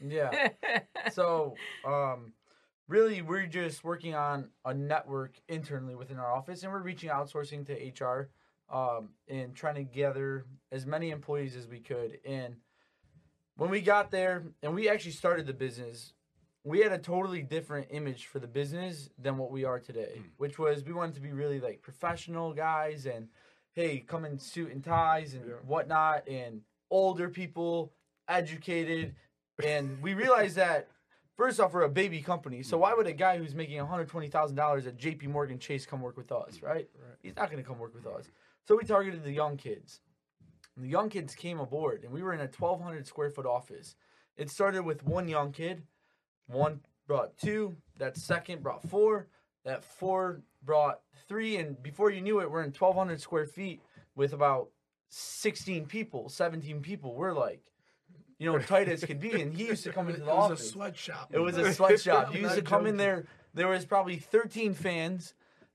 Yeah. 0.00 0.48
so 1.12 1.54
um 1.84 2.32
really 2.88 3.22
we're 3.22 3.46
just 3.46 3.84
working 3.84 4.14
on 4.14 4.50
a 4.64 4.74
network 4.74 5.40
internally 5.48 5.94
within 5.94 6.18
our 6.18 6.30
office 6.30 6.62
and 6.62 6.72
we're 6.72 6.82
reaching 6.82 7.10
outsourcing 7.10 7.64
to 7.66 8.04
hr 8.04 8.28
um, 8.74 9.10
and 9.28 9.54
trying 9.54 9.74
to 9.74 9.84
gather 9.84 10.46
as 10.70 10.86
many 10.86 11.10
employees 11.10 11.56
as 11.56 11.66
we 11.66 11.80
could 11.80 12.18
and 12.24 12.56
when 13.56 13.70
we 13.70 13.80
got 13.80 14.10
there 14.10 14.44
and 14.62 14.74
we 14.74 14.88
actually 14.88 15.12
started 15.12 15.46
the 15.46 15.52
business 15.52 16.12
we 16.64 16.80
had 16.80 16.92
a 16.92 16.98
totally 16.98 17.42
different 17.42 17.88
image 17.90 18.26
for 18.26 18.38
the 18.38 18.46
business 18.46 19.08
than 19.18 19.36
what 19.36 19.50
we 19.50 19.64
are 19.64 19.80
today 19.80 20.14
hmm. 20.16 20.28
which 20.36 20.58
was 20.58 20.84
we 20.84 20.92
wanted 20.92 21.14
to 21.14 21.20
be 21.20 21.32
really 21.32 21.60
like 21.60 21.82
professional 21.82 22.52
guys 22.52 23.06
and 23.06 23.28
hey 23.72 23.98
come 24.00 24.24
in 24.24 24.38
suit 24.38 24.70
and 24.72 24.84
ties 24.84 25.34
and 25.34 25.44
Yeah. 25.46 25.54
whatnot 25.64 26.28
and 26.28 26.60
older 26.90 27.28
people 27.28 27.92
educated 28.28 29.14
and 29.64 30.00
we 30.02 30.14
realized 30.14 30.56
that 30.56 30.88
first 31.36 31.58
off 31.60 31.72
we're 31.72 31.82
a 31.82 31.88
baby 31.88 32.20
company 32.20 32.62
so 32.62 32.78
why 32.78 32.90
hmm. 32.90 32.98
would 32.98 33.06
a 33.06 33.12
guy 33.12 33.38
who's 33.38 33.54
making 33.54 33.78
$120000 33.78 34.86
at 34.86 34.96
jp 34.98 35.26
morgan 35.28 35.58
chase 35.58 35.84
come 35.86 36.00
work 36.00 36.16
with 36.16 36.30
us 36.32 36.58
hmm. 36.58 36.66
right, 36.66 36.88
Right. 36.94 37.16
he's 37.22 37.36
not 37.36 37.50
going 37.50 37.62
to 37.62 37.68
come 37.68 37.78
work 37.78 37.94
with 37.94 38.06
us. 38.06 38.30
So 38.64 38.76
we 38.76 38.84
targeted 38.84 39.24
the 39.24 39.32
young 39.32 39.56
kids. 39.56 40.00
And 40.76 40.84
the 40.84 40.88
young 40.88 41.08
kids 41.10 41.34
came 41.34 41.58
aboard 41.58 42.04
and 42.04 42.12
we 42.12 42.22
were 42.22 42.32
in 42.32 42.40
a 42.40 42.44
1200 42.46 43.06
square 43.06 43.28
foot 43.28 43.44
office. 43.44 43.96
It 44.36 44.48
started 44.50 44.84
with 44.84 45.04
one 45.04 45.28
young 45.28 45.52
kid 45.52 45.82
one 46.46 46.80
brought 47.06 47.36
two 47.38 47.76
that 47.98 48.16
second 48.16 48.62
brought 48.62 48.82
four 48.88 49.26
that 49.64 49.84
four 49.84 50.42
brought 50.64 51.00
three 51.28 51.56
and 51.56 51.82
before 51.82 52.10
you 52.10 52.20
knew 52.20 52.40
it 52.40 52.50
we're 52.50 52.62
in 52.62 52.72
1200 52.72 53.20
square 53.20 53.46
feet 53.46 53.80
with 54.14 54.32
about 54.32 54.68
16 55.08 55.86
people 55.86 56.28
17 56.28 56.80
people 56.80 57.14
we're 57.14 57.32
like 57.32 57.62
you 58.38 58.50
know 58.50 58.58
tight 58.58 58.88
as 58.88 59.04
could 59.04 59.20
be 59.20 59.40
and 59.40 59.54
he 59.54 59.66
used 59.66 59.84
to 59.84 59.92
come 59.92 60.08
into 60.08 60.20
the 60.24 60.26
it 60.26 60.30
the 60.30 60.34
was 60.34 60.50
office 60.50 60.68
a 60.68 60.72
sweatshop. 60.72 61.30
it 61.32 61.38
was 61.38 61.56
a 61.56 61.72
sweatshop. 61.72 62.28
I'm 62.28 62.42
used 62.42 62.54
to 62.56 62.62
come 62.62 62.86
in 62.86 62.96
there. 62.96 63.24
There 63.54 63.68
was 63.68 63.84
probably 63.84 64.16
13 64.16 64.74
fans 64.74 65.34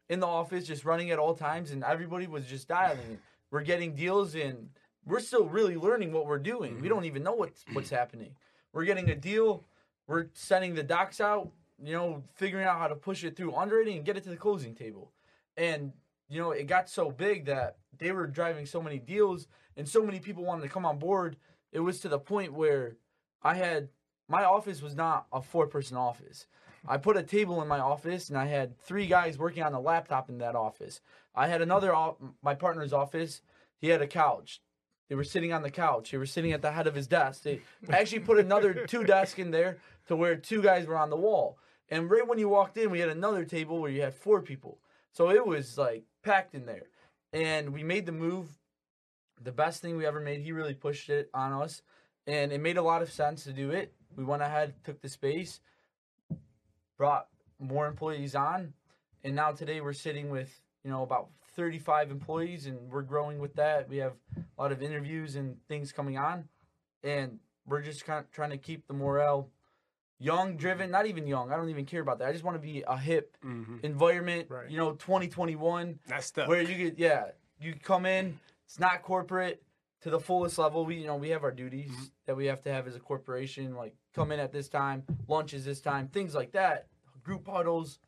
in 0.09 0.19
the 0.19 0.27
office 0.27 0.65
just 0.65 0.85
running 0.85 1.11
at 1.11 1.19
all 1.19 1.33
times, 1.33 1.71
and 1.71 1.83
everybody 1.83 2.27
was 2.27 2.45
just 2.45 2.67
dialing. 2.67 3.19
We're 3.51 3.63
getting 3.63 3.95
deals, 3.95 4.35
and 4.35 4.69
we're 5.05 5.19
still 5.19 5.45
really 5.45 5.75
learning 5.75 6.11
what 6.11 6.25
we're 6.25 6.39
doing. 6.39 6.73
Mm-hmm. 6.73 6.81
We 6.81 6.89
don't 6.89 7.05
even 7.05 7.23
know 7.23 7.33
what's 7.33 7.63
what's 7.73 7.89
happening. 7.89 8.35
We're 8.73 8.85
getting 8.85 9.09
a 9.09 9.15
deal. 9.15 9.63
We're 10.07 10.27
sending 10.33 10.73
the 10.75 10.83
docs 10.83 11.21
out. 11.21 11.51
You 11.83 11.93
know, 11.93 12.23
figuring 12.33 12.65
out 12.65 12.79
how 12.79 12.87
to 12.87 12.95
push 12.95 13.23
it 13.23 13.37
through 13.37 13.53
underwriting 13.53 13.97
and 13.97 14.05
get 14.05 14.17
it 14.17 14.23
to 14.23 14.31
the 14.31 14.35
closing 14.35 14.73
table. 14.73 15.11
And 15.55 15.93
you 16.27 16.41
know, 16.41 16.51
it 16.51 16.65
got 16.65 16.89
so 16.89 17.11
big 17.11 17.45
that 17.45 17.77
they 17.99 18.11
were 18.11 18.25
driving 18.25 18.65
so 18.65 18.81
many 18.81 18.97
deals, 18.97 19.47
and 19.75 19.87
so 19.87 20.03
many 20.03 20.19
people 20.19 20.43
wanted 20.43 20.63
to 20.63 20.69
come 20.69 20.85
on 20.85 20.97
board. 20.97 21.37
It 21.71 21.81
was 21.81 21.99
to 21.99 22.09
the 22.09 22.17
point 22.17 22.53
where 22.53 22.97
I 23.43 23.53
had 23.53 23.89
my 24.27 24.43
office 24.43 24.81
was 24.81 24.95
not 24.95 25.27
a 25.31 25.41
four 25.41 25.67
person 25.67 25.97
office. 25.97 26.47
I 26.87 26.97
put 26.97 27.17
a 27.17 27.23
table 27.23 27.61
in 27.61 27.67
my 27.67 27.79
office 27.79 28.29
and 28.29 28.37
I 28.37 28.45
had 28.45 28.79
three 28.79 29.07
guys 29.07 29.37
working 29.37 29.63
on 29.63 29.73
a 29.73 29.79
laptop 29.79 30.29
in 30.29 30.37
that 30.39 30.55
office. 30.55 31.01
I 31.35 31.47
had 31.47 31.61
another 31.61 31.93
my 32.41 32.55
partner's 32.55 32.93
office. 32.93 33.41
He 33.77 33.89
had 33.89 34.01
a 34.01 34.07
couch. 34.07 34.61
They 35.09 35.15
were 35.15 35.23
sitting 35.23 35.53
on 35.53 35.63
the 35.63 35.71
couch. 35.71 36.11
They 36.11 36.17
were 36.17 36.25
sitting 36.25 36.51
at 36.51 36.61
the 36.61 36.71
head 36.71 36.87
of 36.87 36.95
his 36.95 37.07
desk. 37.07 37.43
They 37.43 37.61
actually 37.89 38.19
put 38.19 38.39
another 38.39 38.85
two 38.85 39.03
desks 39.03 39.39
in 39.39 39.51
there 39.51 39.77
to 40.07 40.15
where 40.15 40.35
two 40.35 40.61
guys 40.61 40.85
were 40.85 40.97
on 40.97 41.09
the 41.09 41.17
wall. 41.17 41.57
And 41.89 42.09
right 42.09 42.27
when 42.27 42.39
you 42.39 42.49
walked 42.49 42.77
in, 42.77 42.91
we 42.91 42.99
had 42.99 43.09
another 43.09 43.45
table 43.45 43.79
where 43.79 43.91
you 43.91 44.01
had 44.01 44.13
four 44.13 44.41
people. 44.41 44.79
So 45.11 45.29
it 45.29 45.45
was 45.45 45.77
like 45.77 46.03
packed 46.23 46.53
in 46.53 46.65
there. 46.65 46.87
And 47.31 47.71
we 47.73 47.83
made 47.83 48.05
the 48.05 48.11
move. 48.11 48.47
The 49.41 49.51
best 49.51 49.81
thing 49.81 49.97
we 49.97 50.05
ever 50.05 50.19
made. 50.19 50.41
He 50.41 50.51
really 50.51 50.73
pushed 50.73 51.09
it 51.09 51.29
on 51.33 51.53
us 51.53 51.81
and 52.27 52.51
it 52.51 52.61
made 52.61 52.77
a 52.77 52.81
lot 52.81 53.01
of 53.01 53.11
sense 53.11 53.45
to 53.45 53.53
do 53.53 53.71
it. 53.71 53.93
We 54.15 54.23
went 54.23 54.41
ahead, 54.41 54.73
took 54.83 55.01
the 55.01 55.09
space, 55.09 55.61
brought 56.97 57.27
more 57.59 57.87
employees 57.87 58.35
on, 58.35 58.73
and 59.23 59.35
now 59.35 59.51
today 59.51 59.81
we're 59.81 59.93
sitting 59.93 60.29
with 60.29 60.61
you 60.83 60.91
know 60.91 61.03
about 61.03 61.29
35 61.55 62.11
employees, 62.11 62.67
and 62.67 62.91
we're 62.91 63.01
growing 63.01 63.39
with 63.39 63.55
that. 63.55 63.89
We 63.89 63.97
have 63.97 64.13
a 64.37 64.61
lot 64.61 64.71
of 64.71 64.83
interviews 64.83 65.35
and 65.35 65.57
things 65.67 65.91
coming 65.91 66.17
on, 66.17 66.49
and 67.03 67.39
we're 67.65 67.81
just 67.81 68.05
kind 68.05 68.19
of 68.19 68.29
trying 68.31 68.51
to 68.51 68.57
keep 68.57 68.87
the 68.87 68.93
morale 68.93 69.49
young, 70.19 70.57
driven. 70.57 70.91
Not 70.91 71.05
even 71.05 71.27
young. 71.27 71.51
I 71.51 71.57
don't 71.57 71.69
even 71.69 71.85
care 71.85 72.01
about 72.01 72.19
that. 72.19 72.27
I 72.29 72.31
just 72.31 72.43
want 72.43 72.55
to 72.55 72.61
be 72.61 72.83
a 72.87 72.97
hip 72.97 73.37
Mhm. 73.43 73.83
environment. 73.83 74.49
Right. 74.49 74.69
You 74.69 74.77
know, 74.77 74.93
2021 74.93 75.99
That's 76.07 76.27
stuff. 76.27 76.47
where 76.47 76.61
you 76.61 76.75
get 76.75 76.99
yeah 76.99 77.31
you 77.59 77.73
come 77.73 78.05
in 78.05 78.39
it's 78.65 78.79
not 78.79 79.01
corporate 79.01 79.63
to 80.01 80.09
the 80.11 80.19
fullest 80.19 80.57
level 80.59 80.85
we 80.85 80.95
you 80.97 81.07
know 81.07 81.15
we 81.15 81.29
have 81.29 81.43
our 81.43 81.51
duties 81.51 81.89
Mm-hmm. 81.91 82.03
that 82.27 82.35
we 82.35 82.45
have 82.45 82.61
to 82.61 82.71
have 82.71 82.85
as 82.87 82.95
a 82.95 82.99
corporation 82.99 83.73
like 83.75 83.95
come 84.13 84.31
in 84.31 84.39
at 84.39 84.51
this 84.51 84.69
time 84.69 85.03
lunches 85.27 85.65
this 85.65 85.81
time 85.81 86.07
things 86.09 86.35
like 86.35 86.51
that 86.51 86.87
group 87.23 87.47
huddles 87.47 87.99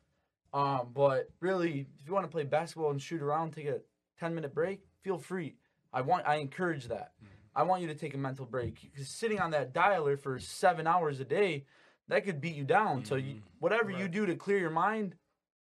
um 0.52 0.90
but 0.94 1.28
really 1.40 1.80
if 2.00 2.06
you 2.06 2.12
want 2.12 2.24
to 2.24 2.30
play 2.30 2.44
basketball 2.44 2.90
and 2.92 3.02
shoot 3.02 3.20
around 3.20 3.50
take 3.52 3.66
a 3.66 3.80
10 4.20 4.34
minute 4.36 4.54
break 4.54 4.82
feel 5.00 5.18
free 5.18 5.56
i 5.92 6.00
want 6.00 6.24
i 6.28 6.36
encourage 6.36 6.86
that 6.86 7.12
Mm-hmm. 7.24 7.58
i 7.58 7.62
want 7.64 7.82
you 7.82 7.88
to 7.88 7.94
take 7.96 8.14
a 8.14 8.18
mental 8.18 8.46
break 8.46 8.80
because 8.82 9.08
sitting 9.08 9.40
on 9.40 9.50
that 9.50 9.72
dialer 9.74 10.16
for 10.16 10.38
seven 10.38 10.86
hours 10.86 11.18
a 11.18 11.24
day 11.24 11.64
that 12.10 12.24
could 12.24 12.40
beat 12.40 12.54
you 12.54 12.64
down 12.64 13.04
so 13.04 13.14
you, 13.16 13.36
whatever 13.58 13.90
you 13.90 14.08
do 14.08 14.26
to 14.26 14.34
clear 14.34 14.58
your 14.58 14.70
mind 14.70 15.14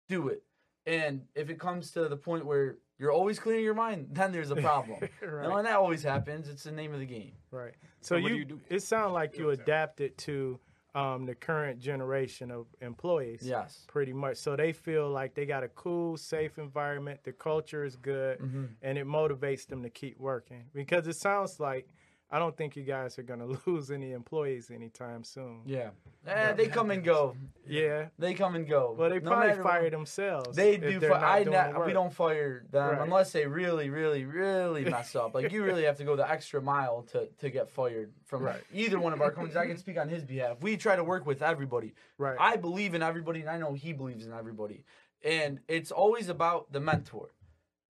do 0.08 0.28
it 0.28 0.42
and 0.86 1.22
if 1.34 1.50
it 1.50 1.58
comes 1.60 1.90
to 1.92 2.08
the 2.08 2.16
point 2.16 2.46
where 2.46 2.78
you're 2.98 3.12
always 3.12 3.38
clearing 3.38 3.62
your 3.62 3.74
mind, 3.74 4.08
then 4.12 4.32
there's 4.32 4.50
a 4.50 4.56
problem. 4.56 4.98
right. 5.00 5.10
You 5.22 5.48
know, 5.50 5.56
and 5.56 5.66
that 5.66 5.76
always 5.76 6.02
happens. 6.02 6.48
It's 6.48 6.64
the 6.64 6.72
name 6.72 6.92
of 6.92 6.98
the 6.98 7.06
game. 7.06 7.32
Right. 7.50 7.74
So, 8.00 8.16
So 8.16 8.22
what 8.22 8.32
you, 8.32 8.34
do 8.34 8.38
you 8.38 8.44
do? 8.44 8.60
it 8.68 8.82
sounds 8.82 9.12
like 9.12 9.38
you 9.38 9.50
adapted 9.50 10.16
to 10.18 10.58
um, 10.94 11.26
the 11.26 11.34
current 11.34 11.78
generation 11.78 12.50
of 12.50 12.66
employees. 12.80 13.42
Yes. 13.44 13.84
Pretty 13.86 14.12
much. 14.12 14.38
So 14.38 14.56
they 14.56 14.72
feel 14.72 15.10
like 15.10 15.34
they 15.34 15.46
got 15.46 15.62
a 15.62 15.68
cool, 15.68 16.16
safe 16.16 16.58
environment. 16.58 17.20
The 17.22 17.32
culture 17.32 17.84
is 17.84 17.94
good, 17.94 18.40
Mhm. 18.40 18.70
and 18.82 18.98
it 18.98 19.06
motivates 19.06 19.66
them 19.66 19.82
to 19.82 19.90
keep 19.90 20.18
working. 20.18 20.64
Because 20.74 21.06
it 21.06 21.16
sounds 21.16 21.60
like 21.60 21.86
I 22.30 22.38
don't 22.38 22.54
think 22.54 22.76
you 22.76 22.82
guys 22.82 23.18
are 23.18 23.22
gonna 23.22 23.46
lose 23.66 23.90
any 23.90 24.12
employees 24.12 24.70
anytime 24.70 25.24
soon. 25.24 25.62
Yeah. 25.64 25.90
Eh, 26.26 26.52
they 26.52 26.66
come 26.66 26.90
and 26.90 27.02
go. 27.02 27.34
Yeah. 27.66 28.08
They 28.18 28.34
come 28.34 28.54
and 28.54 28.68
go. 28.68 28.94
Well, 28.98 29.08
they 29.08 29.18
No 29.20 29.30
probably 29.30 29.48
matter 29.48 29.62
fire 29.62 29.82
what. 29.84 29.92
themselves. 29.92 30.54
They 30.54 30.76
do. 30.76 30.98
they're 31.00 31.08
Fi- 31.10 31.20
not 31.20 31.24
I 31.30 31.42
doing 31.44 31.56
not, 31.56 31.72
the 31.72 31.80
we 31.80 31.92
don't 31.94 32.12
fire 32.12 32.66
them 32.70 32.90
Right. 32.90 33.00
unless 33.00 33.32
they 33.32 33.46
really, 33.46 33.88
really, 33.88 34.26
really 34.26 34.84
mess 34.84 35.16
up. 35.16 35.34
Like 35.34 35.52
you 35.52 35.64
really 35.64 35.84
have 35.84 35.96
to 35.98 36.04
go 36.04 36.16
the 36.16 36.30
extra 36.30 36.60
mile 36.60 37.02
to, 37.12 37.28
to 37.38 37.48
get 37.48 37.70
fired 37.70 38.12
from 38.26 38.42
Right. 38.42 38.62
either 38.74 39.00
one 39.00 39.14
of 39.14 39.22
our 39.22 39.30
companies. 39.30 39.56
I 39.56 39.66
can 39.66 39.78
speak 39.78 39.96
on 39.98 40.08
his 40.10 40.22
behalf. 40.24 40.58
We 40.60 40.76
try 40.76 40.96
to 40.96 41.04
work 41.04 41.24
with 41.24 41.40
everybody. 41.42 41.94
Right. 42.18 42.36
I 42.38 42.56
believe 42.56 42.92
in 42.94 43.02
everybody, 43.02 43.40
and 43.40 43.48
I 43.48 43.56
know 43.56 43.72
he 43.72 43.94
believes 43.94 44.26
in 44.26 44.34
everybody. 44.34 44.84
And 45.24 45.60
it's 45.66 45.90
always 45.90 46.28
about 46.28 46.72
the 46.72 46.80
mentor, 46.80 47.30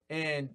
and 0.09 0.51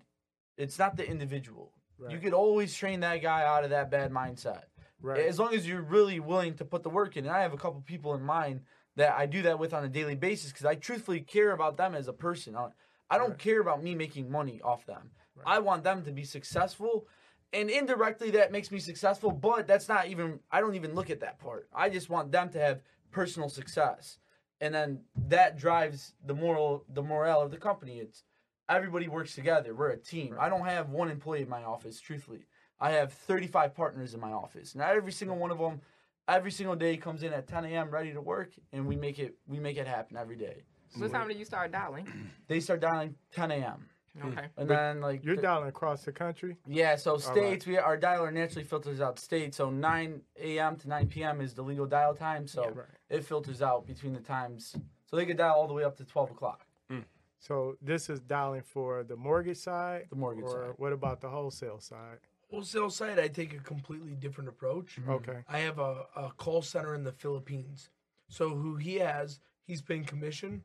it's 0.58 0.80
not 0.80 0.96
the 0.96 1.06
individual. 1.08 1.72
You 2.12 2.20
could 2.20 2.34
always 2.34 2.74
train 2.76 3.00
that 3.02 3.22
guy 3.22 3.44
out 3.44 3.64
of 3.64 3.70
that 3.72 3.90
bad 3.90 4.12
mindset 4.12 4.64
right. 5.02 5.26
as 5.26 5.40
long 5.40 5.54
as 5.54 5.68
you're 5.68 5.82
really 5.82 6.20
willing 6.20 6.56
to 6.56 6.66
put 6.66 6.84
the 6.84 6.90
work 6.90 7.18
in. 7.18 7.26
And 7.26 7.36
I 7.36 7.42
have 7.42 7.54
a 7.54 7.58
couple 7.58 7.82
people 7.82 8.14
in 8.16 8.24
mind 8.24 8.62
that 8.96 9.14
I 9.14 9.26
do 9.26 9.42
that 9.44 9.60
with 9.60 9.74
on 9.74 9.84
a 9.84 9.90
daily 9.90 10.16
basis 10.16 10.52
because 10.52 10.66
I 10.66 10.76
truthfully 10.76 11.22
care 11.22 11.52
about 11.52 11.78
them 11.78 11.96
as 11.96 12.08
a 12.08 12.14
person. 12.14 12.56
I 12.56 12.70
I 13.10 13.18
don't 13.18 13.32
Right. 13.32 13.40
care 13.40 13.60
about 13.62 13.84
me 13.84 13.94
making 13.94 14.32
money 14.32 14.60
off 14.62 14.86
them. 14.86 15.12
I 15.46 15.60
want 15.60 15.84
them 15.84 16.04
to 16.06 16.12
be 16.12 16.24
successful. 16.24 17.08
And 17.52 17.70
indirectly 17.70 18.32
that 18.32 18.52
makes 18.52 18.72
me 18.72 18.80
successful, 18.80 19.30
but 19.32 19.68
that's 19.68 19.88
not 19.88 20.08
even 20.08 20.40
I 20.50 20.62
don't 20.62 20.76
even 20.76 20.96
look 20.96 21.10
at 21.10 21.20
that 21.20 21.38
part. 21.38 21.68
I 21.74 21.90
just 21.90 22.10
want 22.10 22.32
them 22.32 22.50
to 22.50 22.60
have 22.60 22.82
personal 23.12 23.50
success. 23.50 24.18
And 24.62 24.74
then 24.74 25.02
that 25.28 25.58
drives 25.58 26.14
the 26.26 26.34
moral 26.34 26.86
the 26.90 27.04
morale 27.04 27.42
of 27.42 27.52
the 27.52 27.58
company. 27.58 28.00
It's 28.00 28.24
everybody 28.70 29.08
works 29.08 29.36
together. 29.36 29.74
We're 29.76 29.90
a 29.92 29.98
team. 29.98 30.36
I 30.40 30.50
don't 30.50 30.66
have 30.66 30.90
one 30.90 31.10
employee 31.10 31.42
in 31.44 31.50
my 31.50 31.64
office, 31.64 32.00
truthfully. 32.00 32.46
I 32.80 32.92
have 32.92 33.14
35 33.14 33.74
partners 33.76 34.14
in 34.14 34.20
my 34.20 34.32
office. 34.32 34.76
Now 34.76 34.92
every 34.92 35.12
single 35.12 35.38
one 35.38 35.52
of 35.52 35.58
them, 35.58 35.82
every 36.28 36.52
single 36.52 36.76
day 36.76 36.98
comes 36.98 37.24
in 37.24 37.32
at 37.34 37.48
10 37.48 37.66
a.m. 37.66 37.90
ready 37.90 38.12
to 38.14 38.22
work, 38.22 38.52
and 38.72 38.86
we 38.86 38.96
make 38.96 39.20
it 39.20 39.36
we 39.48 39.60
make 39.60 39.78
it 39.78 39.88
happen 39.88 40.18
every 40.18 40.36
day. 40.36 40.64
So 40.90 41.02
What 41.02 41.12
time 41.12 41.28
do 41.28 41.34
you 41.34 41.46
start 41.46 41.72
dialing? 41.72 42.08
They 42.48 42.60
start 42.60 42.82
dialing 42.82 43.16
10 43.32 43.52
a.m. 43.52 43.88
Hmm. 44.20 44.28
Okay. 44.28 44.46
and 44.58 44.70
then 44.70 45.02
like 45.02 45.24
You're 45.26 45.36
the- 45.38 45.42
dialing 45.42 45.70
across 45.70 46.04
the 46.04 46.12
country. 46.12 46.58
yeah. 46.68 46.96
So 46.98 47.14
right. 47.14 47.22
states, 47.22 47.66
we 47.66 47.78
our 47.78 47.98
dialer 47.98 48.32
naturally 48.32 48.64
filters 48.64 49.02
out 49.02 49.18
states. 49.18 49.58
So 49.58 49.70
9 49.70 50.22
a.m. 50.40 50.76
to 50.78 50.88
9 50.88 51.08
p.m. 51.08 51.42
is 51.42 51.54
the 51.54 51.64
legal 51.64 51.86
dial 51.88 52.14
time. 52.16 52.46
So 52.48 52.64
Right. 52.70 52.86
it 53.10 53.24
filters 53.26 53.62
out 53.62 53.88
between 53.88 54.14
the 54.14 54.20
times. 54.20 54.76
So 55.08 55.16
they 55.16 55.26
could 55.26 55.38
dial 55.38 55.54
all 55.56 55.68
the 55.68 55.74
way 55.74 55.84
up 55.84 55.96
to 55.98 56.06
12 56.06 56.32
o'clock. 56.32 56.66
Hmm. 56.90 57.00
So 57.44 57.76
this 57.82 58.10
is 58.10 58.22
dialing 58.22 58.62
for 58.62 59.04
the 59.04 59.18
mortgage 59.18 59.58
side. 59.58 60.06
The 60.10 60.16
mortgage 60.16 60.46
or 60.46 60.68
side. 60.68 60.74
what 60.78 60.94
about 60.94 61.20
the 61.20 61.28
wholesale 61.28 61.82
side? 61.82 62.20
Wholesale 62.50 62.90
side, 62.90 63.20
I 63.20 63.28
take 63.28 63.54
a 63.54 63.58
completely 63.60 64.14
different 64.14 64.48
approach. 64.48 64.98
Okay. 65.10 65.40
I 65.50 65.58
have 65.60 65.78
a, 65.78 66.06
a 66.16 66.32
call 66.38 66.62
center 66.62 66.96
in 66.96 67.04
the 67.04 67.12
Philippines. 67.12 67.90
So 68.30 68.50
who 68.52 68.78
he 68.78 68.96
has, 68.96 69.42
he's 69.66 69.82
paying 69.82 70.06
commission. 70.06 70.62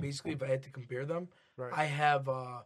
Basically, 0.00 0.32
if 0.34 0.42
I 0.42 0.46
had 0.46 0.62
to 0.62 0.70
compare 0.70 1.04
them, 1.04 1.28
Right. 1.56 1.72
I 1.74 1.86
have 1.86 2.28
uh, 2.28 2.58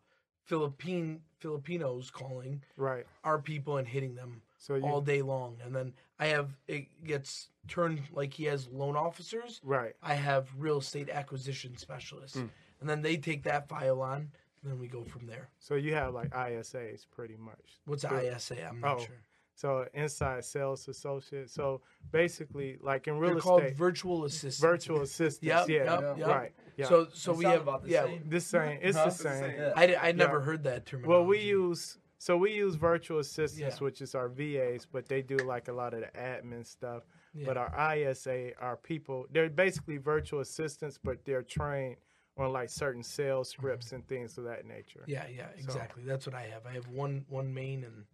Philippine 0.44 1.22
Filipinos 1.38 2.10
calling 2.10 2.62
right. 2.76 3.06
our 3.24 3.38
people 3.38 3.78
and 3.78 3.88
hitting 3.88 4.14
them 4.14 4.42
So 4.58 4.74
you 4.74 4.84
all 4.84 5.00
day 5.00 5.22
long, 5.22 5.56
and 5.64 5.74
then 5.74 5.94
I 6.18 6.26
have 6.26 6.50
it 6.68 6.88
gets 7.02 7.48
turned 7.68 8.02
like 8.12 8.34
he 8.34 8.44
has 8.44 8.68
loan 8.68 8.94
officers. 8.94 9.62
right. 9.64 9.94
I 10.02 10.12
have 10.12 10.50
real 10.58 10.78
estate 10.80 11.08
acquisition 11.08 11.78
specialists, 11.78 12.36
Hmm. 12.38 12.46
And 12.82 12.90
then 12.90 13.00
they 13.00 13.16
take 13.16 13.44
that 13.44 13.68
file 13.68 14.02
on, 14.02 14.18
and 14.62 14.70
then 14.72 14.78
we 14.78 14.88
go 14.88 15.04
from 15.04 15.26
there. 15.26 15.48
So 15.60 15.76
you 15.76 15.94
have 15.94 16.12
like 16.12 16.30
ISAs 16.30 17.06
pretty 17.10 17.36
much. 17.36 17.80
What's 17.86 18.04
Good. 18.04 18.34
ISA? 18.36 18.68
I'm 18.68 18.80
not 18.80 18.96
Oh, 18.96 19.04
sure. 19.04 19.16
So 19.54 19.86
inside 19.94 20.44
sales 20.44 20.88
associate. 20.88 21.48
So 21.50 21.82
basically, 22.10 22.78
like 22.82 23.06
in 23.06 23.18
real 23.18 23.32
They're 23.32 23.40
called 23.40 23.62
estate, 23.62 23.76
virtual 23.76 24.24
assistants. 24.24 24.58
virtual 24.58 25.02
assistants. 25.02 25.42
Yep, 25.42 25.68
yeah. 25.68 26.00
yep, 26.00 26.18
yep. 26.18 26.28
Right. 26.28 26.52
Yeah. 26.76 26.86
So 26.88 27.06
so 27.12 27.32
They 27.32 27.38
we 27.38 27.44
have 27.44 27.62
about 27.62 27.82
the 27.84 27.90
yeah. 27.90 28.04
same. 28.04 28.22
this 28.28 28.46
same. 28.46 28.78
It's 28.82 28.96
Huh? 28.96 29.04
the 29.04 29.10
same. 29.10 29.50
Yeah. 29.52 29.72
I, 29.76 29.96
I 30.08 30.12
never 30.12 30.38
Yeah. 30.38 30.44
heard 30.44 30.64
that 30.64 30.86
term. 30.86 31.02
Well, 31.02 31.24
we 31.24 31.38
use 31.40 31.98
so 32.18 32.36
we 32.36 32.52
use 32.52 32.74
virtual 32.76 33.18
assistants, 33.18 33.76
Yeah. 33.78 33.84
which 33.84 34.00
is 34.00 34.14
our 34.14 34.28
VAs, 34.28 34.86
but 34.90 35.06
they 35.06 35.22
do 35.22 35.36
like 35.38 35.68
a 35.68 35.72
lot 35.72 35.92
of 35.94 36.00
the 36.00 36.08
admin 36.18 36.66
stuff. 36.66 37.02
But 37.46 37.56
our 37.56 37.72
ISA 37.96 38.52
our 38.60 38.76
people. 38.76 39.26
They're 39.30 39.48
basically 39.50 39.96
virtual 39.98 40.40
assistants, 40.40 40.98
but 41.02 41.24
they're 41.24 41.42
trained 41.42 41.96
on 42.36 42.52
like 42.52 42.70
certain 42.70 43.02
sales 43.02 43.50
mm-hmm. 43.52 43.60
scripts 43.60 43.92
and 43.92 44.06
things 44.06 44.38
of 44.38 44.44
that 44.44 44.66
nature. 44.66 45.04
Yeah, 45.06 45.24
yeah, 45.34 45.48
exactly. 45.56 46.02
That's 46.04 46.26
what 46.26 46.34
I 46.34 46.42
have. 46.42 46.66
I 46.66 46.72
have 46.72 46.88
one 46.88 47.24
one 47.28 47.52
main 47.52 47.84
and 47.84 48.04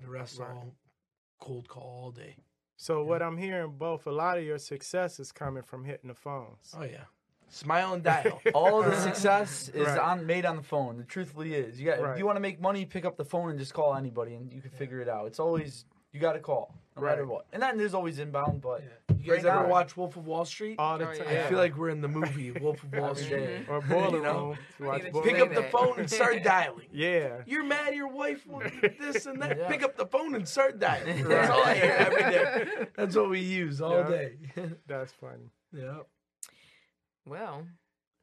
the 0.00 0.08
rest 0.08 0.38
Right. 0.38 0.50
all 0.50 0.74
cold 1.40 1.68
call 1.68 2.00
all 2.04 2.10
day. 2.10 2.36
So 2.76 3.04
what 3.04 3.22
I'm 3.22 3.36
hearing, 3.36 3.74
both 3.78 4.06
a 4.06 4.12
lot 4.12 4.38
of 4.38 4.44
your 4.44 4.58
success 4.58 5.20
is 5.20 5.30
coming 5.30 5.62
from 5.62 5.84
hitting 5.84 6.08
the 6.08 6.14
phones. 6.14 6.74
Oh 6.76 6.82
yeah, 6.82 7.04
smile 7.48 7.94
and 7.94 8.02
dial. 8.12 8.40
All 8.54 8.82
the 8.82 8.96
success 8.96 9.68
is 9.68 9.86
Right. 9.86 9.98
on 9.98 10.26
made 10.26 10.44
on 10.44 10.56
the 10.56 10.62
phone. 10.62 10.98
The 10.98 11.04
truthfully 11.04 11.54
is. 11.54 11.80
You 11.80 11.86
got 11.86 12.12
if 12.12 12.18
you 12.18 12.26
want 12.26 12.36
to 12.36 12.40
make 12.40 12.60
money, 12.60 12.84
pick 12.84 13.04
up 13.04 13.16
the 13.16 13.24
phone 13.24 13.50
and 13.50 13.58
just 13.58 13.74
call 13.74 13.94
anybody, 13.94 14.34
and 14.34 14.52
you 14.52 14.60
can 14.60 14.70
figure 14.70 15.00
it 15.00 15.08
out. 15.08 15.26
It's 15.26 15.40
always 15.40 15.84
you 16.12 16.20
got 16.20 16.32
to 16.34 16.40
call, 16.40 16.74
no 16.96 17.02
matter 17.02 17.26
what. 17.26 17.46
And 17.52 17.62
then 17.62 17.78
there's 17.78 17.94
always 17.94 18.18
inbound, 18.18 18.60
but 18.60 18.82
You 19.08 19.32
guys 19.34 19.44
Right 19.44 19.52
ever 19.54 19.62
now- 19.64 19.68
watch 19.68 19.96
Wolf 19.96 20.16
of 20.16 20.26
Wall 20.26 20.44
Street? 20.44 20.76
All 20.78 20.98
the 20.98 21.08
Oh, 21.08 21.14
time. 21.14 21.26
yeah. 21.30 21.44
I 21.44 21.48
feel 21.48 21.58
like 21.58 21.76
we're 21.76 21.90
in 21.90 22.00
the 22.00 22.08
movie 22.08 22.50
Wolf 22.60 22.82
of 22.82 22.92
Wall 22.92 23.14
Street. 23.14 23.42
Mm-hmm. 23.66 23.72
or 23.72 23.80
boiler 23.80 24.16
You 24.18 24.22
know? 24.24 24.46
room. 24.48 24.58
to 24.78 24.84
watch 24.84 24.90
Funny 24.90 25.02
that 25.02 25.06
you 25.06 25.12
Boiler 25.12 25.24
Pick 25.24 25.40
up 25.40 25.48
Room. 25.48 25.54
the 25.54 25.62
phone 25.70 25.98
and 26.00 26.10
start 26.10 26.42
dialing. 26.54 26.88
Yeah. 26.92 27.42
You're 27.46 27.64
mad 27.64 27.94
your 27.94 28.08
wife 28.08 28.46
will 28.46 28.60
this 29.00 29.26
and 29.26 29.40
that. 29.42 29.58
Yeah. 29.58 29.68
Pick 29.68 29.82
up 29.82 29.96
the 29.96 30.06
phone 30.06 30.34
and 30.34 30.46
start 30.48 30.78
dialing. 30.80 31.22
That's 31.28 31.50
all 31.50 31.62
I 31.62 31.74
hear 31.74 31.92
every 31.98 32.22
day. 32.22 32.86
That's 32.96 33.14
what 33.16 33.30
we 33.30 33.40
use 33.40 33.80
all 33.80 33.98
Yeah. 33.98 34.08
day. 34.08 34.36
That's 34.86 35.12
funny. 35.12 35.50
yeah. 35.72 35.98
Well, 37.24 37.66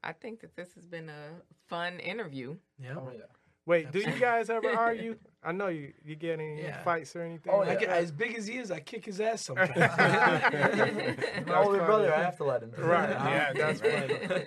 I 0.04 0.12
think 0.14 0.42
that 0.42 0.56
this 0.56 0.74
has 0.76 0.86
been 0.86 1.10
a 1.10 1.42
fun 1.68 2.00
interview. 2.00 2.58
Yeah. 2.82 2.96
Oh, 2.98 3.10
yeah. 3.14 3.22
Wait, 3.70 3.92
do 3.92 4.00
you 4.00 4.20
guys 4.20 4.50
ever 4.50 4.68
argue? 4.76 5.16
I 5.44 5.52
know 5.52 5.68
you. 5.68 5.94
You 6.04 6.16
get 6.16 6.40
any 6.40 6.64
Yeah. 6.64 6.82
fights 6.82 7.16
or 7.16 7.22
anything? 7.22 7.54
Oh, 7.54 7.62
I 7.62 7.76
get, 7.76 7.90
as 7.90 8.12
big 8.12 8.36
as 8.36 8.48
he 8.48 8.58
is, 8.58 8.72
I 8.72 8.80
kick 8.80 9.06
his 9.06 9.22
ass 9.22 9.42
sometimes. 9.46 9.70
My 11.46 11.58
older 11.64 11.86
brother, 11.86 12.12
I 12.12 12.24
have 12.24 12.38
to 12.38 12.46
let 12.46 12.64
him. 12.64 12.72
do 12.72 12.82
it. 12.82 12.86
Right. 12.86 13.10
Yeah, 13.12 13.54
that's 13.54 13.80
funny. 13.80 14.46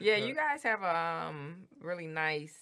yeah, 0.00 0.16
you 0.16 0.34
guys 0.34 0.64
have 0.64 0.82
a 0.82 1.28
um, 1.28 1.68
really 1.80 2.08
nice 2.08 2.58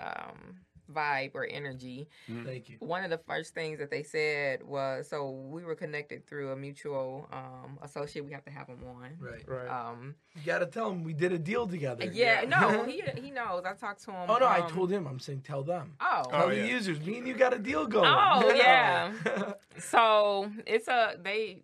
um, 0.00 0.56
vibe 0.92 1.32
or 1.34 1.44
energy. 1.46 2.08
Thank 2.44 2.68
you. 2.68 2.76
One 2.80 3.04
of 3.04 3.10
the 3.10 3.18
first 3.18 3.54
things 3.54 3.78
that 3.78 3.90
they 3.90 4.02
said 4.02 4.62
was 4.62 5.08
so 5.08 5.30
we 5.30 5.64
were 5.64 5.74
connected 5.74 6.26
through 6.26 6.52
a 6.52 6.56
mutual 6.56 7.28
um, 7.32 7.78
associate. 7.82 8.24
We 8.24 8.32
have 8.32 8.44
to 8.44 8.50
have 8.50 8.66
him 8.68 8.78
on. 8.88 9.10
Right. 9.20 9.44
Right. 9.46 9.68
Um, 9.68 10.14
You 10.36 10.42
got 10.46 10.60
to 10.60 10.66
tell 10.66 10.90
him 10.90 11.04
we 11.04 11.12
did 11.12 11.32
a 11.32 11.38
deal 11.38 11.66
together. 11.66 12.04
yeah, 12.12 12.44
no, 12.48 12.84
he 12.88 13.02
he 13.20 13.30
knows. 13.30 13.64
I 13.64 13.72
talked 13.74 14.04
to 14.04 14.10
him. 14.12 14.28
Oh 14.28 14.38
no, 14.38 14.46
I 14.46 14.60
um, 14.60 14.70
told 14.70 14.90
him. 14.90 15.06
I'm 15.06 15.18
saying 15.20 15.42
tell 15.42 15.62
them. 15.62 15.94
Oh, 16.00 16.22
Tell 16.30 16.42
Oh, 16.44 16.48
the 16.50 16.56
yeah. 16.56 16.64
users. 16.64 17.00
Me 17.00 17.18
and 17.18 17.26
you 17.28 17.34
got 17.34 17.52
a 17.54 17.58
deal 17.58 17.86
going. 17.86 18.06
Oh, 18.12 18.52
yeah. 18.56 19.12
so 19.78 20.50
it's 20.66 20.88
a 20.88 21.16
they. 21.22 21.62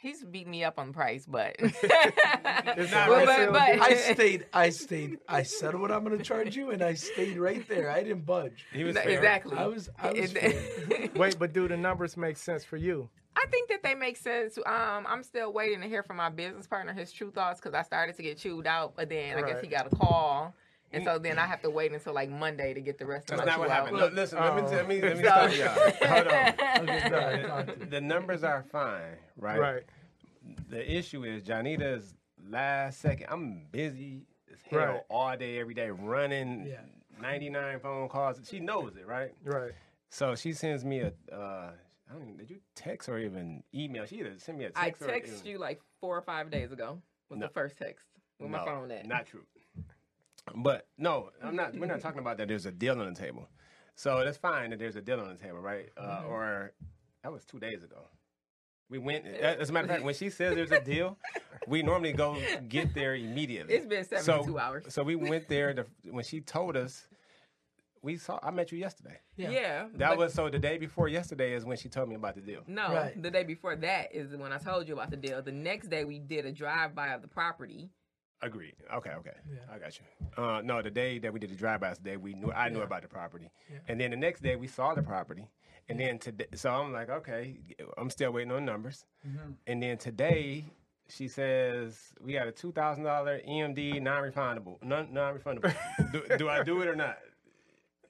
He's 0.00 0.22
beat 0.24 0.46
me 0.46 0.62
up 0.62 0.78
on 0.78 0.92
price, 0.92 1.26
but 1.26 1.56
Well, 1.60 3.26
but, 3.26 3.52
but 3.52 3.80
I 3.80 3.94
stayed. 3.94 4.46
I 4.52 4.70
stayed. 4.70 5.18
I 5.28 5.42
said 5.42 5.74
what 5.74 5.90
I'm 5.90 6.04
going 6.04 6.16
to 6.16 6.22
charge 6.24 6.56
you, 6.56 6.70
and 6.70 6.82
I 6.82 6.94
stayed 6.94 7.36
right 7.36 7.66
there. 7.68 7.90
I 7.90 8.02
didn't 8.02 8.24
budge. 8.24 8.64
He 8.72 8.84
was 8.84 8.94
No, 8.94 9.02
fair. 9.02 9.10
exactly. 9.10 9.56
I 9.56 9.66
was. 9.66 9.90
I 9.98 10.12
was. 10.12 10.32
Fair. 10.32 11.08
Wait, 11.16 11.38
but 11.38 11.52
do 11.52 11.66
the 11.68 11.76
numbers 11.76 12.16
make 12.16 12.36
sense 12.36 12.64
for 12.64 12.76
you? 12.76 13.08
I 13.36 13.46
think 13.50 13.68
that 13.70 13.82
they 13.82 13.94
make 13.94 14.16
sense. 14.16 14.58
Um, 14.58 15.06
I'm 15.08 15.22
still 15.22 15.52
waiting 15.52 15.80
to 15.80 15.86
hear 15.88 16.02
from 16.02 16.16
my 16.16 16.28
business 16.28 16.66
partner 16.66 16.92
his 16.92 17.12
true 17.12 17.30
thoughts 17.30 17.60
because 17.60 17.74
I 17.74 17.82
started 17.82 18.16
to 18.16 18.22
get 18.22 18.38
chewed 18.38 18.66
out, 18.66 18.94
but 18.96 19.08
then 19.08 19.36
I 19.38 19.42
guess 19.48 19.60
he 19.60 19.68
got 19.68 19.92
a 19.92 19.96
call, 19.96 20.54
and 20.92 21.04
so 21.04 21.18
then 21.18 21.38
I 21.38 21.46
have 21.46 21.60
to 21.62 21.70
wait 21.70 21.92
until 21.92 22.14
like 22.14 22.30
Monday 22.30 22.72
to 22.74 22.80
get 22.80 22.98
the 22.98 23.06
rest 23.06 23.28
That's 23.28 23.40
of 23.40 23.46
my 23.46 23.52
not 23.52 23.54
chew 23.56 23.60
what 23.62 23.70
happened. 23.70 23.96
Look, 23.98 24.12
listen, 24.14 24.38
let 24.40 24.56
me 24.56 24.62
Oh. 24.62 24.70
let 24.70 24.88
me 24.88 25.00
let 25.02 25.16
me 25.16 25.22
stop 25.24 25.56
y'all. 25.56 25.68
Hold 26.08 26.26
on. 26.28 26.88
Okay, 26.88 27.08
go 27.10 27.16
ahead, 27.18 27.46
talk 27.46 27.66
to 27.66 27.76
me. 27.78 27.86
The 27.86 28.00
numbers 28.00 28.44
are 28.44 28.62
fine, 28.62 29.16
right? 29.36 29.58
Right. 29.60 29.82
The 30.70 30.90
issue 30.96 31.24
is 31.24 31.42
Janita's 31.42 32.14
last 32.48 33.00
second. 33.00 33.26
I'm 33.30 33.66
busy 33.70 34.26
as 34.52 34.58
hell 34.68 34.78
Right. 34.80 35.00
all 35.10 35.36
day, 35.36 35.58
every 35.58 35.74
day, 35.74 35.90
running 35.90 36.66
Yeah. 36.66 36.80
99 37.20 37.80
phone 37.80 38.08
calls. 38.08 38.40
She 38.48 38.60
knows 38.60 38.96
it, 38.96 39.06
right? 39.06 39.32
Right. 39.44 39.72
So 40.10 40.34
she 40.36 40.52
sends 40.52 40.84
me 40.84 41.00
a. 41.00 41.12
Uh, 41.32 41.72
I 42.08 42.12
don't. 42.14 42.22
even- 42.22 42.36
Did 42.38 42.48
you 42.50 42.60
text 42.74 43.08
or 43.10 43.18
even 43.18 43.62
email? 43.74 44.06
She 44.06 44.16
either 44.20 44.38
sent 44.38 44.56
me 44.56 44.64
a 44.64 44.70
text. 44.70 45.02
I 45.02 45.06
texted 45.10 45.44
you 45.44 45.58
like 45.58 45.80
four 46.00 46.16
or 46.16 46.22
five 46.22 46.50
days 46.50 46.72
ago 46.72 47.02
Was 47.28 47.38
No. 47.40 47.46
the 47.46 47.52
first 47.52 47.76
text 47.76 48.06
with 48.38 48.48
my 48.50 48.64
phone 48.64 48.90
at. 48.90 49.04
Not 49.06 49.26
true. 49.26 49.44
But 50.56 50.86
no, 50.96 51.30
I'm 51.42 51.56
not. 51.56 51.74
We're 51.76 51.86
not 51.86 52.00
talking 52.00 52.20
about 52.20 52.38
that. 52.38 52.48
There's 52.48 52.66
a 52.66 52.72
deal 52.72 53.00
on 53.00 53.12
the 53.12 53.18
table, 53.18 53.48
so 53.94 54.22
that's 54.24 54.38
fine 54.38 54.70
that 54.70 54.78
there's 54.78 54.96
a 54.96 55.00
deal 55.02 55.20
on 55.20 55.28
the 55.28 55.42
table, 55.42 55.58
right? 55.58 55.88
Uh, 55.96 56.22
Or 56.28 56.72
that 57.22 57.32
was 57.32 57.44
two 57.44 57.58
days 57.58 57.82
ago. 57.82 58.08
We 58.90 58.98
went. 58.98 59.26
As 59.26 59.68
a 59.68 59.72
matter 59.72 59.84
of 59.84 59.90
fact, 59.90 60.04
when 60.04 60.14
she 60.14 60.30
says 60.30 60.54
there's 60.54 60.70
a 60.70 60.80
deal, 60.80 61.18
we 61.66 61.82
normally 61.82 62.12
go 62.12 62.38
get 62.68 62.94
there 62.94 63.14
immediately. 63.14 63.74
It's 63.74 63.86
been 63.86 64.04
72 64.04 64.50
so, 64.50 64.58
hours. 64.58 64.84
So 64.88 65.02
we 65.02 65.14
went 65.14 65.48
there. 65.48 65.74
To, 65.74 65.86
when 66.10 66.24
she 66.24 66.40
told 66.40 66.74
us, 66.76 67.06
we 68.02 68.16
saw. 68.16 68.38
I 68.42 68.50
met 68.50 68.72
you 68.72 68.78
yesterday. 68.78 69.18
Yeah. 69.36 69.88
That 69.96 70.16
was 70.16 70.32
so. 70.32 70.48
The 70.48 70.58
day 70.58 70.78
before 70.78 71.08
yesterday 71.08 71.52
is 71.52 71.64
when 71.66 71.76
she 71.76 71.88
told 71.90 72.08
me 72.08 72.14
about 72.14 72.34
the 72.34 72.40
deal. 72.40 72.62
No, 72.66 72.92
Right. 72.94 73.22
the 73.22 73.30
day 73.30 73.44
before 73.44 73.76
that 73.76 74.14
is 74.14 74.34
when 74.34 74.52
I 74.52 74.58
told 74.58 74.88
you 74.88 74.94
about 74.94 75.10
the 75.10 75.16
deal. 75.18 75.42
The 75.42 75.52
next 75.52 75.88
day 75.88 76.04
we 76.04 76.18
did 76.18 76.46
a 76.46 76.52
drive 76.52 76.94
by 76.94 77.08
of 77.08 77.20
the 77.20 77.28
property. 77.28 77.90
Agreed. 78.40 78.74
Okay, 78.94 79.10
okay. 79.18 79.34
Yeah. 79.50 79.58
I 79.74 79.78
got 79.78 79.98
you. 79.98 80.42
Uh, 80.42 80.60
no, 80.62 80.80
the 80.80 80.90
day 80.90 81.18
that 81.18 81.32
we 81.32 81.40
did 81.40 81.50
the 81.50 81.56
drive-by 81.56 81.94
today, 81.94 82.16
we 82.16 82.34
knew 82.34 82.52
I 82.52 82.68
knew 82.68 82.78
Yeah. 82.78 82.84
about 82.84 83.02
the 83.02 83.08
property, 83.08 83.50
Yeah. 83.70 83.78
and 83.88 84.00
then 84.00 84.10
the 84.12 84.16
next 84.16 84.42
day 84.42 84.54
we 84.54 84.68
saw 84.68 84.94
the 84.94 85.02
property, 85.02 85.48
and 85.88 85.98
then 85.98 86.18
today, 86.20 86.46
so 86.54 86.70
I'm 86.70 86.92
like, 86.92 87.10
okay, 87.10 87.56
I'm 87.96 88.10
still 88.10 88.32
waiting 88.32 88.52
on 88.52 88.64
numbers, 88.64 89.04
Mm-hmm. 89.26 89.52
and 89.66 89.82
then 89.82 89.98
today 89.98 90.64
she 91.08 91.26
says 91.26 92.12
we 92.20 92.34
got 92.34 92.46
a 92.46 92.52
two 92.52 92.70
thousand 92.70 93.04
dollar 93.04 93.40
EMD 93.40 94.00
non-refundable, 94.02 94.80
non 94.84 95.12
non-refundable. 95.12 95.74
do, 96.12 96.36
do 96.36 96.48
I 96.48 96.62
do 96.62 96.80
it 96.82 96.86
or 96.88 96.94
not? 96.94 97.18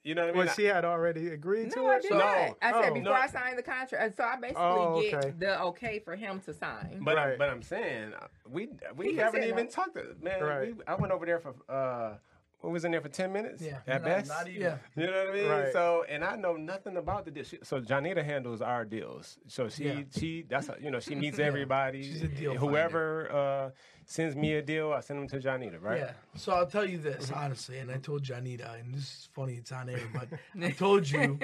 You 0.08 0.14
know 0.14 0.22
what 0.22 0.30
I 0.30 0.32
mean? 0.32 0.46
Well, 0.46 0.54
she 0.54 0.64
had 0.64 0.86
already 0.86 1.28
agreed 1.28 1.70
to 1.72 1.80
No, 1.80 1.88
I 1.90 2.00
did 2.00 2.10
No. 2.12 2.18
not. 2.18 2.28
I 2.62 2.72
said 2.72 2.90
Oh. 2.90 2.94
before 2.94 3.02
No. 3.02 3.12
I 3.12 3.26
signed 3.26 3.58
the 3.58 3.62
contract. 3.62 4.16
So 4.16 4.24
I 4.24 4.36
basically 4.36 4.62
Oh, 4.64 4.94
okay. 4.96 5.10
get 5.10 5.38
the 5.40 5.60
okay 5.64 5.98
for 5.98 6.16
him 6.16 6.40
to 6.46 6.54
sign. 6.54 7.00
But 7.02 7.16
Right. 7.16 7.36
but 7.38 7.50
I'm 7.50 7.60
saying 7.60 8.14
uh, 8.14 8.28
we 8.48 8.70
we 8.96 9.10
He 9.10 9.16
haven't 9.16 9.44
even 9.44 9.66
no. 9.66 9.70
talked 9.70 9.96
to 9.96 10.16
man. 10.22 10.42
Right. 10.42 10.74
We, 10.74 10.82
I 10.86 10.94
went 10.94 11.12
over 11.12 11.26
there 11.26 11.38
for 11.40 11.54
uh, 11.68 12.14
we 12.62 12.70
was 12.72 12.86
in 12.86 12.90
there 12.92 13.02
for 13.02 13.10
ten 13.10 13.34
minutes. 13.34 13.62
Yeah. 13.62 13.80
at 13.86 14.00
Not- 14.00 14.04
best. 14.04 14.28
not 14.30 14.48
even. 14.48 14.62
Yeah. 14.62 14.78
You 14.96 15.06
know 15.08 15.12
what 15.26 15.28
I 15.28 15.32
mean? 15.32 15.48
Right. 15.50 15.72
So, 15.74 16.04
and 16.08 16.24
I 16.24 16.36
know 16.36 16.54
nothing 16.56 16.96
about 16.96 17.26
the 17.26 17.30
deal. 17.30 17.44
She, 17.44 17.58
so, 17.62 17.78
Janita 17.78 18.24
handles 18.24 18.62
our 18.62 18.86
deals. 18.86 19.38
So 19.46 19.68
she, 19.68 19.84
Yeah. 19.84 20.02
she, 20.10 20.42
that's 20.48 20.70
you 20.80 20.90
know, 20.90 21.00
she 21.00 21.14
meets 21.22 21.38
Yeah. 21.38 21.44
everybody. 21.44 22.02
She's 22.02 22.22
a 22.22 22.28
deal 22.28 22.54
Whoever 22.56 23.30
uh, 23.30 23.70
sends 24.08 24.34
me 24.34 24.54
a 24.54 24.62
deal, 24.62 24.92
I 24.92 25.00
send 25.00 25.20
them 25.20 25.28
to 25.28 25.48
Janita, 25.48 25.80
right? 25.82 26.00
Yeah. 26.00 26.12
So 26.34 26.52
I'll 26.52 26.66
tell 26.66 26.88
you 26.88 26.96
this 26.96 27.26
mm-hmm. 27.26 27.38
honestly, 27.38 27.78
and 27.78 27.90
I 27.90 27.98
told 27.98 28.24
Janita, 28.24 28.80
and 28.80 28.94
this 28.94 29.02
is 29.02 29.28
funny, 29.34 29.54
it's 29.54 29.70
on 29.70 29.90
air, 29.90 30.00
but 30.14 30.28
I 30.60 30.70
told 30.70 31.08
you, 31.08 31.38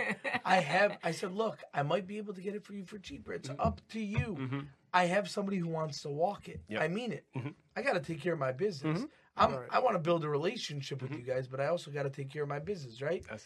I 0.44 0.56
have. 0.56 0.96
I 1.04 1.12
said, 1.12 1.32
look, 1.32 1.58
I 1.74 1.82
might 1.82 2.06
be 2.06 2.16
able 2.16 2.32
to 2.32 2.40
get 2.40 2.54
it 2.54 2.64
for 2.64 2.72
you 2.72 2.84
for 2.86 2.98
cheaper. 2.98 3.34
It's 3.34 3.50
mm-hmm. 3.50 3.60
up 3.60 3.82
to 3.90 4.00
you. 4.00 4.36
Mm-hmm. 4.40 4.60
I 4.94 5.04
have 5.06 5.28
somebody 5.28 5.58
who 5.58 5.68
wants 5.68 6.00
to 6.02 6.08
walk 6.08 6.48
it. 6.48 6.62
Yep. 6.68 6.80
I 6.80 6.88
mean 6.88 7.12
it. 7.12 7.26
I 7.76 7.82
got 7.82 7.94
to 7.94 8.00
take 8.00 8.22
care 8.22 8.32
of 8.32 8.38
my 8.38 8.52
business. 8.52 9.04
I'm, 9.36 9.52
Right. 9.52 9.68
I 9.68 9.80
want 9.80 9.96
to 9.96 9.98
build 9.98 10.24
a 10.24 10.28
relationship 10.28 11.02
with 11.02 11.10
you 11.10 11.22
guys, 11.22 11.48
but 11.48 11.60
I 11.60 11.66
also 11.66 11.90
got 11.90 12.04
to 12.04 12.10
take 12.10 12.30
care 12.32 12.44
of 12.44 12.48
my 12.48 12.60
business, 12.60 13.02
right? 13.02 13.24
Uh, 13.28 13.36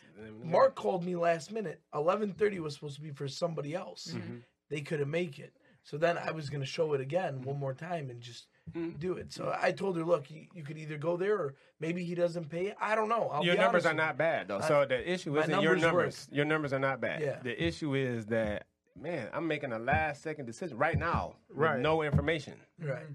Mark 0.45 0.75
called 0.75 1.03
me 1.03 1.17
last 1.17 1.51
minute. 1.51 1.81
Eleven 1.95 2.35
thirty 2.35 2.61
was 2.61 2.75
supposed 2.75 2.97
to 2.97 3.01
be 3.01 3.11
for 3.11 3.27
somebody 3.27 3.75
else. 3.75 4.13
Mm-hmm. 4.15 4.37
They 4.69 4.83
couldn't 4.83 5.11
make 5.11 5.39
it. 5.39 5.55
So 5.85 5.97
then 5.97 6.19
I 6.19 6.33
was 6.33 6.51
going 6.51 6.61
to 6.61 6.67
show 6.67 6.93
it 6.93 7.01
again 7.01 7.41
one 7.41 7.59
more 7.59 7.73
time 7.73 8.11
and 8.11 8.21
just 8.21 8.49
Mm-hmm. 8.77 8.99
do 8.99 9.15
it. 9.15 9.33
So 9.33 9.55
I 9.61 9.73
told 9.73 9.97
her, 9.97 10.05
look, 10.05 10.31
you, 10.31 10.47
you 10.55 10.63
could 10.63 10.79
either 10.79 10.99
go 10.99 11.17
there 11.17 11.37
or 11.37 11.55
maybe 11.81 12.05
he 12.05 12.15
doesn't 12.15 12.49
pay. 12.51 12.75
I 12.81 12.95
don't 12.95 13.09
know. 13.09 13.29
I'll 13.33 13.45
your 13.45 13.55
be 13.57 13.61
numbers 13.61 13.87
are 13.87 13.95
not 13.95 14.17
bad 14.19 14.49
though. 14.49 14.61
So 14.61 14.85
the 14.87 15.11
issue 15.11 15.39
isn't 15.39 15.61
your 15.63 15.77
numbers 15.77 16.27
work. 16.29 16.37
Your 16.37 16.45
numbers 16.45 16.73
are 16.73 16.79
not 16.79 17.01
bad. 17.01 17.21
Yeah. 17.23 17.39
The 17.43 17.63
issue 17.63 17.95
is 17.95 18.27
that 18.27 18.67
man, 19.01 19.29
I'm 19.33 19.47
making 19.47 19.73
a 19.73 19.79
last 19.79 20.23
second 20.23 20.47
decision 20.47 20.77
right 20.77 20.99
now 20.99 21.37
with 21.49 21.59
Right. 21.59 21.79
no 21.81 22.03
information. 22.03 22.55
Right. 22.81 23.07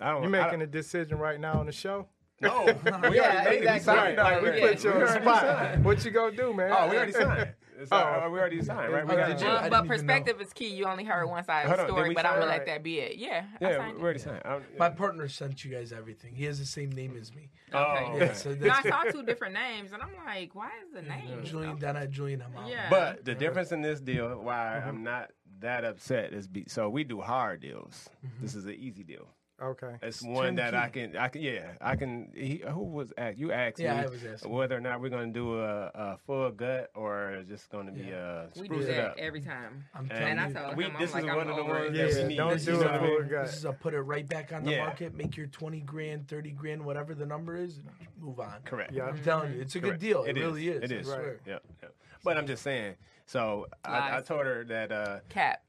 I 0.00 0.10
don't. 0.12 0.22
You're 0.22 0.30
making 0.30 0.50
don't- 0.60 0.62
a 0.62 0.66
decision 0.66 1.18
right 1.18 1.38
now 1.40 1.60
on 1.60 1.66
the 1.66 1.72
show? 1.72 2.08
no. 2.40 2.64
We 2.84 2.90
already 2.92 3.16
Yeah, 3.16 3.42
made 3.44 3.54
it. 3.56 3.60
We 3.60 3.66
exactly. 3.68 3.80
signed 3.80 4.18
Right, 4.18 4.34
already. 4.34 4.60
we 4.60 4.66
yeah. 4.66 4.72
put 4.74 4.84
you 4.84 4.92
on 4.92 5.00
the 5.00 5.12
spot. 5.20 5.40
signed. 5.42 5.84
What 5.84 6.04
you 6.04 6.10
gonna 6.12 6.36
do, 6.36 6.52
man? 6.54 6.72
Oh, 6.76 6.88
we 6.88 6.96
already 6.96 7.12
signed. 7.12 7.52
It's, 7.80 7.92
Oh. 7.92 7.96
uh, 7.96 8.28
we 8.30 8.38
already 8.40 8.60
signed, 8.62 8.92
right? 8.92 9.06
We 9.06 9.12
Oh, 9.14 9.16
got 9.16 9.28
did 9.28 9.36
it. 9.36 9.42
you? 9.42 9.48
Um, 9.48 9.54
but 9.56 9.66
even 9.66 9.70
know. 9.70 9.94
perspective 9.94 10.40
is 10.40 10.52
key. 10.52 10.68
You 10.74 10.86
only 10.86 11.04
heard 11.04 11.26
one 11.26 11.44
side 11.44 11.62
of 11.66 11.68
Hold 11.76 11.80
the 11.80 11.86
story, 11.92 12.14
but 12.14 12.26
I'm 12.26 12.34
gonna 12.34 12.46
sign? 12.46 12.58
let 12.58 12.66
that 12.66 12.82
be 12.82 12.98
it. 13.00 13.16
Yeah, 13.16 13.44
I 13.60 13.64
Yeah, 13.70 13.76
signed 13.78 13.94
we 13.94 14.00
it. 14.00 14.02
already 14.02 14.18
signed. 14.18 14.42
I'm- 14.44 14.64
My 14.78 14.90
partner 14.90 15.28
sent 15.28 15.64
you 15.64 15.70
guys 15.70 15.92
everything. 15.92 16.34
He 16.34 16.44
has 16.46 16.58
the 16.58 16.66
same 16.66 16.90
name 16.90 17.16
as 17.16 17.32
me. 17.34 17.50
Oh, 17.72 17.78
Okay. 17.82 18.04
okay. 18.04 18.26
Yeah, 18.26 18.32
so 18.32 18.54
No, 18.54 18.70
I 18.70 18.82
saw 18.82 19.02
two 19.04 19.22
different 19.22 19.54
names, 19.54 19.92
and 19.92 20.02
I'm 20.02 20.10
like, 20.26 20.54
why 20.54 20.70
is 20.84 20.92
the 20.92 21.02
name? 21.02 21.44
Julian 21.44 21.78
Donna, 21.78 22.06
Julian 22.08 22.40
Hamal. 22.40 22.68
Yeah. 22.68 22.90
But 22.90 23.24
the 23.24 23.34
difference 23.34 23.70
in 23.72 23.80
this 23.80 24.00
deal, 24.00 24.40
why 24.42 24.78
I'm 24.80 25.02
not 25.04 25.30
that 25.60 25.84
upset, 25.84 26.32
is 26.32 26.46
be, 26.48 26.64
so 26.68 26.88
we 26.88 27.04
do 27.04 27.20
hard 27.20 27.60
deals. 27.60 28.08
This 28.40 28.54
is 28.54 28.66
an 28.66 28.74
easy 28.74 29.04
deal. 29.04 29.28
Okay. 29.60 29.94
It's 30.02 30.22
one 30.22 30.54
that 30.54 30.74
I 30.74 30.88
can, 30.88 31.16
I 31.16 31.26
can, 31.28 31.42
yeah, 31.42 31.72
I 31.80 31.96
can. 31.96 32.30
He, 32.34 32.62
who 32.68 32.84
was 32.84 33.12
asked? 33.18 33.38
You 33.38 33.50
asked 33.50 33.80
Yeah, 33.80 33.96
me 33.96 34.02
I 34.04 34.06
was 34.06 34.24
asking. 34.24 34.52
whether 34.52 34.76
or 34.76 34.80
not 34.80 35.00
we're 35.00 35.08
going 35.08 35.32
to 35.32 35.38
do 35.38 35.58
a, 35.60 35.90
a 35.94 36.18
full 36.26 36.50
gut 36.52 36.90
or 36.94 37.42
just 37.48 37.68
going 37.68 37.86
to 37.86 37.92
be 37.92 38.12
uh, 38.12 38.44
We 38.60 38.68
do 38.68 38.76
it 38.80 38.86
that 38.86 39.04
up. 39.10 39.14
every 39.18 39.40
time. 39.40 39.84
I'm 39.94 40.02
And 40.02 40.10
telling 40.10 40.24
And 40.30 40.40
I 40.40 40.48
you. 40.48 40.54
told 40.54 40.76
we, 40.76 40.84
him, 40.84 40.92
I'm 40.94 41.00
this 41.02 41.12
like, 41.12 41.24
is 41.24 41.30
I'm 41.30 41.36
one 41.36 41.48
of 41.50 41.56
the 41.56 41.64
ones 41.64 41.86
it. 41.88 41.92
that 41.94 42.12
Yeah, 42.12 42.22
we 42.22 42.28
need. 42.28 42.36
don't 42.36 42.52
This 42.52 42.64
do 42.66 42.74
is 42.76 42.80
it 42.82 42.86
a- 42.86 42.98
full 43.00 43.18
This 43.22 43.30
gut. 43.30 43.46
is 43.48 43.64
a 43.64 43.72
put 43.72 43.94
it 43.94 44.00
right 44.00 44.28
back 44.28 44.52
on 44.52 44.62
the 44.64 44.70
Yeah. 44.72 44.84
market, 44.84 45.14
make 45.16 45.36
your 45.36 45.48
20 45.48 45.80
grand, 45.80 46.28
30 46.28 46.50
grand, 46.52 46.84
whatever 46.84 47.14
the 47.16 47.26
number 47.26 47.56
is, 47.56 47.80
move 48.20 48.38
on. 48.38 48.60
Correct. 48.64 48.92
Yeah. 48.92 49.06
I'm 49.06 49.18
telling 49.24 49.54
you, 49.54 49.60
it's 49.60 49.74
a 49.74 49.80
good 49.80 49.98
deal. 49.98 50.22
It, 50.22 50.30
It 50.30 50.36
is. 50.38 50.42
really 50.44 50.68
is. 50.68 50.82
It 50.84 50.92
is. 50.92 51.10
I 51.10 51.20
Yeah, 51.46 51.58
yeah. 51.82 51.88
But 52.22 52.36
I'm 52.38 52.46
just 52.46 52.62
saying. 52.62 52.94
So 53.26 53.66
I, 53.84 54.18
I 54.18 54.20
told 54.20 54.46
her 54.46 54.64
that 54.66 54.92
uh, 54.92 55.18
Cap. 55.28 55.62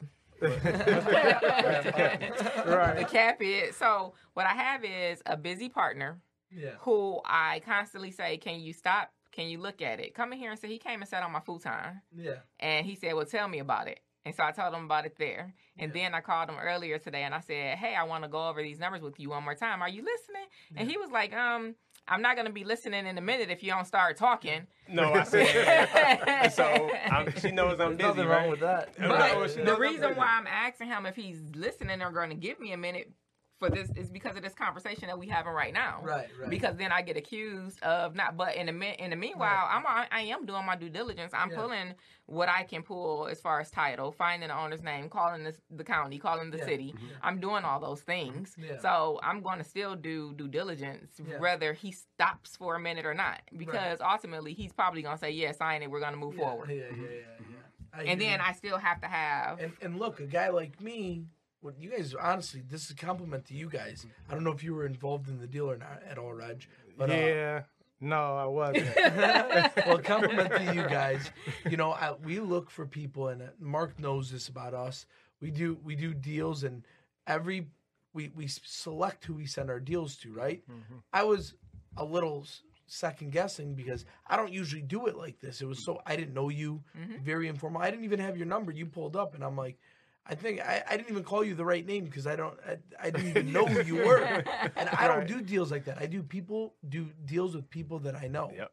Right. 2.65 2.97
The 2.99 3.05
cap 3.09 3.37
is 3.41 3.75
so. 3.75 4.13
What 4.33 4.45
I 4.45 4.53
have 4.53 4.83
is 4.83 5.21
a 5.25 5.37
busy 5.37 5.69
partner 5.69 6.19
Yeah. 6.51 6.71
who 6.81 7.19
I 7.25 7.61
constantly 7.65 8.11
say, 8.11 8.37
"Can 8.37 8.59
you 8.59 8.73
stop? 8.73 9.11
Can 9.31 9.47
you 9.47 9.59
look 9.59 9.81
at 9.81 9.99
it? 9.99 10.13
Come 10.15 10.33
in 10.33 10.39
here 10.39 10.51
and 10.51 10.59
say." 10.59 10.67
He 10.67 10.79
came 10.79 11.01
and 11.01 11.09
sat 11.09 11.23
on 11.23 11.31
my 11.31 11.39
futon, 11.41 12.01
Yeah. 12.11 12.39
and 12.59 12.85
he 12.85 12.95
said, 12.95 13.13
"Well, 13.13 13.25
tell 13.25 13.47
me 13.47 13.59
about 13.59 13.87
it." 13.87 13.99
And 14.25 14.35
so 14.35 14.43
I 14.43 14.51
told 14.51 14.73
him 14.73 14.85
about 14.85 15.05
it 15.05 15.15
there. 15.17 15.53
And 15.77 15.93
then 15.93 16.13
I 16.13 16.19
called 16.19 16.49
him 16.49 16.57
earlier 16.59 16.99
today 16.99 17.23
and 17.23 17.33
I 17.33 17.39
said, 17.39 17.77
Hey, 17.77 17.95
I 17.95 18.03
want 18.03 18.25
to 18.25 18.29
go 18.29 18.49
over 18.49 18.61
these 18.61 18.77
numbers 18.77 19.01
with 19.01 19.17
you 19.17 19.29
one 19.29 19.45
more 19.45 19.55
time. 19.55 19.81
Are 19.81 19.87
you 19.87 20.03
listening? 20.03 20.45
And 20.75 20.91
he 20.91 20.97
was 20.97 21.09
like, 21.09 21.31
Um, 21.33 21.75
I'm 22.09 22.21
not 22.21 22.35
gonna 22.35 22.49
be 22.51 22.63
listening 22.63 23.05
in 23.05 23.17
a 23.17 23.21
minute 23.21 23.49
if 23.49 23.61
you 23.63 23.71
don't 23.71 23.85
start 23.85 24.17
talking. 24.17 24.67
no, 24.89 25.13
I 25.13 25.23
said. 25.23 26.51
so 26.53 26.89
I'm, 27.11 27.31
she 27.39 27.51
knows 27.51 27.79
I'm 27.79 27.95
There's 27.97 28.15
busy, 28.15 28.27
nothing 28.27 28.27
right? 28.27 28.41
wrong 28.41 28.49
with 28.49 28.59
that. 28.61 28.89
But 28.97 29.49
she 29.51 29.57
the 29.57 29.63
knows 29.63 29.75
I'm 29.75 29.81
reason 29.81 30.15
why 30.15 30.27
I'm 30.27 30.47
asking 30.47 30.87
him 30.87 31.05
if 31.05 31.15
he's 31.15 31.41
listening 31.55 32.01
or 32.01 32.11
going 32.11 32.29
to 32.29 32.35
give 32.35 32.59
me 32.59 32.71
a 32.73 32.77
minute 32.77 33.11
for 33.59 33.69
this 33.69 33.89
is 33.95 34.09
because 34.09 34.35
of 34.37 34.41
this 34.41 34.53
conversation 34.53 35.07
that 35.07 35.19
we 35.19 35.27
having 35.27 35.51
right 35.51 35.73
now. 35.73 35.99
Right, 36.01 36.27
right. 36.39 36.49
Because 36.49 36.77
then 36.77 36.91
I 36.91 37.01
get 37.01 37.17
accused 37.17 37.81
of 37.83 38.15
not. 38.15 38.37
But 38.37 38.55
in 38.55 38.65
the 38.67 39.03
in 39.03 39.09
the 39.11 39.15
meanwhile, 39.15 39.67
I'm 39.69 39.85
I, 39.85 40.07
I 40.11 40.21
am 40.21 40.45
doing 40.45 40.65
my 40.65 40.75
due 40.75 40.89
diligence. 40.89 41.33
I'm 41.33 41.51
Yeah. 41.51 41.57
pulling 41.57 41.93
what 42.25 42.47
I 42.47 42.63
can 42.63 42.83
pull 42.83 43.27
as 43.27 43.41
far 43.41 43.59
as 43.59 43.69
title, 43.71 44.11
finding 44.11 44.49
the 44.49 44.57
owner's 44.57 44.83
name, 44.83 45.09
calling 45.09 45.43
the, 45.43 45.55
the 45.71 45.83
county, 45.83 46.19
calling 46.19 46.51
the 46.51 46.59
Yeah. 46.59 46.65
city. 46.65 46.93
Mm-hmm. 46.95 47.05
I'm 47.23 47.39
doing 47.39 47.63
all 47.65 47.79
those 47.79 48.01
things. 48.01 48.55
Yeah. 48.57 48.77
So 48.79 49.19
I'm 49.23 49.41
going 49.41 49.57
to 49.57 49.63
still 49.63 49.95
do 49.95 50.33
due 50.35 50.47
diligence, 50.47 51.19
whether 51.39 51.73
he 51.73 51.91
stops 51.91 52.55
for 52.55 52.75
a 52.75 52.79
minute 52.79 53.05
or 53.05 53.13
not, 53.15 53.41
because 53.57 53.99
ultimately 53.99 54.53
he's 54.53 54.71
probably 54.71 55.01
going 55.01 55.15
to 55.15 55.19
say, 55.19 55.31
"Yeah, 55.31 55.51
sign 55.51 55.81
it. 55.83 55.91
We're 55.91 55.99
going 55.99 56.13
to 56.13 56.17
move 56.19 56.35
forward." 56.35 56.69
Yeah, 56.69 56.75
yeah, 56.75 56.83
yeah, 56.95 57.09
yeah. 57.39 57.55
I 57.91 58.03
And 58.03 58.21
then 58.21 58.39
you. 58.39 58.45
I 58.45 58.53
still 58.53 58.77
have 58.77 59.01
to 59.01 59.07
have. 59.07 59.59
And 59.59 59.73
and 59.81 59.99
look, 59.99 60.19
a 60.19 60.27
guy 60.27 60.49
like 60.49 60.79
me, 60.79 61.25
what 61.61 61.79
you 61.79 61.89
guys 61.89 62.15
honestly, 62.19 62.61
this 62.67 62.85
is 62.85 62.91
a 62.91 62.95
compliment 62.95 63.45
to 63.45 63.53
you 63.53 63.69
guys. 63.69 64.05
I 64.29 64.33
don't 64.33 64.43
know 64.43 64.51
if 64.51 64.63
you 64.63 64.73
were 64.73 64.85
involved 64.85 65.27
in 65.27 65.39
the 65.39 65.47
deal 65.47 65.69
or 65.69 65.77
not 65.77 66.01
at 66.09 66.17
all, 66.17 66.33
Reg. 66.33 66.65
But 66.97 67.09
uh, 67.09 67.13
yeah. 67.13 67.61
No, 68.01 68.37
I 68.37 68.45
wasn't. 68.45 68.95
well, 69.85 69.97
compliment 69.99 70.53
to 70.55 70.73
you 70.73 70.87
guys. 70.87 71.31
You 71.69 71.75
know, 71.75 71.91
I, 71.91 72.13
we 72.23 72.39
look 72.39 72.69
for 72.69 72.85
people, 72.85 73.27
and 73.27 73.41
uh, 73.41 73.45
Mark 73.59 73.99
knows 73.99 74.31
this 74.31 74.47
about 74.47 74.73
us. 74.73 75.05
We 75.41 75.51
do 75.51 75.77
we 75.83 75.95
do 75.95 76.13
deals, 76.13 76.63
and 76.63 76.85
every 77.27 77.67
we 78.13 78.31
we 78.35 78.47
select 78.47 79.25
who 79.25 79.33
we 79.33 79.45
send 79.45 79.69
our 79.69 79.81
deals 79.81 80.15
to. 80.17 80.33
Right? 80.33 80.63
I 81.11 81.23
was 81.23 81.55
a 81.97 82.05
little 82.05 82.47
second 82.87 83.33
guessing 83.33 83.75
because 83.75 84.05
I 84.25 84.37
don't 84.37 84.51
usually 84.51 84.81
do 84.81 85.07
it 85.07 85.17
like 85.17 85.39
this. 85.41 85.61
It 85.61 85.65
was 85.67 85.83
so 85.83 86.01
I 86.05 86.15
didn't 86.15 86.33
know 86.33 86.47
you, 86.47 86.81
very 87.21 87.49
informal. 87.49 87.81
I 87.81 87.91
didn't 87.91 88.05
even 88.05 88.19
have 88.19 88.37
your 88.37 88.47
number. 88.47 88.71
You 88.71 88.85
pulled 88.85 89.17
up, 89.17 89.35
and 89.35 89.43
I'm 89.43 89.57
like. 89.57 89.77
I 90.29 90.35
think 90.35 90.59
I, 90.61 90.83
I 90.87 90.95
didn't 90.97 91.09
even 91.09 91.23
call 91.23 91.43
you 91.43 91.55
the 91.55 91.65
right 91.65 91.85
name 91.85 92.05
because 92.05 92.27
I 92.27 92.35
don't 92.35 92.57
I, 92.67 92.77
I 93.01 93.09
didn't 93.09 93.29
even 93.29 93.51
know 93.57 93.65
who 93.65 93.81
you 93.81 94.05
were, 94.05 94.21
and 94.75 94.89
I 94.89 95.07
don't 95.07 95.27
do 95.27 95.41
deals 95.41 95.71
like 95.71 95.85
that. 95.85 95.97
I 95.99 96.05
do 96.05 96.21
people 96.21 96.75
do 96.87 97.07
deals 97.25 97.55
with 97.55 97.69
people 97.69 97.99
that 97.99 98.15
I 98.15 98.27
know. 98.27 98.51
Yep. 98.55 98.71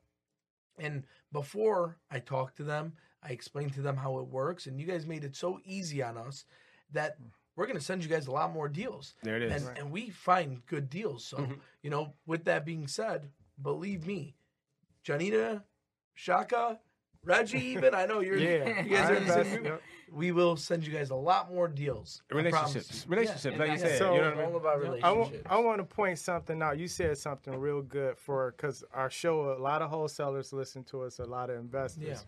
And 0.79 1.05
before 1.33 1.97
I 2.11 2.19
talk 2.19 2.55
to 2.57 2.63
them, 2.65 2.93
I 3.23 3.31
explain 3.31 3.71
to 3.71 3.81
them 3.81 3.97
how 3.97 4.19
it 4.19 4.27
works. 4.27 4.67
And 4.67 4.79
you 4.79 4.87
guys 4.87 5.07
made 5.07 5.25
it 5.25 5.35
so 5.35 5.59
easy 5.65 6.03
on 6.03 6.19
us 6.19 6.45
that 6.93 7.17
we're 7.57 7.65
going 7.67 7.79
to 7.79 7.83
send 7.85 8.03
you 8.05 8.11
guys 8.11 8.27
a 8.27 8.31
lot 8.33 8.53
more 8.53 8.69
deals. 8.69 9.15
There 9.23 9.37
it 9.37 9.43
is. 9.43 9.67
And, 9.67 9.79
and 9.79 9.91
we 9.91 10.11
find 10.11 10.65
good 10.67 10.91
deals. 10.91 11.25
So, 11.25 11.39
Mm-hmm. 11.39 11.55
you 11.83 11.89
know, 11.89 12.13
with 12.27 12.45
that 12.45 12.67
being 12.67 12.87
said, 12.87 13.31
believe 13.63 14.07
me, 14.07 14.35
Janita, 15.03 15.63
Shaka, 16.15 16.79
Reggie, 17.27 17.59
even, 17.59 17.95
I 17.95 18.07
know 18.07 18.21
you're, 18.21 18.39
Yeah. 18.39 18.83
you 18.83 18.91
guys 18.91 19.11
are 19.11 19.15
in 19.15 19.27
the 19.27 19.33
same 19.33 19.41
invest- 19.41 19.51
group. 19.63 19.65
yep. 19.65 19.83
We 20.13 20.31
will 20.31 20.57
send 20.57 20.87
you 20.87 20.93
guys 20.93 21.11
a 21.11 21.17
lot 21.17 21.53
more 21.53 21.67
deals. 21.67 22.23
I 22.31 22.35
promise 22.35 22.53
relationships, 22.53 23.05
you. 23.05 23.11
relationships, 23.11 23.59
like 23.59 23.67
you 23.69 23.73
Yeah. 23.75 23.79
said. 23.81 23.99
So- 23.99 24.15
you 24.15 24.21
know 24.21 24.29
what 24.31 24.39
I 24.39 24.41
All 24.43 24.47
mean? 24.51 24.57
about 24.61 24.73
I 24.77 24.79
relationships. 24.79 25.05
want, 25.45 25.47
I 25.47 25.59
want 25.59 25.79
to 25.79 25.85
point 25.97 26.19
something 26.21 26.63
out. 26.63 26.79
You 26.79 26.87
said 26.89 27.19
something 27.19 27.55
real 27.59 27.83
good 27.83 28.17
for 28.17 28.53
because 28.53 28.85
our 28.95 29.11
show, 29.11 29.53
a 29.53 29.59
lot 29.59 29.83
of 29.83 29.91
wholesalers 29.91 30.53
listen 30.53 30.85
to 30.85 31.03
us, 31.03 31.19
a 31.19 31.25
lot 31.25 31.51
of 31.51 31.59
investors. 31.59 32.05
Yeah. 32.07 32.19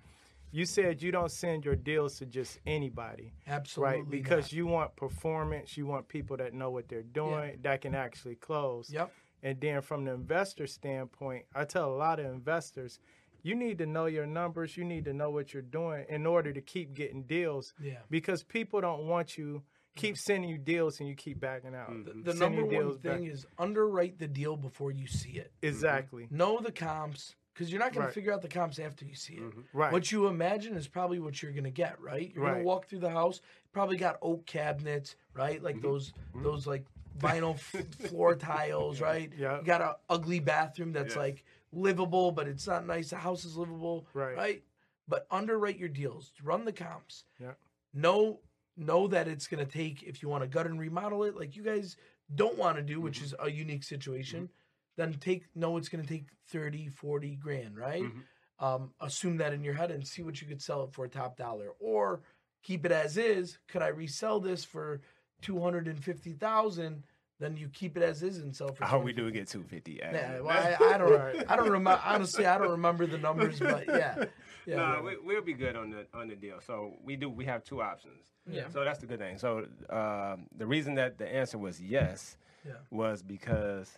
You 0.51 0.64
said 0.64 1.03
you 1.03 1.12
don't 1.12 1.30
send 1.30 1.64
your 1.64 1.76
deals 1.76 2.18
to 2.18 2.26
just 2.26 2.59
anybody, 2.66 3.32
Absolutely. 3.46 3.94
right? 4.01 4.11
Because 4.11 4.44
not. 4.46 4.53
you 4.55 4.66
want 4.66 4.96
performance, 4.96 5.76
you 5.76 5.86
want 5.86 6.09
people 6.09 6.36
that 6.38 6.55
know 6.55 6.70
what 6.70 6.88
they're 6.88 7.03
doing, 7.03 7.59
that 7.62 7.82
can 7.82 7.94
actually 7.94 8.34
close. 8.36 8.90
Yep. 8.90 9.12
And 9.42 9.61
then 9.61 9.82
from 9.82 10.05
the 10.05 10.12
investor 10.14 10.66
standpoint, 10.66 11.44
I 11.55 11.64
tell 11.64 11.92
a 11.92 11.94
lot 11.94 12.18
of 12.18 12.26
investors, 12.26 12.99
you 13.43 13.55
need 13.55 13.78
to 13.78 13.86
know 13.86 14.07
your 14.07 14.26
numbers. 14.26 14.76
You 14.76 14.84
need 14.84 15.05
to 15.07 15.12
know 15.12 15.30
what 15.30 15.53
you're 15.53 15.62
doing 15.62 16.05
in 16.09 16.26
order 16.26 16.53
to 16.53 16.61
keep 16.61 16.95
getting 16.95 17.22
deals. 17.22 17.72
Yeah. 17.82 17.99
Because 18.11 18.43
people 18.43 18.80
don't 18.80 19.07
want 19.07 19.36
you 19.39 19.62
keep 19.97 20.16
sending 20.16 20.49
you 20.49 20.59
deals 20.59 21.01
and 21.01 21.09
you 21.09 21.14
keep 21.14 21.41
backing 21.41 21.74
out. 21.74 21.91
Mm-hmm. 21.91 22.22
The 22.22 22.32
Sending 22.32 22.59
number 22.61 22.64
one 22.66 22.70
deals 22.84 22.99
back. 22.99 23.16
thing 23.16 23.26
is 23.26 23.47
underwrite 23.59 24.18
the 24.18 24.28
deal 24.28 24.57
before 24.57 24.91
you 24.93 25.07
see 25.07 25.30
it. 25.32 25.53
Mm-hmm. 25.61 25.68
exactly. 25.68 26.24
Mm-hmm. 26.24 26.36
Know 26.36 26.61
the 26.61 26.70
comps 26.72 27.34
because 27.53 27.72
you're 27.72 27.80
not 27.80 27.93
going 27.93 28.05
Right. 28.05 28.11
to 28.11 28.14
figure 28.14 28.32
out 28.32 28.41
the 28.43 28.47
comps 28.49 28.78
after 28.78 29.05
you 29.05 29.16
see 29.16 29.34
it. 29.34 29.53
Right. 29.72 29.93
What 29.93 30.12
you 30.12 30.28
imagine 30.28 30.76
is 30.76 30.86
probably 30.86 31.18
what 31.18 31.43
you're 31.43 31.51
going 31.51 31.64
to 31.64 31.70
get, 31.70 32.01
right? 32.01 32.30
You're 32.32 32.45
going 32.45 32.59
to 32.59 32.64
walk 32.64 32.86
through 32.86 33.01
the 33.01 33.11
house, 33.11 33.41
probably 33.72 33.97
got 33.97 34.18
oak 34.22 34.47
cabinets, 34.47 35.16
right? 35.34 35.61
Like 35.61 35.80
those 35.82 36.12
those 36.34 36.66
like 36.68 36.84
vinyl 37.18 37.55
f- 37.57 37.84
floor 38.09 38.36
tiles, 38.36 39.01
right? 39.01 39.32
Yeah. 39.36 39.59
You 39.59 39.64
got 39.64 39.80
a 39.80 39.97
ugly 40.09 40.39
bathroom 40.39 40.93
that's 40.93 41.14
Yes. 41.14 41.16
like 41.16 41.45
livable, 41.73 42.33
but 42.33 42.49
it's 42.49 42.66
not 42.66 42.87
nice. 42.87 43.11
The 43.11 43.16
house 43.16 43.45
is 43.45 43.57
livable, 43.57 44.07
Right. 44.14 44.37
Right. 44.37 44.62
But 45.07 45.27
underwrite 45.31 45.79
your 45.79 45.89
deals. 45.89 46.33
Run 46.43 46.64
the 46.64 46.73
comps. 46.73 47.25
Yeah. 47.41 47.53
Know 47.95 48.41
know 48.77 49.09
that 49.09 49.27
it's 49.27 49.49
going 49.49 49.64
to 49.64 49.71
take 49.71 50.03
if 50.05 50.23
you 50.23 50.29
want 50.29 50.45
to 50.45 50.49
gut 50.49 50.66
and 50.66 50.79
remodel 50.79 51.25
it, 51.25 51.35
like 51.35 51.57
you 51.57 51.62
guys 51.62 51.97
don't 52.35 52.59
want 52.59 52.77
to 52.77 52.83
do, 52.83 53.01
which 53.01 53.16
mm-hmm. 53.16 53.25
is 53.25 53.35
a 53.41 53.51
unique 53.51 53.83
situation. 53.83 54.43
Mm-hmm. 54.45 54.53
Then 54.97 55.14
take 55.14 55.47
know 55.55 55.77
it's 55.77 55.89
going 55.89 56.05
to 56.05 56.09
take 56.09 56.27
30, 56.51 56.89
40 56.89 57.37
grand, 57.37 57.77
right? 57.77 58.03
Mm-hmm. 58.03 58.64
um, 58.64 58.91
assume 59.01 59.39
that 59.39 59.53
in 59.53 59.64
your 59.64 59.75
head 59.75 59.91
and 59.91 60.07
see 60.07 60.23
what 60.23 60.41
you 60.41 60.47
could 60.47 60.61
sell 60.61 60.85
it 60.85 60.93
for 60.93 61.05
a 61.05 61.09
top 61.09 61.37
dollar 61.37 61.71
or 61.81 62.21
keep 62.62 62.85
it 62.85 62.93
as 62.93 63.16
is 63.16 63.59
could 63.69 63.83
i 63.83 63.89
resell 63.89 64.41
this 64.41 64.64
for 64.64 65.01
250000 65.43 67.05
then 67.41 67.57
you 67.57 67.68
keep 67.68 67.97
it 67.97 68.03
as 68.03 68.22
is 68.22 68.39
and 68.39 68.55
sell 68.55 68.72
for 68.72 68.84
I 68.84 68.89
hope 68.89 69.05
we 69.05 69.12
250. 69.12 69.22
do 69.22 69.30
get 69.39 69.49
two 69.49 69.62
fifty. 69.68 69.93
yeah, 70.01 70.41
well, 70.41 70.51
I, 70.51 70.95
I 70.95 70.99
don't 70.99 71.51
i 71.51 71.57
don't 71.57 71.70
remember 71.70 72.01
honestly 72.05 72.47
i 72.47 72.59
don't 72.59 72.70
remember 72.70 73.07
the 73.07 73.18
numbers 73.18 73.61
but 73.61 73.86
yeah 73.86 74.24
yeah 74.66 74.76
no, 74.76 75.03
we, 75.05 75.16
we'll 75.24 75.43
be 75.43 75.55
good 75.55 75.76
on 75.76 75.91
the 75.91 76.07
on 76.12 76.28
the 76.28 76.36
deal. 76.36 76.61
So 76.61 76.93
we 77.03 77.16
do. 77.16 77.30
We 77.30 77.47
have 77.47 77.64
two 77.64 77.80
options. 77.80 78.22
Yeah. 78.51 78.68
So 78.68 78.84
that's 78.84 78.99
the 78.99 79.07
good 79.07 79.18
thing. 79.18 79.39
So 79.39 79.66
um, 79.89 80.47
the 80.59 80.66
reason 80.66 80.95
that 80.97 81.16
the 81.16 81.26
answer 81.26 81.57
was 81.57 81.80
yes 81.80 82.36
Yeah. 82.66 82.72
was 82.91 83.22
because 83.22 83.97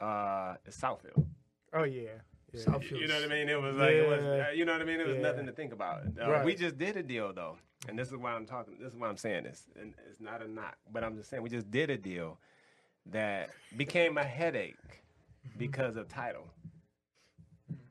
uh, 0.00 0.54
it's 0.64 0.78
Southfield. 0.80 1.26
Oh 1.74 1.82
yeah. 1.84 2.02
yeah. 2.52 2.60
Southfield's- 2.62 3.02
You 3.02 3.08
know 3.08 3.16
what 3.20 3.24
I 3.24 3.34
mean? 3.34 3.48
It 3.50 3.60
was 3.60 3.76
like 3.76 3.90
it 3.92 4.08
was. 4.08 4.24
Uh, 4.24 4.46
You 4.54 4.64
know 4.64 4.72
what 4.72 4.80
I 4.80 4.84
mean? 4.86 5.00
It 5.00 5.06
was 5.06 5.16
Yeah. 5.16 5.22
nothing 5.22 5.44
to 5.46 5.52
think 5.52 5.72
about. 5.74 6.02
Uh, 6.18 6.30
Right. 6.30 6.44
We 6.46 6.54
just 6.54 6.78
did 6.78 6.96
a 6.96 7.02
deal 7.02 7.32
though, 7.34 7.56
and 7.86 7.98
this 7.98 8.08
is 8.08 8.16
why 8.16 8.32
I'm 8.32 8.46
talking. 8.46 8.74
This 8.80 8.92
is 8.94 8.98
why 8.98 9.08
I'm 9.08 9.18
saying 9.18 9.44
this, 9.44 9.64
and 9.78 9.92
it's 10.08 10.20
not 10.20 10.40
a 10.42 10.48
knock, 10.48 10.76
but 10.90 11.04
I'm 11.04 11.16
just 11.16 11.28
saying 11.28 11.42
we 11.42 11.50
just 11.50 11.70
did 11.70 11.90
a 11.90 11.98
deal 11.98 12.38
that 13.12 13.50
became 13.76 14.18
a 14.18 14.24
headache 14.24 14.76
Mm-hmm. 15.46 15.58
because 15.58 15.96
of 15.96 16.08
title. 16.08 16.48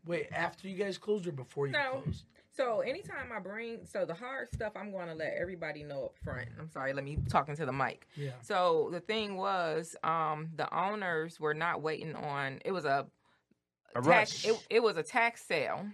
wait 0.06 0.28
after 0.34 0.68
you 0.68 0.76
guys 0.78 0.98
closed 0.98 1.26
or 1.26 1.32
before 1.32 1.68
you 1.68 1.74
No. 1.74 2.02
closed 2.04 2.26
So 2.52 2.82
anytime 2.82 3.32
I 3.36 3.40
bring 3.40 3.86
so 3.86 4.06
the 4.06 4.14
hard 4.14 4.50
stuff, 4.52 4.74
I'm 4.76 4.92
going 4.92 5.08
to 5.08 5.14
let 5.14 5.34
everybody 5.40 5.84
know 5.84 6.06
up 6.06 6.16
front. 6.24 6.48
I'm 6.60 6.70
sorry, 6.70 6.92
let 6.94 7.04
me 7.06 7.18
talking 7.30 7.56
to 7.56 7.66
the 7.66 7.72
mic. 7.74 8.08
yeah 8.18 8.32
So 8.42 8.90
the 8.92 9.00
thing 9.00 9.36
was, 9.38 9.96
um, 10.04 10.50
the 10.56 10.68
owners 10.78 11.40
were 11.40 11.54
not 11.54 11.82
waiting 11.82 12.14
on. 12.16 12.60
It 12.66 12.72
was 12.72 12.84
a 12.86 13.08
A 13.96 14.02
tax. 14.02 14.44
rush. 14.44 14.46
It, 14.46 14.60
it 14.70 14.84
was 14.84 14.98
a 14.98 15.04
tax 15.04 15.42
sale, 15.46 15.86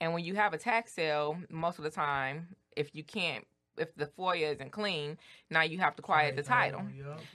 and 0.00 0.12
when 0.12 0.24
you 0.24 0.34
have 0.34 0.52
a 0.54 0.58
tax 0.58 0.92
sale, 0.92 1.38
most 1.50 1.78
of 1.78 1.84
the 1.84 1.90
time, 1.90 2.48
if 2.76 2.94
you 2.94 3.04
can't, 3.04 3.46
if 3.78 3.94
the 3.96 4.06
FOIA 4.06 4.52
isn't 4.54 4.72
clean, 4.72 5.18
now 5.50 5.62
you 5.62 5.78
have 5.78 5.96
to 5.96 6.02
quiet 6.02 6.36
the 6.36 6.42
title. 6.42 6.82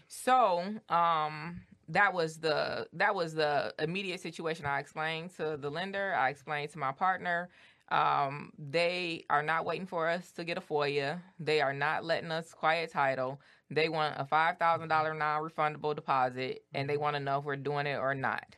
So, 0.07 0.63
um, 0.89 1.61
that 1.89 2.13
was 2.13 2.37
the 2.37 2.87
that 2.93 3.15
was 3.15 3.33
the 3.33 3.73
immediate 3.79 4.19
situation 4.21 4.65
I 4.65 4.79
explained 4.79 5.35
to 5.37 5.57
the 5.59 5.69
lender. 5.71 6.13
I 6.15 6.29
explained 6.29 6.71
to 6.71 6.79
my 6.79 6.91
partner. 6.91 7.49
Um, 7.91 8.51
they 8.59 9.25
are 9.31 9.41
not 9.41 9.65
waiting 9.65 9.87
for 9.87 10.07
us 10.07 10.31
to 10.33 10.43
get 10.43 10.57
a 10.57 10.61
FOIA. 10.61 11.21
They 11.39 11.61
are 11.61 11.73
not 11.73 12.05
letting 12.05 12.31
us 12.31 12.53
quiet 12.53 12.91
title. 12.91 13.41
They 13.71 13.89
want 13.89 14.15
a 14.19 14.25
five 14.25 14.57
thousand 14.59 14.89
dollar 14.89 15.13
non 15.15 15.41
refundable 15.41 15.95
deposit, 15.95 16.63
and 16.73 16.87
they 16.89 16.97
want 16.97 17.15
to 17.15 17.19
know 17.19 17.39
if 17.39 17.45
we're 17.45 17.55
doing 17.55 17.87
it 17.87 17.97
or 17.97 18.13
not. 18.13 18.55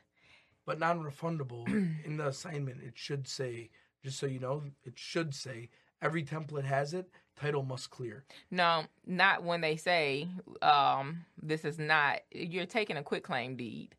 but 0.66 0.80
non-refundable 0.80 1.68
in 2.06 2.18
the 2.18 2.28
assignment 2.28 2.82
it 2.82 2.94
should 2.98 3.28
say 3.28 3.70
just 4.04 4.20
so 4.20 4.26
you 4.26 4.40
know 4.40 4.64
it 4.84 4.94
should 4.98 5.34
say 5.34 5.70
every 6.02 6.24
template 6.24 6.66
has 6.66 6.94
it 6.94 7.10
title 7.42 7.64
must 7.64 7.90
clear 7.90 8.24
No, 8.52 8.84
not 9.06 9.44
when 9.44 9.62
they 9.62 9.76
say 9.78 10.28
um, 10.62 11.26
this 11.42 11.66
is 11.66 11.80
not. 11.80 12.20
You're 12.32 12.66
taking 12.66 12.98
a 12.98 13.04
quitclaim 13.04 13.56
deed, 13.56 13.96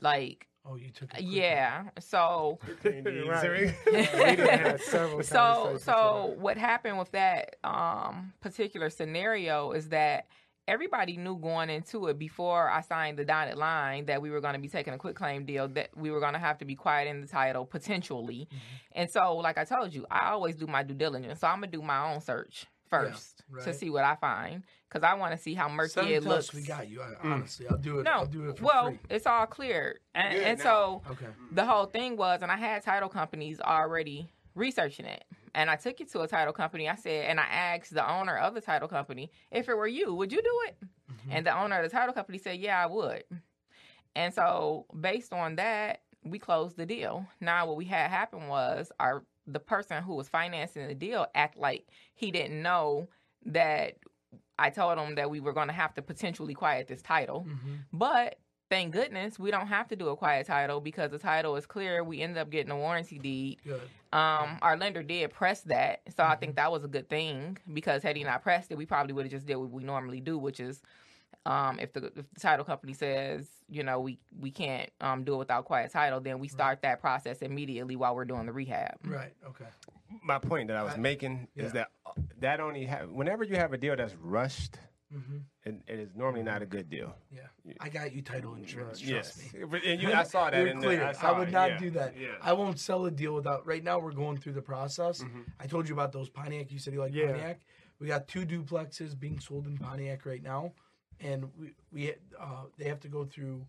like 0.00 0.46
oh 0.64 0.76
you 0.76 0.90
took 0.90 1.10
a 1.12 1.16
quick 1.16 1.24
yeah. 1.26 1.84
So 1.98 2.58
Right. 2.84 3.74
we 3.84 4.36
done 4.36 4.58
had 4.58 4.80
several 4.80 5.22
so 5.22 5.78
so 5.80 6.34
what 6.38 6.56
happened 6.56 6.98
with 6.98 7.10
that 7.12 7.56
um 7.64 8.32
particular 8.40 8.90
scenario 8.90 9.72
is 9.72 9.88
that 9.88 10.26
everybody 10.68 11.16
knew 11.16 11.36
going 11.36 11.68
into 11.70 12.06
it 12.06 12.16
before 12.18 12.70
I 12.70 12.82
signed 12.82 13.18
the 13.18 13.24
dotted 13.24 13.56
line 13.56 14.06
that 14.06 14.22
we 14.22 14.30
were 14.30 14.40
going 14.40 14.54
to 14.54 14.60
be 14.60 14.68
taking 14.68 14.94
a 14.94 14.98
quitclaim 14.98 15.44
deal 15.44 15.66
that 15.68 15.90
we 15.96 16.12
were 16.12 16.20
going 16.20 16.34
to 16.34 16.38
have 16.38 16.58
to 16.58 16.64
be 16.64 16.76
quiet 16.76 17.08
in 17.08 17.20
the 17.20 17.26
title 17.26 17.66
potentially. 17.66 18.48
And 18.92 19.10
so 19.10 19.36
like 19.38 19.58
I 19.58 19.64
told 19.64 19.92
you, 19.92 20.06
I 20.08 20.30
always 20.30 20.54
do 20.54 20.68
my 20.68 20.84
due 20.84 20.94
diligence. 20.94 21.40
So 21.40 21.48
I'm 21.48 21.58
going 21.58 21.70
to 21.72 21.76
do 21.76 21.82
my 21.82 22.12
own 22.12 22.20
search 22.20 22.66
first 22.96 23.38
to 23.38 23.70
right. 23.70 23.74
see 23.74 23.90
what 23.90 24.04
I 24.04 24.14
find 24.16 24.62
cuz 24.90 25.02
I 25.02 25.14
want 25.14 25.32
to 25.32 25.38
see 25.38 25.54
how 25.54 25.68
murky 25.68 25.92
Send 25.92 26.08
it 26.08 26.14
it 26.14 26.24
looks. 26.24 26.52
we 26.52 26.62
got 26.62 26.88
you 26.88 27.02
I, 27.02 27.06
mm. 27.06 27.24
honestly 27.24 27.66
i'll 27.68 27.78
do 27.78 27.98
it 28.00 28.04
no, 28.04 28.10
i'll 28.10 28.26
do 28.26 28.48
it 28.48 28.58
for 28.58 28.64
well, 28.64 28.86
free 28.88 28.98
it's 29.10 29.26
all 29.26 29.46
cleared. 29.46 29.98
And, 30.14 30.38
and 30.38 30.60
so 30.60 31.02
okay 31.10 31.26
mm. 31.26 31.54
the 31.54 31.64
whole 31.64 31.86
thing 31.86 32.16
was, 32.16 32.42
and 32.42 32.52
I 32.52 32.56
had 32.56 32.82
title 32.82 33.08
companies 33.08 33.60
already 33.60 34.30
researching 34.54 35.06
it. 35.06 35.24
And 35.54 35.68
I 35.68 35.76
took 35.76 36.00
it 36.00 36.10
to 36.12 36.20
a 36.22 36.28
title 36.28 36.52
company. 36.52 36.88
I 36.88 36.94
said, 36.94 37.26
and 37.26 37.38
I 37.38 37.44
asked 37.44 37.92
the 37.92 38.10
owner 38.10 38.36
of 38.36 38.54
the 38.54 38.60
title 38.60 38.88
company, 38.88 39.30
if 39.50 39.68
it 39.68 39.74
were 39.76 39.86
you, 39.86 40.14
would 40.14 40.32
you 40.32 40.40
do 40.42 40.60
it? 40.68 40.76
Mm-hmm. 40.80 41.30
And 41.30 41.46
the 41.46 41.58
owner 41.58 41.76
of 41.76 41.90
the 41.90 41.94
title 41.94 42.14
company 42.14 42.38
said, 42.38 42.58
yeah, 42.58 42.82
I 42.82 42.86
would. 42.86 43.24
And 44.14 44.32
so, 44.32 44.86
based 44.98 45.32
on 45.32 45.56
that, 45.56 46.02
we 46.24 46.38
closed 46.38 46.76
the 46.76 46.86
deal. 46.86 47.26
Now, 47.40 47.66
what 47.66 47.76
we 47.76 47.84
had 47.84 48.10
happen 48.10 48.48
was 48.48 48.92
our 49.00 49.24
the 49.46 49.60
person 49.60 50.02
who 50.02 50.14
was 50.14 50.28
financing 50.28 50.86
the 50.86 50.94
deal 50.94 51.26
act 51.34 51.56
like 51.58 51.86
he 52.14 52.30
didn't 52.30 52.62
know 52.62 53.08
that 53.46 53.94
I 54.58 54.70
told 54.70 54.98
him 54.98 55.16
that 55.16 55.30
we 55.30 55.40
were 55.40 55.52
going 55.52 55.68
to 55.68 55.74
have 55.74 55.94
to 55.94 56.02
potentially 56.02 56.54
quiet 56.54 56.86
this 56.86 57.02
title. 57.02 57.46
But 57.92 58.38
thank 58.70 58.92
goodness 58.92 59.38
we 59.38 59.50
don't 59.50 59.66
have 59.66 59.88
to 59.88 59.96
do 59.96 60.08
a 60.08 60.16
quiet 60.16 60.46
title 60.46 60.80
because 60.80 61.10
the 61.10 61.18
title 61.18 61.56
is 61.56 61.66
clear. 61.66 62.04
We 62.04 62.20
ended 62.22 62.38
up 62.38 62.50
getting 62.50 62.70
a 62.70 62.76
warranty 62.76 63.18
deed. 63.18 63.58
Um, 64.12 64.58
our 64.62 64.76
lender 64.76 65.02
did 65.02 65.30
press 65.30 65.62
that, 65.62 66.02
so 66.16 66.22
I 66.22 66.36
think 66.36 66.56
that 66.56 66.70
was 66.70 66.84
a 66.84 66.88
good 66.88 67.08
thing 67.08 67.58
because 67.72 68.02
had 68.02 68.16
he 68.16 68.24
not 68.24 68.42
pressed 68.42 68.70
it, 68.70 68.76
we 68.78 68.86
probably 68.86 69.12
would 69.14 69.24
have 69.24 69.32
just 69.32 69.46
did 69.46 69.56
what 69.56 69.70
we 69.70 69.82
normally 69.84 70.20
do, 70.20 70.38
which 70.38 70.60
is, 70.60 70.82
um, 71.46 71.78
if 71.80 71.92
the 71.92 72.06
if 72.06 72.14
the 72.34 72.40
title 72.40 72.64
company 72.64 72.92
says, 72.92 73.48
you 73.68 73.82
know, 73.82 74.00
we 74.00 74.18
we 74.38 74.50
can't 74.50 74.90
um 75.00 75.24
do 75.24 75.34
it 75.34 75.38
without 75.38 75.64
quiet 75.64 75.90
title, 75.92 76.20
then 76.20 76.38
we 76.38 76.48
start 76.48 76.82
that 76.82 77.00
process 77.00 77.38
immediately 77.42 77.96
while 77.96 78.14
we're 78.14 78.24
doing 78.24 78.46
the 78.46 78.52
rehab. 78.52 78.94
right 79.04 79.32
okay 79.48 79.66
My 80.22 80.38
point 80.38 80.68
that 80.68 80.76
I 80.76 80.82
was 80.84 80.96
making 80.96 81.48
yeah. 81.54 81.64
is 81.64 81.72
that 81.72 81.88
uh, 82.06 82.12
that 82.40 82.60
only 82.60 82.84
have 82.86 83.10
whenever 83.10 83.42
you 83.44 83.56
have 83.56 83.72
a 83.72 83.78
deal 83.78 83.96
that's 83.96 84.14
rushed, 84.16 84.76
Mm-hmm. 85.14 85.36
it, 85.68 85.74
it 85.88 85.98
is 86.00 86.08
normally 86.16 86.42
not 86.42 86.62
a 86.62 86.64
good 86.66 86.88
deal. 86.88 87.14
yeah 87.30 87.42
i 87.80 87.90
got 87.90 88.14
you 88.14 88.22
title 88.22 88.54
insurance 88.54 88.98
trust 88.98 89.36
Yes, 89.44 89.52
me 89.52 89.64
But- 89.70 89.84
and 89.84 90.00
you, 90.00 90.10
I 90.10 90.22
saw 90.22 90.48
that 90.50 90.56
You're 90.56 90.68
in 90.68 90.78
the. 90.78 90.86
clear. 90.86 91.04
I, 91.04 91.10
I, 91.10 91.12
saw 91.12 91.38
would 91.38 91.48
it, 91.48 91.52
not 91.52 91.68
yeah, 91.72 91.78
do 91.78 91.90
that. 91.90 92.16
Yeah. 92.18 92.28
I 92.40 92.54
won't 92.54 92.78
sell 92.80 93.04
a 93.04 93.10
deal 93.10 93.34
without. 93.34 93.66
Right 93.66 93.84
now, 93.84 93.98
we're 93.98 94.12
going 94.12 94.38
through 94.38 94.54
the 94.54 94.62
process. 94.62 95.22
Mm-hmm. 95.22 95.40
I 95.60 95.66
told 95.66 95.86
you 95.86 95.94
about 95.94 96.12
those 96.12 96.30
Pontiac. 96.30 96.72
You 96.72 96.78
said 96.78 96.94
you 96.94 97.00
like 97.00 97.12
Yeah. 97.14 97.26
Pontiac. 97.26 97.60
We 98.00 98.06
got 98.06 98.26
two 98.26 98.46
duplexes 98.46 99.18
being 99.18 99.38
sold 99.38 99.66
in 99.66 99.76
Pontiac 99.76 100.24
right 100.24 100.42
now, 100.42 100.72
and 101.22 101.48
we 101.58 101.74
we 101.92 102.12
uh, 102.40 102.64
they 102.78 102.84
have 102.84 103.00
to 103.00 103.08
go 103.08 103.24
through. 103.24 103.66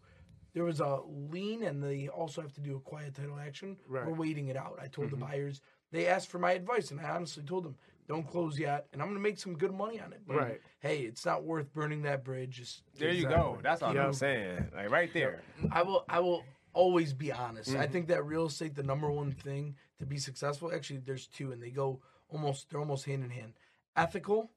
There 0.53 0.63
was 0.63 0.79
a 0.81 0.99
lien, 1.31 1.63
and 1.63 1.81
they 1.83 2.07
also 2.09 2.41
have 2.41 2.53
to 2.53 2.61
do 2.61 2.75
a 2.75 2.79
quiet 2.79 3.15
title 3.15 3.39
action. 3.39 3.75
Right. 3.87 4.05
We're 4.05 4.13
waiting 4.13 4.49
it 4.49 4.55
out. 4.55 4.77
I 4.81 4.87
told 4.87 5.07
Mm-hmm. 5.07 5.19
the 5.19 5.25
buyers. 5.25 5.61
They 5.91 6.07
asked 6.07 6.27
for 6.29 6.39
my 6.39 6.51
advice, 6.53 6.91
and 6.91 6.99
I 6.99 7.09
honestly 7.09 7.43
told 7.43 7.63
them, 7.65 7.75
"Don't 8.07 8.27
close 8.27 8.59
yet, 8.59 8.87
and 8.93 9.01
I'm 9.01 9.07
going 9.07 9.17
to 9.17 9.21
make 9.23 9.39
some 9.39 9.55
good 9.57 9.73
money 9.73 9.99
on 9.99 10.13
it." 10.13 10.21
But 10.27 10.37
Right. 10.37 10.61
Hey, 10.79 10.99
it's 11.01 11.25
not 11.25 11.43
worth 11.43 11.71
burning 11.73 12.03
that 12.03 12.23
bridge. 12.23 12.57
Just 12.57 12.83
There 12.99 13.11
you 13.11 13.27
go. 13.27 13.57
That's 13.63 13.81
all 13.81 13.93
Yeah. 13.95 14.05
I'm 14.05 14.13
saying. 14.13 14.69
Like 14.75 14.91
right 14.91 15.11
there. 15.13 15.41
I 15.71 15.81
will 15.83 16.03
I 16.09 16.19
will 16.19 16.43
always 16.73 17.13
be 17.13 17.31
honest. 17.31 17.71
Mm-hmm. 17.71 17.81
I 17.81 17.87
think 17.87 18.07
that 18.07 18.23
real 18.25 18.45
estate 18.47 18.75
the 18.75 18.83
number 18.83 19.09
one 19.11 19.31
thing 19.31 19.75
to 19.99 20.05
be 20.05 20.17
successful 20.17 20.71
actually 20.73 20.97
there's 21.05 21.27
two 21.27 21.51
and 21.51 21.61
they 21.61 21.69
go 21.69 21.99
almost 22.29 22.69
they're 22.69 22.79
almost 22.79 23.05
hand 23.05 23.23
in 23.23 23.29
hand. 23.29 23.53
Ethical 23.95 24.49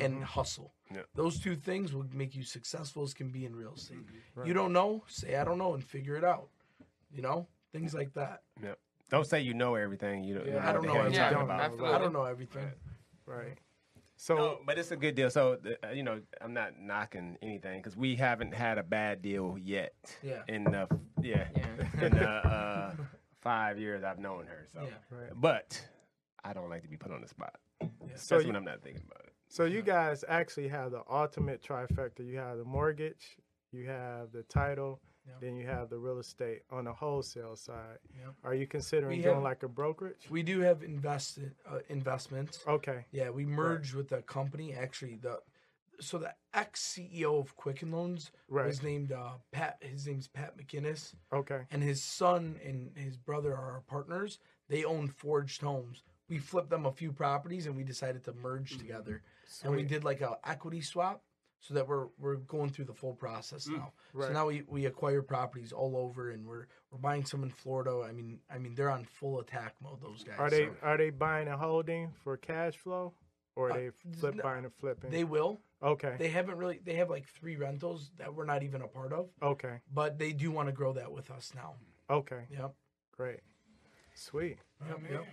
and 0.00 0.22
hustle. 0.24 0.72
Yeah. 0.94 1.02
Those 1.14 1.38
two 1.40 1.56
things 1.56 1.92
will 1.92 2.06
make 2.12 2.34
you 2.36 2.42
successful 2.44 3.02
as 3.02 3.12
can 3.14 3.28
be 3.30 3.44
in 3.44 3.54
real 3.56 3.74
estate. 3.74 3.98
Mm-hmm. 3.98 4.46
You 4.46 4.54
don't 4.54 4.72
know, 4.72 5.02
say 5.08 5.36
I 5.36 5.44
don't 5.44 5.58
know 5.58 5.74
and 5.74 5.82
figure 5.84 6.16
it 6.16 6.24
out. 6.24 6.48
You 7.12 7.22
know? 7.22 7.48
Things 7.72 7.92
like 7.94 8.12
that. 8.14 8.42
Yeah. 8.62 8.74
Don't 9.10 9.26
say 9.26 9.40
you 9.40 9.54
know 9.54 9.74
everything. 9.74 10.24
You 10.24 10.34
don't. 10.36 10.46
Yeah, 10.46 10.52
you 10.54 10.58
I 10.60 10.72
don't 10.72 10.84
know 10.86 10.92
hell 10.92 10.96
you're 10.96 11.04
everything. 11.06 11.22
talking 11.22 11.38
Yeah, 11.38 11.44
about. 11.44 11.60
absolutely. 11.60 11.94
I 11.94 11.98
don't 11.98 12.12
know 12.12 12.24
everything. 12.24 12.70
Right. 13.26 13.58
So 14.16 14.34
No, 14.36 14.58
but 14.64 14.78
it's 14.78 14.90
a 14.92 14.96
good 14.96 15.14
deal. 15.14 15.28
So, 15.30 15.58
uh, 15.84 15.90
you 15.90 16.02
know, 16.02 16.20
I'm 16.40 16.54
not 16.54 16.78
knocking 16.80 17.36
anything 17.42 17.80
because 17.80 17.96
we 17.96 18.16
haven't 18.16 18.54
had 18.54 18.78
a 18.78 18.82
bad 18.82 19.20
deal 19.22 19.56
yet. 19.60 19.94
Yeah. 20.22 20.42
In 20.48 20.64
the 20.64 20.88
yeah, 21.20 21.48
Yeah. 21.54 22.02
in 22.06 22.12
the 22.14 22.28
uh, 22.28 22.94
five 23.42 23.78
years 23.78 24.02
I've 24.04 24.18
known 24.18 24.46
her. 24.46 24.66
So, 24.72 24.82
Yeah. 24.84 24.90
Right. 25.18 25.30
but 25.34 25.80
I 26.42 26.52
don't 26.54 26.70
like 26.70 26.82
to 26.82 26.88
be 26.88 26.96
put 26.96 27.12
on 27.12 27.20
the 27.20 27.28
spot. 27.28 27.54
So 27.80 27.88
That's 28.06 28.30
you- 28.30 28.46
when 28.48 28.56
I'm 28.56 28.64
not 28.64 28.82
thinking 28.82 29.02
about 29.06 29.25
it. 29.25 29.25
So 29.48 29.64
you 29.64 29.82
guys 29.82 30.24
actually 30.28 30.68
have 30.68 30.90
the 30.90 31.02
ultimate 31.10 31.62
trifecta. 31.62 32.26
You 32.26 32.38
have 32.38 32.58
the 32.58 32.64
mortgage, 32.64 33.36
you 33.72 33.86
have 33.86 34.32
the 34.32 34.42
title, 34.44 35.00
Yep. 35.28 35.40
then 35.40 35.56
you 35.56 35.66
have 35.66 35.88
the 35.90 35.98
real 35.98 36.18
estate 36.20 36.62
on 36.70 36.84
the 36.84 36.92
wholesale 36.92 37.56
side. 37.56 37.98
Yep. 38.16 38.34
Are 38.44 38.54
you 38.54 38.66
considering 38.68 39.16
We 39.18 39.22
doing 39.24 39.34
have- 39.34 39.42
like 39.42 39.64
a 39.64 39.68
brokerage? 39.68 40.28
We 40.30 40.44
do 40.44 40.60
have 40.60 40.84
invested 40.84 41.56
uh, 41.66 41.80
investments. 41.88 42.62
Okay. 42.66 43.06
Yeah, 43.10 43.30
we 43.30 43.44
merged 43.44 43.94
with 43.94 44.12
a 44.12 44.22
company. 44.22 44.72
Actually, 44.72 45.16
the 45.16 45.40
so 45.98 46.18
the 46.18 46.34
ex 46.52 46.82
CEO 46.94 47.38
of 47.40 47.56
Quicken 47.56 47.90
Loans 47.90 48.30
Right. 48.48 48.66
was 48.66 48.82
named 48.82 49.10
uh, 49.12 49.38
Pat. 49.50 49.78
His 49.80 50.06
name's 50.06 50.28
Pat 50.28 50.56
McInnes, 50.56 51.14
Okay. 51.32 51.62
and 51.70 51.82
his 51.82 52.02
son 52.04 52.60
and 52.62 52.96
his 52.96 53.16
brother 53.16 53.56
are 53.56 53.72
our 53.72 53.80
partners. 53.80 54.38
They 54.68 54.84
own 54.84 55.08
Forged 55.08 55.62
Homes. 55.62 56.04
We 56.28 56.38
flipped 56.38 56.68
them 56.70 56.84
a 56.86 56.92
few 56.92 57.12
properties, 57.12 57.66
and 57.66 57.74
we 57.76 57.82
decided 57.82 58.24
to 58.24 58.32
merge 58.34 58.76
together. 58.78 59.22
And 59.62 59.74
we 59.74 59.82
did 59.82 60.04
like 60.04 60.20
a 60.20 60.38
equity 60.44 60.80
swap, 60.80 61.22
so 61.60 61.74
that 61.74 61.86
we're 61.88 62.06
we're 62.18 62.36
going 62.36 62.70
through 62.70 62.84
the 62.86 62.94
full 62.94 63.14
process 63.14 63.66
now. 63.66 63.92
Right. 64.12 64.28
So 64.28 64.32
now 64.32 64.46
we, 64.46 64.62
we 64.68 64.86
acquire 64.86 65.22
properties 65.22 65.72
all 65.72 65.96
over, 65.96 66.30
and 66.30 66.46
we're 66.46 66.66
we're 66.90 66.98
buying 66.98 67.24
some 67.24 67.42
in 67.42 67.50
Florida. 67.50 68.04
I 68.08 68.12
mean, 68.12 68.40
I 68.50 68.58
mean 68.58 68.74
they're 68.74 68.90
on 68.90 69.04
full 69.04 69.40
attack 69.40 69.74
mode. 69.82 70.00
Those 70.00 70.22
guys. 70.24 70.36
Are 70.38 70.50
they 70.50 70.66
so 70.66 70.74
are 70.82 70.96
they 70.96 71.10
buying 71.10 71.48
and 71.48 71.58
holding 71.58 72.12
for 72.22 72.36
cash 72.36 72.76
flow, 72.76 73.14
or 73.54 73.68
are 73.68 73.72
Uh, 73.72 73.74
they 73.76 73.90
flip 74.20 74.34
no, 74.34 74.42
buying 74.42 74.64
and 74.64 74.74
flipping? 74.74 75.10
they 75.10 75.24
will. 75.24 75.60
okay. 75.82 76.16
They 76.18 76.28
haven't 76.28 76.56
really. 76.58 76.80
They 76.84 76.94
have 76.94 77.10
like 77.10 77.26
three 77.26 77.56
rentals 77.56 78.10
that 78.18 78.34
we're 78.34 78.44
not 78.44 78.62
even 78.62 78.82
a 78.82 78.88
part 78.88 79.12
of, 79.12 79.30
okay. 79.42 79.80
but 79.92 80.18
they 80.18 80.32
do 80.32 80.50
want 80.50 80.68
to 80.68 80.72
grow 80.72 80.92
that 80.94 81.10
with 81.12 81.30
us 81.30 81.52
now. 81.54 81.74
Okay. 82.08 82.46
Yep. 82.50 82.74
Great. 83.16 83.40
Sweet. 84.14 84.58
Yep. 84.88 85.00
yep. 85.10 85.26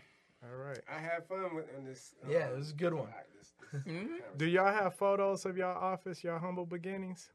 All 0.44 0.58
right. 0.58 0.80
I 0.94 1.00
had 1.00 1.26
fun 1.28 1.56
with 1.56 1.66
in 1.78 1.86
this. 1.86 2.14
uh, 2.26 2.30
Yeah, 2.32 2.50
it 2.50 2.58
was 2.58 2.72
a 2.72 2.76
good 2.76 2.94
one. 2.94 3.08
this- 3.40 3.54
this 3.72 3.82
Mhm. 3.88 4.38
Do 4.38 4.46
y'all 4.46 4.74
have 4.74 4.96
photos 4.96 5.46
of 5.46 5.58
y'all 5.58 5.78
office, 5.78 6.24
y'all 6.24 6.40
humble 6.40 6.66
beginnings? 6.66 7.32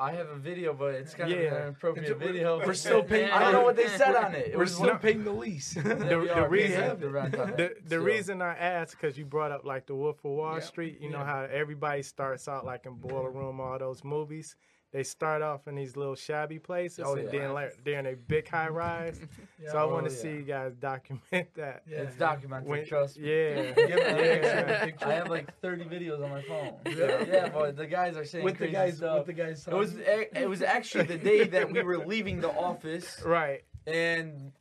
I 0.00 0.12
have 0.12 0.28
a 0.28 0.36
video, 0.36 0.74
but 0.74 0.94
it's 0.94 1.12
kind 1.12 1.32
of 1.32 1.38
an 1.38 1.44
inappropriate 1.46 2.10
It's- 2.12 2.22
video. 2.24 2.64
we're 2.64 2.72
still 2.86 3.02
paying- 3.02 3.30
I 3.30 3.40
don't 3.40 3.52
know 3.52 3.62
what 3.62 3.74
they 3.74 3.88
said 3.88 4.14
on 4.14 4.32
it. 4.34 4.48
It 4.48 4.56
We're 4.56 4.66
still 4.66 4.90
one- 4.90 4.98
paying 5.00 5.24
the 5.24 5.32
lease. 5.32 5.74
The- 5.74 5.82
the 5.82 6.46
reason- 6.48 7.00
the 7.00 7.10
rent 7.10 7.34
on 7.36 7.48
it, 7.50 7.56
The 7.56 7.88
the 7.96 8.00
reason 8.00 8.40
I 8.42 8.56
asked 8.56 8.92
because 8.96 9.18
you 9.18 9.24
brought 9.24 9.50
up 9.50 9.64
like 9.64 9.86
the 9.86 9.96
Wolf 9.96 10.18
of 10.24 10.30
Wall 10.32 10.54
Yeah. 10.54 10.60
Street. 10.60 11.00
You 11.00 11.10
know 11.10 11.24
how 11.24 11.42
everybody 11.50 12.02
starts 12.02 12.46
out 12.48 12.64
like 12.64 12.86
in 12.86 12.94
Boiler 12.94 13.30
Room, 13.30 13.60
all 13.60 13.78
those 13.78 14.04
movies. 14.04 14.54
They 14.90 15.02
start 15.02 15.42
off 15.42 15.68
in 15.68 15.74
these 15.74 15.96
little 15.98 16.14
shabby 16.14 16.58
places, 16.58 17.04
Oh, 17.06 17.14
and 17.14 17.24
yeah. 17.30 17.40
then 17.40 17.52
like 17.52 17.84
they're 17.84 17.98
in 17.98 18.06
a 18.06 18.14
big 18.16 18.48
high 18.48 18.68
rise. 18.68 19.20
Yeah. 19.20 19.70
So 19.72 19.76
I 19.78 19.84
want 19.84 20.06
Oh, 20.06 20.08
to 20.08 20.14
yeah. 20.14 20.20
see 20.22 20.30
you 20.30 20.42
guys 20.42 20.72
document 20.76 21.48
that. 21.56 21.82
Yeah, 21.86 21.98
It's 21.98 22.14
yeah. 22.14 22.18
documented. 22.26 22.68
When- 22.68 22.86
trust 22.86 23.18
me. 23.18 23.28
Yeah, 23.28 23.72
Give 23.72 23.76
me 23.76 23.92
a 23.92 24.86
yeah. 24.86 24.90
I 25.06 25.12
have 25.14 25.28
like 25.28 25.52
30 25.60 25.84
videos 25.84 26.22
on 26.24 26.30
my 26.30 26.42
phone. 26.42 26.74
Yeah. 26.86 27.24
yeah, 27.28 27.48
but 27.50 27.76
the 27.76 27.86
guys 27.86 28.16
are 28.16 28.24
saying 28.24 28.44
with 28.44 28.56
the 28.58 28.68
guys. 28.68 28.96
stuff. 28.98 29.18
With 29.18 29.26
the 29.26 29.32
guys. 29.42 29.66
it 29.68 29.74
was 29.74 29.96
it 29.96 30.48
was 30.48 30.62
actually 30.62 31.04
the 31.04 31.18
day 31.18 31.44
that 31.48 31.70
we 31.70 31.82
were 31.82 31.98
leaving 31.98 32.40
the 32.40 32.50
office, 32.50 33.20
right. 33.26 33.64
and 33.86 34.52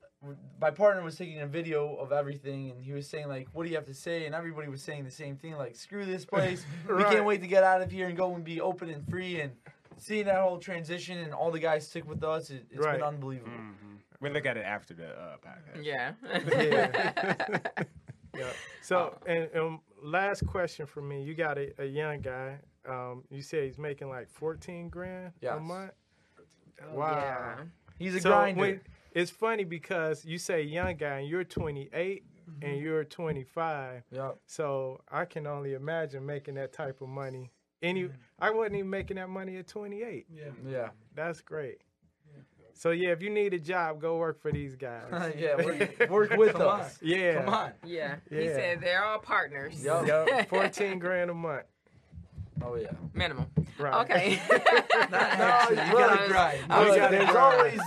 my 0.60 0.72
partner 0.72 1.04
was 1.04 1.16
taking 1.16 1.40
a 1.42 1.48
video 1.48 1.96
of 1.96 2.12
everything, 2.12 2.72
and 2.72 2.82
he 2.84 2.92
was 2.92 3.08
saying 3.08 3.28
like, 3.28 3.48
"What 3.54 3.64
do 3.64 3.70
you 3.70 3.76
have 3.76 3.86
to 3.86 3.94
say?" 3.94 4.26
And 4.26 4.34
everybody 4.36 4.68
was 4.68 4.82
saying 4.82 5.04
the 5.06 5.12
same 5.12 5.38
thing, 5.38 5.54
like, 5.56 5.76
"Screw 5.76 6.06
this 6.06 6.26
place. 6.26 6.66
We 6.90 7.04
can't 7.04 7.24
wait 7.24 7.42
to 7.42 7.48
get 7.48 7.64
out 7.64 7.82
of 7.84 7.92
here 7.92 8.08
and 8.08 8.18
go 8.18 8.34
and 8.36 8.44
be 8.44 8.60
open 8.60 8.90
and 8.90 9.08
free." 9.08 9.40
And 9.42 9.52
seeing 9.98 10.26
that 10.26 10.42
whole 10.42 10.58
transition 10.60 11.18
and 11.20 11.34
all 11.34 11.52
the 11.52 11.60
guys 11.60 11.88
stick 11.88 12.08
with 12.08 12.24
us, 12.24 12.50
it, 12.50 12.66
it's 12.72 12.86
Right. 12.86 12.94
been 13.00 13.04
unbelievable. 13.08 13.52
Mhm. 13.52 13.98
We'll 14.20 14.32
look 14.32 14.46
at 14.46 14.58
it 14.58 14.66
after 14.66 14.94
the 14.94 15.10
uh, 15.10 15.38
podcast. 15.38 15.84
Yeah. 15.84 16.14
Yeah. 16.58 17.60
Yeah. 18.36 18.52
So, 18.84 19.18
and, 19.26 19.50
and 19.54 19.80
last 20.02 20.46
question 20.48 20.86
for 20.86 21.02
me. 21.02 21.24
You 21.24 21.34
got 21.34 21.58
a, 21.58 21.74
a 21.82 21.86
young 21.86 22.22
guy. 22.22 22.60
Um, 22.88 23.24
you 23.30 23.42
said 23.42 23.64
he's 23.66 23.78
making 23.78 24.10
like 24.10 24.30
fourteen 24.30 24.90
grand 24.90 25.34
a 25.44 25.60
month. 25.60 25.92
Oh, 26.82 26.96
Wow. 26.96 27.18
Yeah. 27.20 27.64
He's 28.00 28.16
a 28.16 28.20
So 28.22 28.30
grinder. 28.30 28.60
when- 28.62 28.82
it's 29.14 29.32
funny 29.32 29.64
because 29.64 30.24
you 30.24 30.38
say 30.38 30.62
young 30.62 30.96
guy 30.96 31.20
and 31.20 31.28
you're 31.28 31.44
28 31.44 32.24
and 32.62 32.80
you're 32.80 33.04
25. 33.04 34.04
Yep. 34.12 34.38
So 34.46 35.02
I 35.12 35.26
can 35.26 35.48
only 35.48 35.74
imagine 35.74 36.24
making 36.26 36.54
that 36.56 36.72
type 36.72 37.02
of 37.02 37.10
money. 37.10 37.50
Any, 37.82 38.04
mm-hmm. 38.04 38.14
I 38.40 38.50
wasn't 38.50 38.78
even 38.78 38.90
making 38.90 39.18
that 39.18 39.30
money 39.30 39.58
at 39.58 39.68
28. 39.68 40.26
Yeah. 40.30 40.44
Yeah. 40.68 40.90
That's 41.16 41.42
great. 41.42 41.82
So 42.74 42.92
yeah, 42.92 43.10
if 43.10 43.24
you 43.24 43.32
need 43.32 43.56
a 43.56 43.60
job, 43.60 44.00
go 44.00 44.18
work 44.18 44.40
for 44.40 44.52
these 44.52 44.76
guys. 44.76 45.34
yeah. 45.38 45.56
Work, 45.56 46.00
work 46.10 46.32
with 46.38 46.54
Come 46.54 46.68
on. 46.68 46.86
yeah. 47.02 47.44
Come 47.44 47.54
on. 47.54 47.72
Yeah. 47.84 48.16
He 48.30 48.48
said 48.48 48.82
they're 48.82 49.04
all 49.04 49.18
partners. 49.18 49.84
Yup. 49.84 50.06
Yep, 50.06 50.50
14 50.50 51.00
grand 51.00 51.32
a 51.32 51.34
month. 51.34 51.64
Oh 52.64 52.76
yeah. 52.76 52.92
Minimum. 53.14 53.48
Right. 53.80 53.94
Okay. 54.10 54.42
Not 55.12 55.14
actually. 55.14 55.76
You 55.78 55.92
gotta 55.94 56.28
grind. 56.28 56.60
I 56.70 56.80
was 56.80 56.88
Look, 56.90 56.98
gotta 56.98 57.16
there's 57.18 57.30
grind. 57.30 57.58
always 57.58 57.80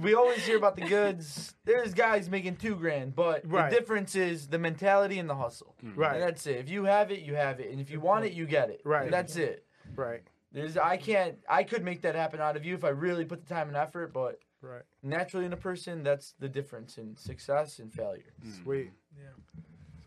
we 0.00 0.14
always 0.14 0.38
hear 0.44 0.56
about 0.56 0.76
the 0.76 0.82
goods. 0.86 1.54
There's 1.64 1.92
guys 1.94 2.28
making 2.30 2.56
two 2.56 2.74
grand, 2.76 3.14
but 3.14 3.42
Right. 3.48 3.70
the 3.70 3.76
difference 3.76 4.14
is 4.14 4.48
the 4.48 4.58
mentality 4.58 5.18
and 5.18 5.28
the 5.28 5.34
hustle. 5.36 5.74
Mm-hmm. 5.84 5.98
Right. 6.00 6.14
And 6.14 6.22
that's 6.22 6.46
it. 6.46 6.56
If 6.56 6.68
you 6.70 6.84
have 6.84 7.10
it, 7.10 7.20
you 7.20 7.34
have 7.34 7.60
it, 7.60 7.70
and 7.70 7.80
if 7.80 7.90
you 7.90 8.00
want 8.00 8.24
it, 8.24 8.32
you 8.32 8.46
get 8.46 8.70
it. 8.70 8.80
Right. 8.84 9.04
And 9.04 9.12
that's 9.12 9.36
it. 9.36 9.64
Right. 9.96 10.22
There's 10.52 10.76
I 10.76 10.96
can't 10.98 11.38
I 11.48 11.62
could 11.64 11.84
make 11.84 12.02
that 12.02 12.14
happen 12.14 12.40
out 12.40 12.56
of 12.56 12.64
you 12.64 12.74
if 12.74 12.84
I 12.84 12.90
really 12.90 13.24
put 13.24 13.46
the 13.46 13.54
time 13.54 13.68
and 13.68 13.76
effort, 13.76 14.12
but 14.12 14.38
Right. 14.60 14.82
naturally 15.02 15.44
in 15.46 15.52
a 15.52 15.56
person, 15.56 16.04
that's 16.04 16.34
the 16.38 16.48
difference 16.48 16.96
in 16.96 17.16
success 17.16 17.80
and 17.80 17.92
failure. 17.92 18.32
Mm-hmm. 18.44 18.62
Sweet. 18.62 18.90
Yeah. 19.18 19.24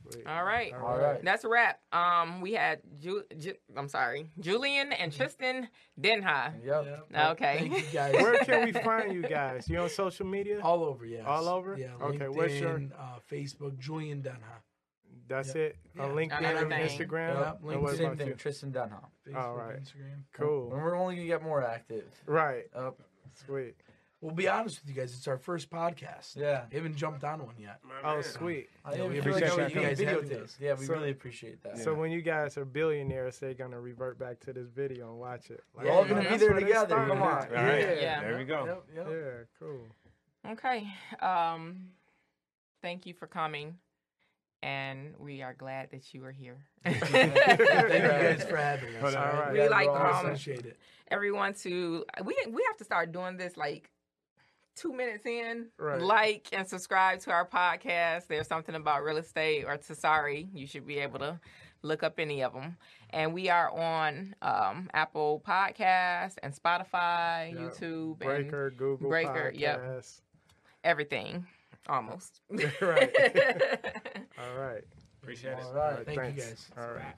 Sweet. 0.10 0.28
all 0.28 0.44
right. 0.44 0.74
All 0.74 0.98
right. 0.98 1.24
That's 1.24 1.44
a 1.44 1.50
wrap. 1.50 1.80
Um, 1.92 2.42
we 2.42 2.54
had 2.54 2.80
Ju- 3.02 3.24
Ju- 3.38 3.56
I'm 3.76 3.88
sorry, 3.90 4.30
Julian 4.40 4.92
and 4.94 5.12
Tristan 5.12 5.68
Denha. 6.00 6.54
Yep. 6.64 7.08
Yeah. 7.12 7.30
Okay. 7.32 7.58
Thank 7.70 7.78
you 7.78 7.84
guys. 7.94 8.14
Where 8.14 8.38
can 8.46 8.66
we 8.66 8.72
find 8.72 9.14
you 9.14 9.22
guys? 9.24 9.68
You 9.70 9.80
on 9.80 9.90
social 9.90 10.26
media? 10.26 10.60
All 10.62 10.84
over, 10.84 11.06
yes. 11.06 11.24
All 11.26 11.48
over? 11.48 11.78
Yeah. 11.78 11.94
Okay, 12.02 12.26
LinkedIn, 12.26 12.36
what's 12.36 12.54
your- 12.56 12.82
uh, 13.00 13.20
Facebook? 13.32 13.78
Julian 13.80 14.22
Denha. 14.22 14.62
That's 15.28 15.56
Yeah. 15.56 15.62
it. 15.64 15.78
On 15.98 16.10
Yeah. 16.10 16.16
LinkedIn 16.16 16.38
On 16.62 16.72
and. 16.72 16.90
Instagram. 16.90 17.34
Yeah, 17.36 17.54
LinkedIn. 17.64 17.98
Same 17.98 18.16
thing, 18.18 18.28
you? 18.28 18.34
Tristan 18.36 18.72
Denha. 18.72 19.04
Facebook, 19.28 19.36
All 19.42 19.56
right. 19.56 19.78
Instagram. 19.82 20.72
And 20.72 20.84
we're 20.84 20.96
only 20.96 21.16
gonna 21.16 21.28
get 21.28 21.42
more 21.42 21.64
active. 21.64 22.06
Right. 22.28 22.66
Up. 22.76 23.00
Sweet. 23.46 23.76
We'll 24.26 24.34
be 24.34 24.48
honest 24.48 24.82
with 24.82 24.90
you 24.90 25.00
guys. 25.00 25.14
It's 25.16 25.28
our 25.28 25.38
first 25.38 25.70
podcast. 25.70 26.36
Yeah. 26.36 26.64
We 26.72 26.78
haven't 26.78 26.96
jumped 26.96 27.24
on 27.24 27.46
one 27.46 27.54
yet. 27.60 27.80
Oh, 28.04 28.22
sweet. 28.22 28.70
I 28.84 28.96
Yeah, 28.96 29.06
we 29.06 29.22
feel 29.22 29.34
like 29.34 29.44
I 29.44 29.48
appreciate 29.48 29.76
you 29.76 29.82
guys 29.88 30.00
having 30.00 30.42
us. 30.42 30.58
Yeah, 30.60 30.74
we 30.74 30.86
So- 30.86 30.94
really 30.94 31.12
appreciate 31.12 31.62
that. 31.62 31.78
So 31.78 31.94
when 31.94 32.10
you 32.10 32.24
guys 32.24 32.58
are 32.58 32.66
billionaires, 32.66 33.38
they're 33.38 33.54
gonna 33.54 33.80
revert 33.80 34.18
back 34.18 34.40
to 34.42 34.54
this 34.54 34.70
video 34.70 35.12
and 35.12 35.20
watch 35.20 35.52
it. 35.52 35.64
Like, 35.76 35.86
We're 35.86 35.92
all 35.92 36.06
gonna 36.06 36.28
be 36.28 36.38
there 36.38 36.54
together. 36.54 36.96
Come 36.96 37.22
on. 37.22 37.22
All 37.22 37.38
right. 37.54 37.80
Yeah. 37.82 37.94
Yeah. 38.02 38.22
There 38.22 38.38
we 38.40 38.46
go. 38.46 38.66
Yep, 38.66 38.84
yep. 38.96 39.08
Yeah. 39.12 39.44
Cool. 39.60 39.88
Okay. 40.54 40.88
Um, 41.22 41.90
thank 42.82 43.06
you 43.06 43.14
for 43.14 43.28
coming, 43.28 43.78
and 44.64 45.14
we 45.20 45.44
are 45.44 45.54
glad 45.54 45.92
that 45.92 46.16
you 46.16 46.26
are 46.26 46.32
here. 46.32 46.58
Thank 46.84 47.02
you 47.02 48.00
guys 48.10 48.44
for 48.44 48.58
having 48.58 48.96
us. 48.96 49.02
Hold 49.02 49.16
on. 49.16 49.22
all 49.24 49.28
All 49.28 49.34
right? 49.34 49.44
right. 49.46 49.54
We 49.54 49.60
Yeah, 49.60 49.68
like 49.68 49.88
we're 49.88 49.98
I 49.98 50.12
all- 50.12 50.20
um 50.22 50.26
appreciate 50.26 50.66
it. 50.66 50.78
everyone 51.10 51.54
to 51.56 52.06
we 52.24 52.36
we 52.50 52.64
have 52.68 52.78
to 52.78 52.84
start 52.84 53.12
doing 53.12 53.38
this 53.38 53.56
like 53.58 53.92
two 54.76 54.94
minutes 54.94 55.26
in. 55.26 55.68
Right. 55.78 56.02
Like 56.02 56.48
and 56.54 56.68
subscribe 56.68 57.20
to 57.22 57.32
our 57.32 57.48
podcast. 57.48 58.28
There's 58.28 58.48
something 58.48 58.76
about 58.76 59.04
real 59.04 59.18
estate 59.18 59.66
or 59.66 59.78
to 59.78 59.96
sorry. 59.96 60.48
You 60.54 60.68
should 60.68 60.86
be 60.86 61.00
able 61.00 61.20
to 61.20 61.40
look 61.82 62.04
up 62.04 62.20
any 62.20 62.44
of 62.44 62.54
them. 62.54 62.78
And 63.12 63.34
we 63.34 63.50
are 63.50 63.70
on 63.72 64.36
um, 64.42 64.90
Apple 64.94 65.42
Podcasts 65.48 66.36
and 66.44 66.54
Spotify, 66.54 67.54
Yeah. 67.54 67.62
YouTube, 67.70 68.10
and 68.12 68.20
Breaker, 68.20 68.72
Google, 68.76 69.10
Breaker, 69.10 69.52
yep. 69.56 70.04
Everything. 70.84 71.46
Almost. 71.88 72.42
Right. 72.82 73.16
All 74.40 74.58
right. 74.58 74.84
Appreciate 75.22 75.54
it. 75.54 75.60
All 75.64 75.70
All 75.70 75.76
right. 75.76 75.96
right. 75.98 76.06
Thank 76.06 76.18
you 76.18 76.42
thanks. 76.42 76.46
guys. 76.46 76.72
All 76.78 76.94
right. 76.94 77.16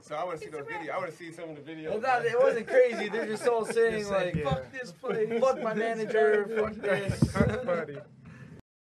So 0.00 0.14
I 0.16 0.24
want 0.24 0.38
to 0.38 0.44
see 0.44 0.50
those 0.50 0.64
videos. 0.66 0.90
I 0.90 0.98
want 0.98 1.10
to 1.10 1.16
see 1.16 1.32
some 1.32 1.50
of 1.50 1.56
the 1.56 1.62
videos. 1.72 1.94
It's 1.94 2.02
not- 2.02 2.24
it 2.24 2.38
wasn't 2.38 2.66
crazy. 2.66 3.08
They're 3.08 3.26
just 3.26 3.46
all 3.46 3.64
saying 3.76 3.98
Just 4.00 4.10
like, 4.10 4.26
like, 4.26 4.34
yeah. 4.36 4.50
fuck 4.50 4.72
this 4.72 4.92
place. 5.02 5.40
"Fuck 5.40 5.62
my 5.62 5.74
manager, 5.74 6.46
fuck 6.56 6.74
this." 6.74 7.32
Funny. 7.32 7.98